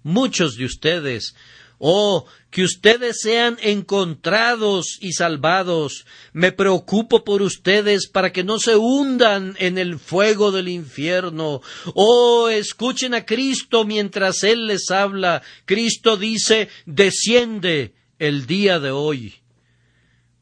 muchos 0.03 0.57
de 0.57 0.65
ustedes, 0.65 1.37
Oh, 1.79 2.27
que 2.51 2.65
ustedes 2.65 3.19
sean 3.21 3.57
encontrados 3.63 4.99
y 5.01 5.13
salvados. 5.13 6.07
Me 6.33 6.51
preocupo 6.51 7.23
por 7.25 7.41
ustedes 7.41 8.09
para 8.09 8.33
que 8.33 8.43
no 8.43 8.59
se 8.59 8.77
hundan 8.77 9.55
en 9.61 9.79
el 9.79 10.01
fuego 10.01 10.51
del 10.51 10.69
infierno. 10.69 11.61
Oh, 11.95 12.49
escuchen 12.49 13.15
a 13.15 13.25
Cristo 13.25 13.85
mientras 13.85 14.43
Él 14.43 14.67
les 14.67 14.91
habla. 14.91 15.43
Cristo 15.67 16.17
dice, 16.17 16.69
desciende 16.85 17.95
el 18.19 18.47
día 18.47 18.81
de 18.81 18.91
hoy. 18.91 19.35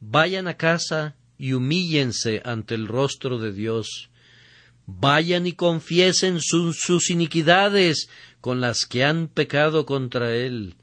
Vayan 0.01 0.49
a 0.49 0.57
casa 0.57 1.17
y 1.37 1.53
humíllense 1.53 2.41
ante 2.47 2.75
el 2.75 2.89
rostro 2.89 3.39
de 3.39 3.53
Dios. 3.53 4.09
Vayan 4.87 5.47
y 5.47 5.53
confiesen 5.53 6.39
sus 6.41 7.11
iniquidades 7.11 8.09
con 8.41 8.63
las 8.63 8.87
que 8.87 9.05
han 9.05 9.29
pecado 9.29 9.85
contra 9.85 10.35
Él 10.35 10.77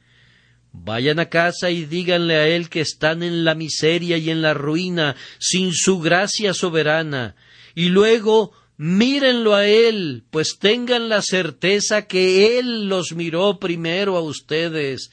Vayan 0.73 1.19
a 1.19 1.29
casa 1.29 1.69
y 1.69 1.85
díganle 1.85 2.35
a 2.35 2.47
él 2.47 2.67
que 2.67 2.81
están 2.81 3.21
en 3.21 3.45
la 3.45 3.53
miseria 3.53 4.17
y 4.17 4.31
en 4.31 4.41
la 4.41 4.53
ruina, 4.53 5.15
sin 5.39 5.71
su 5.71 5.99
gracia 5.99 6.53
soberana, 6.53 7.35
y 7.75 7.89
luego 7.89 8.51
mírenlo 8.75 9.53
a 9.53 9.67
él, 9.67 10.23
pues 10.31 10.57
tengan 10.59 11.09
la 11.09 11.21
certeza 11.21 12.07
que 12.07 12.57
él 12.57 12.89
los 12.89 13.13
miró 13.13 13.59
primero 13.59 14.17
a 14.17 14.21
ustedes. 14.21 15.11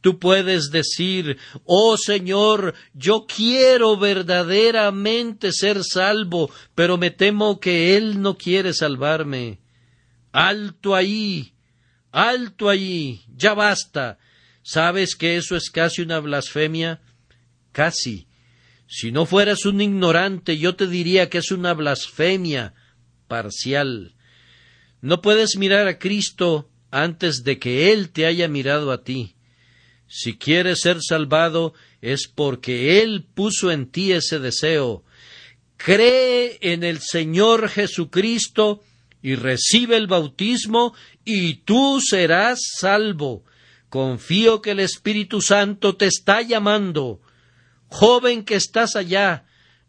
Tú 0.00 0.18
puedes 0.18 0.70
decir, 0.70 1.36
oh 1.64 1.96
Señor, 1.98 2.74
yo 2.94 3.26
quiero 3.26 3.98
verdaderamente 3.98 5.52
ser 5.52 5.84
salvo, 5.84 6.50
pero 6.74 6.96
me 6.96 7.10
temo 7.10 7.60
que 7.60 7.96
Él 7.98 8.22
no 8.22 8.38
quiere 8.38 8.72
salvarme. 8.72 9.58
Alto 10.32 10.94
ahí, 10.94 11.52
alto 12.12 12.70
ahí, 12.70 13.20
ya 13.36 13.52
basta. 13.52 14.18
¿Sabes 14.72 15.16
que 15.16 15.36
eso 15.36 15.56
es 15.56 15.68
casi 15.68 16.02
una 16.02 16.20
blasfemia? 16.20 17.00
Casi. 17.72 18.28
Si 18.86 19.10
no 19.10 19.26
fueras 19.26 19.66
un 19.66 19.80
ignorante, 19.80 20.58
yo 20.58 20.76
te 20.76 20.86
diría 20.86 21.28
que 21.28 21.38
es 21.38 21.50
una 21.50 21.74
blasfemia 21.74 22.72
parcial. 23.26 24.14
No 25.00 25.22
puedes 25.22 25.56
mirar 25.56 25.88
a 25.88 25.98
Cristo 25.98 26.70
antes 26.92 27.42
de 27.42 27.58
que 27.58 27.90
Él 27.90 28.10
te 28.10 28.26
haya 28.26 28.46
mirado 28.46 28.92
a 28.92 29.02
ti. 29.02 29.34
Si 30.06 30.38
quieres 30.38 30.82
ser 30.82 30.98
salvado 31.02 31.74
es 32.00 32.28
porque 32.32 33.02
Él 33.02 33.26
puso 33.34 33.72
en 33.72 33.90
ti 33.90 34.12
ese 34.12 34.38
deseo. 34.38 35.02
Cree 35.78 36.58
en 36.60 36.84
el 36.84 37.00
Señor 37.00 37.70
Jesucristo 37.70 38.84
y 39.20 39.34
recibe 39.34 39.96
el 39.96 40.06
bautismo 40.06 40.94
y 41.24 41.54
tú 41.54 42.00
serás 42.00 42.60
salvo. 42.78 43.44
Confío 43.90 44.62
que 44.62 44.70
el 44.70 44.80
Espíritu 44.80 45.42
Santo 45.42 45.96
te 45.96 46.06
está 46.06 46.42
llamando. 46.42 47.20
Joven 47.88 48.44
que 48.44 48.54
estás 48.54 48.94
allá, 48.94 49.44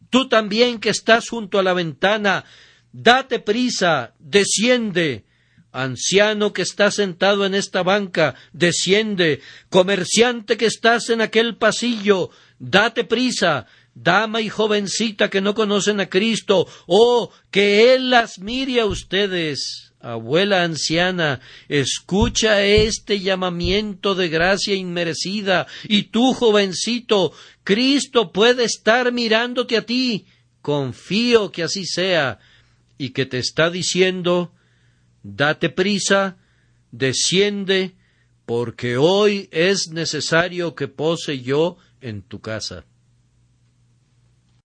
tú 0.09 0.27
también 0.27 0.79
que 0.79 0.89
estás 0.89 1.29
junto 1.29 1.59
a 1.59 1.63
la 1.63 1.73
ventana, 1.73 2.43
date 2.91 3.39
prisa, 3.39 4.15
desciende. 4.17 5.23
Anciano 5.71 6.51
que 6.51 6.63
estás 6.63 6.95
sentado 6.95 7.45
en 7.45 7.53
esta 7.53 7.83
banca, 7.83 8.33
desciende. 8.53 9.39
Comerciante 9.69 10.57
que 10.57 10.65
estás 10.65 11.09
en 11.09 11.21
aquel 11.21 11.57
pasillo, 11.57 12.31
date 12.57 13.03
prisa. 13.03 13.67
Dama 13.93 14.41
y 14.41 14.49
jovencita 14.49 15.29
que 15.29 15.41
no 15.41 15.53
conocen 15.53 15.99
a 15.99 16.09
Cristo, 16.09 16.65
oh, 16.87 17.31
que 17.51 17.93
Él 17.93 18.09
las 18.09 18.39
mire 18.39 18.79
a 18.79 18.85
ustedes 18.85 19.90
abuela 20.01 20.63
anciana, 20.63 21.39
escucha 21.69 22.63
este 22.63 23.19
llamamiento 23.19 24.15
de 24.15 24.29
gracia 24.29 24.75
inmerecida, 24.75 25.67
y 25.83 26.03
tú, 26.03 26.33
jovencito, 26.33 27.33
Cristo 27.63 28.31
puede 28.31 28.63
estar 28.63 29.11
mirándote 29.11 29.77
a 29.77 29.85
ti. 29.85 30.25
Confío 30.61 31.51
que 31.51 31.63
así 31.63 31.85
sea, 31.85 32.39
y 32.97 33.09
que 33.11 33.25
te 33.25 33.39
está 33.39 33.69
diciendo 33.69 34.51
date 35.23 35.69
prisa, 35.69 36.37
desciende, 36.91 37.95
porque 38.45 38.97
hoy 38.97 39.49
es 39.51 39.89
necesario 39.91 40.75
que 40.75 40.87
pose 40.87 41.41
yo 41.41 41.77
en 42.01 42.21
tu 42.21 42.41
casa. 42.41 42.85